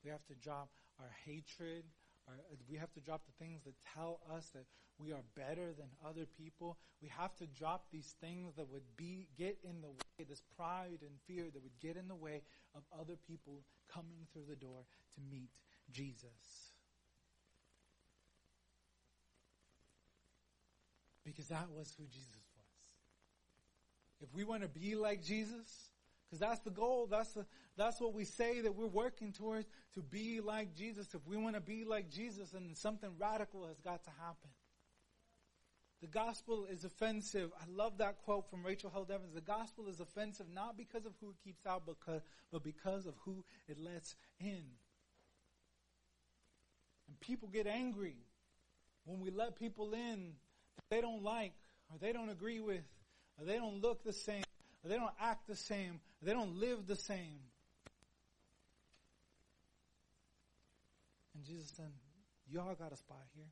We 0.05 0.11
have 0.11 0.25
to 0.27 0.35
drop 0.35 0.71
our 1.01 1.11
hatred. 1.25 1.85
Our, 2.29 2.35
we 2.71 2.77
have 2.79 2.93
to 2.95 3.01
drop 3.01 3.23
the 3.27 3.45
things 3.45 3.63
that 3.65 3.75
tell 3.95 4.21
us 4.33 4.51
that 4.55 4.65
we 4.99 5.13
are 5.13 5.25
better 5.35 5.75
than 5.75 5.91
other 6.07 6.25
people. 6.25 6.79
We 7.03 7.09
have 7.09 7.35
to 7.37 7.47
drop 7.47 7.87
these 7.91 8.15
things 8.21 8.55
that 8.57 8.71
would 8.71 8.87
be, 8.97 9.27
get 9.37 9.59
in 9.65 9.83
the 9.83 9.91
way, 9.91 10.25
this 10.29 10.43
pride 10.57 11.03
and 11.03 11.19
fear 11.27 11.51
that 11.53 11.63
would 11.63 11.79
get 11.83 11.97
in 11.97 12.07
the 12.07 12.15
way 12.15 12.43
of 12.75 12.83
other 12.99 13.17
people 13.27 13.65
coming 13.93 14.27
through 14.33 14.47
the 14.49 14.57
door 14.57 14.87
to 15.15 15.21
meet 15.31 15.51
Jesus. 15.95 16.73
Because 21.25 21.49
that 21.49 21.71
was 21.71 21.95
who 21.97 22.05
Jesus 22.05 22.29
was. 22.29 24.29
If 24.29 24.35
we 24.35 24.45
want 24.45 24.63
to 24.63 24.69
be 24.69 24.95
like 24.95 25.23
Jesus, 25.23 25.91
because 26.27 26.39
that's 26.39 26.61
the 26.61 26.71
goal, 26.71 27.07
that's 27.11 27.33
the, 27.33 27.47
that's 27.77 28.01
what 28.01 28.13
we 28.13 28.25
say 28.25 28.61
that 28.61 28.75
we're 28.75 28.87
working 28.87 29.33
towards, 29.33 29.67
to 29.95 30.03
be 30.03 30.41
like 30.41 30.75
Jesus. 30.75 31.15
If 31.15 31.27
we 31.27 31.37
want 31.37 31.55
to 31.55 31.61
be 31.61 31.85
like 31.85 32.11
Jesus, 32.11 32.51
then 32.51 32.75
something 32.75 33.11
radical 33.19 33.67
has 33.67 33.81
got 33.81 34.05
to 34.05 34.11
happen. 34.11 34.51
The 36.01 36.09
gospel 36.09 36.67
is 36.71 36.85
offensive. 36.85 37.51
I 37.59 37.65
love 37.71 37.99
that 37.99 38.19
quote 38.19 38.51
from 38.51 38.63
Rachel 38.63 38.91
Held 38.91 39.11
Evans. 39.11 39.33
The 39.33 39.41
gospel 39.41 39.89
is 39.89 40.01
offensive 40.01 40.47
not 40.53 40.77
because 40.77 41.07
of 41.07 41.13
who 41.21 41.31
it 41.31 41.37
keeps 41.43 41.65
out, 41.65 41.85
but 41.87 42.63
because 42.63 43.07
of 43.07 43.15
who 43.25 43.43
it 43.67 43.79
lets 43.79 44.15
in. 44.39 44.65
And 47.09 47.19
people 47.21 47.49
get 47.49 47.67
angry 47.67 48.17
when 49.05 49.21
we 49.21 49.31
let 49.31 49.59
people 49.59 49.93
in 49.95 50.33
that 50.77 50.85
they 50.91 51.01
don't 51.01 51.23
like, 51.23 51.53
or 51.91 51.99
they 51.99 52.13
don't 52.13 52.31
agree 52.31 52.61
with, 52.61 52.85
or 53.39 53.45
they 53.45 53.57
don't 53.57 53.81
look 53.83 54.05
the 54.05 54.13
same, 54.13 54.45
or 54.83 54.89
they 54.89 54.97
don't 54.97 55.15
act 55.21 55.47
the 55.47 55.57
same, 55.57 56.01
or 56.21 56.27
they 56.27 56.33
don't 56.33 56.57
live 56.57 56.87
the 56.87 56.97
same. 56.97 57.41
And 61.35 61.45
Jesus 61.45 61.71
said, 61.77 61.93
You 62.49 62.61
all 62.61 62.75
got 62.75 62.93
a 62.93 62.97
spot 62.97 63.27
here. 63.35 63.51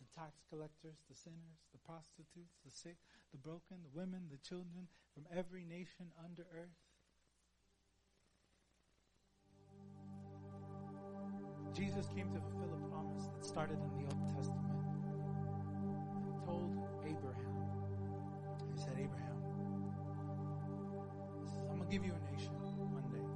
The 0.00 0.20
tax 0.20 0.32
collectors, 0.50 0.96
the 1.08 1.14
sinners, 1.14 1.60
the 1.72 1.78
prostitutes, 1.86 2.56
the 2.64 2.70
sick, 2.70 2.96
the 3.32 3.38
broken, 3.38 3.78
the 3.84 3.98
women, 3.98 4.28
the 4.30 4.38
children 4.38 4.88
from 5.14 5.24
every 5.36 5.64
nation 5.64 6.12
under 6.24 6.42
earth. 6.52 6.85
Jesus 11.76 12.08
came 12.16 12.32
to 12.32 12.40
fulfill 12.40 12.72
a 12.72 12.80
promise 12.88 13.26
that 13.26 13.44
started 13.44 13.76
in 13.76 13.90
the 14.00 14.08
Old 14.08 14.28
Testament. 14.34 14.64
He 16.24 16.32
told 16.46 16.72
Abraham, 17.04 17.52
he 18.72 18.80
said, 18.80 18.96
Abraham, 18.96 19.36
I'm 21.68 21.76
going 21.76 21.84
to 21.84 21.92
give 21.92 22.02
you 22.02 22.14
a 22.16 22.32
nation 22.32 22.56
one 22.56 23.04
day. 23.12 23.28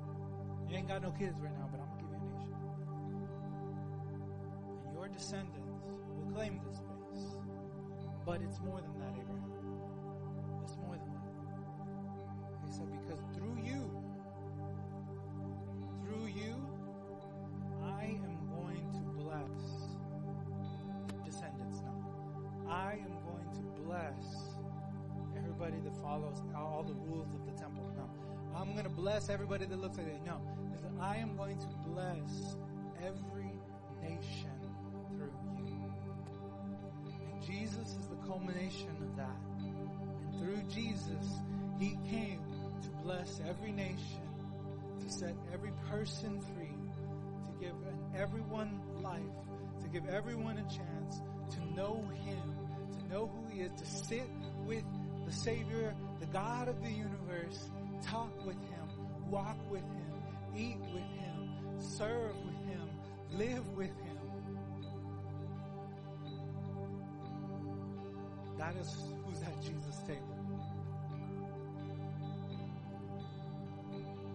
You 0.71 0.77
ain't 0.79 0.89
got 0.89 1.03
no 1.03 1.11
kids 1.11 1.39
right 1.39 1.53
now, 1.53 1.69
but 1.71 1.85
I'm 1.85 1.89
going 1.93 2.01
to 2.01 2.05
give 2.09 2.17
you 2.17 2.17
a 2.17 2.33
nation. 2.33 2.57
And 4.89 4.95
your 4.97 5.09
descendants 5.09 5.77
will 6.17 6.33
claim 6.33 6.61
this 6.65 6.81
place. 6.81 7.37
But 8.25 8.41
it's 8.41 8.59
more 8.61 8.81
than 8.81 8.97
that, 9.05 9.21
Abraham. 9.21 9.53
It's 10.65 10.77
more 10.81 10.97
than 10.97 11.13
that. 11.13 11.29
He 12.65 12.73
said, 12.73 12.89
because 12.89 13.21
through 13.37 13.61
you, 13.61 13.80
follows 26.21 26.43
all 26.55 26.83
the 26.83 26.95
rules 26.95 27.29
of 27.35 27.47
the 27.47 27.61
temple. 27.61 27.91
No. 27.97 28.09
I'm 28.57 28.73
going 28.73 28.85
to 28.85 28.91
bless 28.91 29.29
everybody 29.29 29.65
that 29.67 29.81
looks 29.81 29.99
like 29.99 30.07
it. 30.07 30.21
No. 30.27 30.41
I 31.01 31.17
am 31.17 31.37
going 31.37 31.59
to 31.59 31.67
bless 31.87 32.57
every 32.99 33.53
nation 34.03 34.51
through 35.09 35.33
you. 35.67 35.93
And 37.33 37.43
Jesus 37.43 37.97
is 37.97 38.07
the 38.09 38.27
culmination 38.27 38.91
of 39.01 39.17
that. 39.17 39.37
And 39.59 40.41
through 40.41 40.63
Jesus, 40.75 41.27
He 41.79 41.99
came 42.11 42.41
to 42.83 42.89
bless 43.03 43.41
every 43.49 43.73
nation, 43.73 44.23
to 45.01 45.11
set 45.11 45.35
every 45.53 45.73
person 45.91 46.41
free, 46.55 46.77
to 47.47 47.65
give 47.65 47.75
everyone 48.15 48.81
life, 49.03 49.21
to 49.83 49.89
give 49.89 50.07
everyone 50.09 50.59
a 50.59 50.65
chance 50.65 51.21
to 51.53 51.75
know 51.75 52.05
Him, 52.25 52.43
to 52.99 53.09
know 53.09 53.27
who 53.27 53.55
He 53.55 53.63
is, 53.63 53.73
to 53.73 53.87
sit 53.87 54.29
with 54.67 54.85
the 55.31 55.37
Savior, 55.37 55.95
the 56.19 56.27
God 56.27 56.67
of 56.67 56.83
the 56.83 56.91
universe, 56.91 57.71
talk 58.05 58.33
with 58.45 58.57
Him, 58.57 59.31
walk 59.31 59.57
with 59.71 59.83
Him, 59.83 60.13
eat 60.57 60.79
with 60.93 61.05
Him, 61.05 61.79
serve 61.79 62.35
with 62.45 62.57
Him, 62.67 62.89
live 63.33 63.77
with 63.77 63.91
Him. 63.91 64.17
That 68.59 68.75
is 68.75 68.93
who's 69.25 69.41
at 69.43 69.63
Jesus' 69.63 70.03
table. 70.05 70.21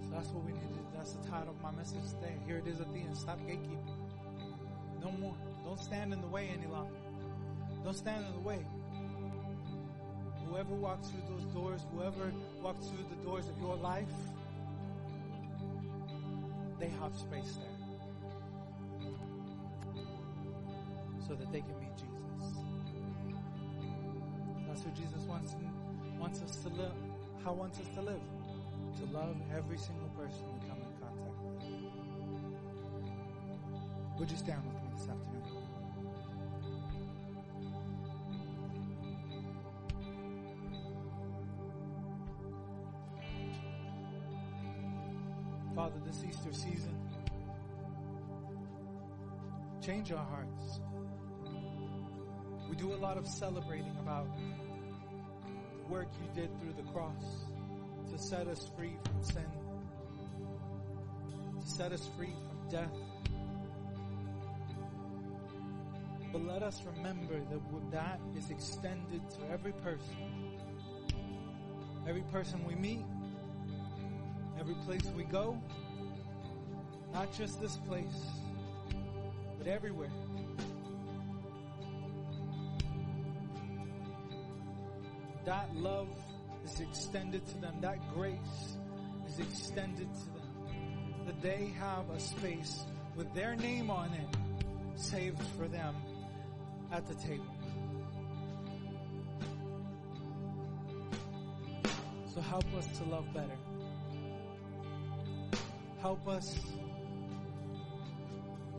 So 0.01 0.09
that's 0.13 0.29
what 0.29 0.45
we 0.45 0.53
need 0.53 0.61
to 0.61 0.67
do. 0.67 0.79
That's 0.95 1.11
the 1.11 1.27
title 1.27 1.49
of 1.49 1.61
my 1.61 1.71
message 1.71 2.09
today. 2.21 2.37
Here 2.47 2.57
it 2.57 2.67
is 2.67 2.79
at 2.79 2.91
the 2.93 2.99
end. 2.99 3.17
Stop 3.17 3.39
gatekeeping. 3.41 3.97
No 5.03 5.11
more. 5.19 5.35
Don't 5.65 5.79
stand 5.79 6.13
in 6.13 6.21
the 6.21 6.27
way 6.27 6.49
any 6.57 6.71
longer. 6.71 6.95
Don't 7.83 7.97
stand 7.97 8.25
in 8.27 8.31
the 8.31 8.47
way. 8.47 8.65
Whoever 10.55 10.75
walks 10.75 11.09
through 11.09 11.23
those 11.35 11.43
doors, 11.53 11.81
whoever 11.93 12.31
walks 12.63 12.87
through 12.87 13.03
the 13.09 13.21
doors 13.25 13.43
of 13.49 13.59
your 13.59 13.75
life, 13.75 14.05
they 16.79 16.87
have 17.01 17.13
space 17.13 17.57
there. 17.59 17.77
So 21.27 21.35
that 21.35 21.51
they 21.51 21.59
can 21.59 21.77
meet 21.77 21.97
Jesus. 21.97 22.55
That's 24.65 24.81
who 24.83 24.91
Jesus 24.91 25.27
wants, 25.27 25.55
wants 26.17 26.41
us 26.41 26.55
to 26.63 26.69
live. 26.69 26.95
How 27.43 27.51
wants 27.51 27.81
us 27.81 27.89
to 27.95 28.01
live? 28.01 28.21
To 28.99 29.05
love 29.13 29.35
every 29.53 29.77
single 29.77 30.07
person 30.17 30.39
we 30.53 30.69
come 30.69 30.77
in 30.77 30.87
contact 31.01 31.35
with. 31.41 31.65
Would 34.19 34.31
you 34.31 34.37
stand 34.37 34.63
with 34.63 34.75
me 34.75 34.89
this 34.95 35.09
afternoon? 35.09 35.64
Father, 45.75 45.99
this 46.05 46.23
Easter 46.25 46.53
season, 46.53 46.97
change 49.85 50.09
our 50.13 50.23
hearts. 50.23 50.79
We 52.69 52.77
do 52.77 52.93
a 52.93 52.95
lot 52.95 53.17
of 53.17 53.27
celebrating 53.27 53.93
about 53.99 54.29
the 54.37 55.93
work 55.93 56.07
you 56.21 56.41
did 56.41 56.49
through 56.61 56.73
the 56.81 56.89
cross 56.93 57.25
to 58.09 58.17
set 58.17 58.47
us 58.47 58.71
free 58.77 58.95
from 59.03 59.21
sin, 59.21 59.51
to 61.59 61.67
set 61.67 61.91
us 61.91 62.09
free 62.17 62.33
from 62.47 62.69
death. 62.69 62.95
But 66.31 66.45
let 66.45 66.63
us 66.63 66.83
remember 66.95 67.37
that 67.51 67.91
that 67.91 68.21
is 68.37 68.49
extended 68.49 69.29
to 69.31 69.51
every 69.51 69.73
person. 69.73 70.15
Every 72.07 72.23
person 72.31 72.63
we 72.65 72.75
meet, 72.75 73.03
every 74.65 74.83
place 74.83 75.13
we 75.15 75.23
go, 75.25 75.55
not 77.13 77.31
just 77.37 77.61
this 77.61 77.77
place, 77.87 78.31
but 79.59 79.67
everywhere. 79.67 80.09
That 85.45 85.75
love 85.75 86.07
is 86.63 86.79
extended 86.79 87.45
to 87.45 87.57
them. 87.59 87.75
That 87.81 87.99
grace 88.15 88.77
is 89.29 89.37
extended 89.37 90.11
to 90.11 90.25
them. 90.25 91.25
That 91.27 91.41
they 91.43 91.71
have 91.77 92.09
a 92.09 92.19
space 92.19 92.85
with 93.15 93.31
their 93.35 93.55
name 93.55 93.91
on 93.91 94.11
it 94.13 94.99
saved 94.99 95.43
for 95.59 95.67
them 95.67 95.95
at 96.91 97.05
the 97.05 97.13
table. 97.13 97.45
So 102.33 102.41
help 102.41 102.65
us 102.75 102.87
to 102.97 103.03
love 103.03 103.31
better. 103.31 103.57
Help 106.05 106.27
us 106.27 106.55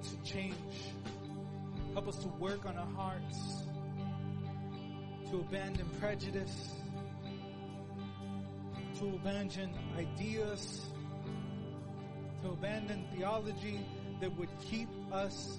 to 0.01 0.31
change. 0.33 0.55
Help 1.93 2.07
us 2.07 2.18
to 2.18 2.29
work 2.39 2.64
on 2.64 2.79
our 2.79 2.87
hearts, 2.95 3.64
to 5.33 5.39
abandon 5.41 5.89
prejudice, 5.99 6.74
to 9.01 9.09
abandon 9.09 9.74
ideas, 9.99 10.87
to 12.45 12.51
abandon 12.51 13.05
theology 13.12 13.81
that 14.20 14.31
would 14.39 14.61
keep 14.61 14.89
us, 15.12 15.59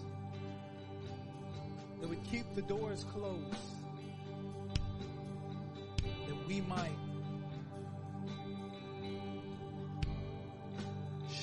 that 1.99 2.07
would 2.07 2.23
keep 2.31 2.45
the 2.55 2.61
doors 2.61 3.03
closed, 3.11 3.73
that 6.01 6.47
we 6.47 6.61
might 6.61 7.06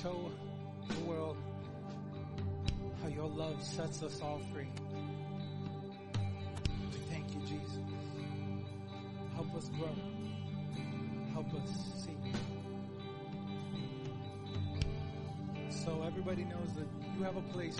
show 0.05 0.31
the 0.91 1.01
world 1.07 1.37
how 3.01 3.09
your 3.09 3.27
love 3.27 3.63
sets 3.63 4.03
us 4.03 4.21
all 4.21 4.39
free. 4.53 4.69
We 6.91 6.99
thank 7.11 7.33
you, 7.33 7.41
Jesus. 7.41 7.79
Help 9.35 9.55
us 9.57 9.71
grow. 9.79 9.95
Help 11.33 11.47
us 11.55 11.71
see. 12.05 12.13
So 15.71 16.03
everybody 16.07 16.45
knows 16.45 16.75
that 16.77 16.87
you 17.17 17.25
have 17.25 17.39
a 17.39 17.53
place. 17.55 17.79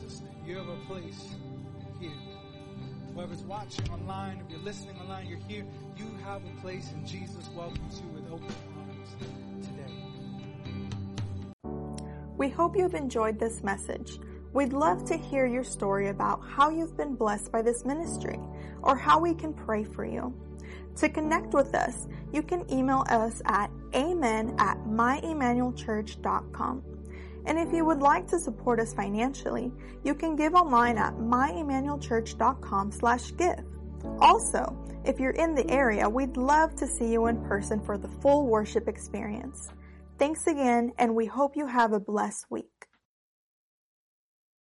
Jesus' 0.00 0.22
You 0.46 0.56
have 0.56 0.68
a 0.68 0.76
place 0.86 1.34
here. 2.00 2.12
Whoever's 3.14 3.42
watching 3.42 3.90
online, 3.90 4.42
if 4.42 4.50
you're 4.50 4.64
listening 4.64 4.96
online, 5.00 5.26
you're 5.26 5.38
here. 5.48 5.66
You 5.98 6.06
have 6.24 6.40
a 6.46 6.60
place, 6.62 6.92
and 6.92 7.06
Jesus 7.06 7.50
welcomes 7.54 8.00
you 8.00 8.08
with 8.08 8.32
open 8.32 8.54
arms 8.78 9.43
We 12.44 12.50
hope 12.50 12.76
you've 12.76 12.94
enjoyed 12.94 13.38
this 13.40 13.62
message. 13.62 14.20
We'd 14.52 14.74
love 14.74 15.06
to 15.06 15.16
hear 15.16 15.46
your 15.46 15.64
story 15.64 16.08
about 16.08 16.42
how 16.46 16.68
you've 16.68 16.94
been 16.94 17.14
blessed 17.14 17.50
by 17.50 17.62
this 17.62 17.86
ministry 17.86 18.38
or 18.82 18.98
how 18.98 19.18
we 19.18 19.32
can 19.32 19.54
pray 19.54 19.82
for 19.82 20.04
you. 20.04 20.30
To 20.96 21.08
connect 21.08 21.54
with 21.54 21.74
us, 21.74 22.06
you 22.34 22.42
can 22.42 22.70
email 22.70 23.06
us 23.08 23.40
at 23.46 23.70
amen 23.94 24.56
at 24.58 24.76
myemmanuelchurch.com. 24.84 26.82
And 27.46 27.58
if 27.58 27.72
you 27.72 27.86
would 27.86 28.00
like 28.00 28.26
to 28.26 28.38
support 28.38 28.78
us 28.78 28.92
financially, 28.92 29.72
you 30.02 30.14
can 30.14 30.36
give 30.36 30.54
online 30.54 30.98
at 30.98 31.14
myemmanuelchurch.com 31.14 32.92
slash 32.92 33.34
give. 33.38 33.64
Also, 34.20 34.76
if 35.06 35.18
you're 35.18 35.30
in 35.30 35.54
the 35.54 35.66
area, 35.70 36.06
we'd 36.06 36.36
love 36.36 36.76
to 36.76 36.86
see 36.86 37.10
you 37.10 37.24
in 37.28 37.42
person 37.46 37.80
for 37.80 37.96
the 37.96 38.08
full 38.08 38.46
worship 38.46 38.86
experience. 38.86 39.70
Thanks 40.18 40.46
again, 40.46 40.92
and 40.98 41.16
we 41.16 41.26
hope 41.26 41.56
you 41.56 41.66
have 41.66 41.92
a 41.92 42.00
blessed 42.00 42.46
week. 42.50 42.83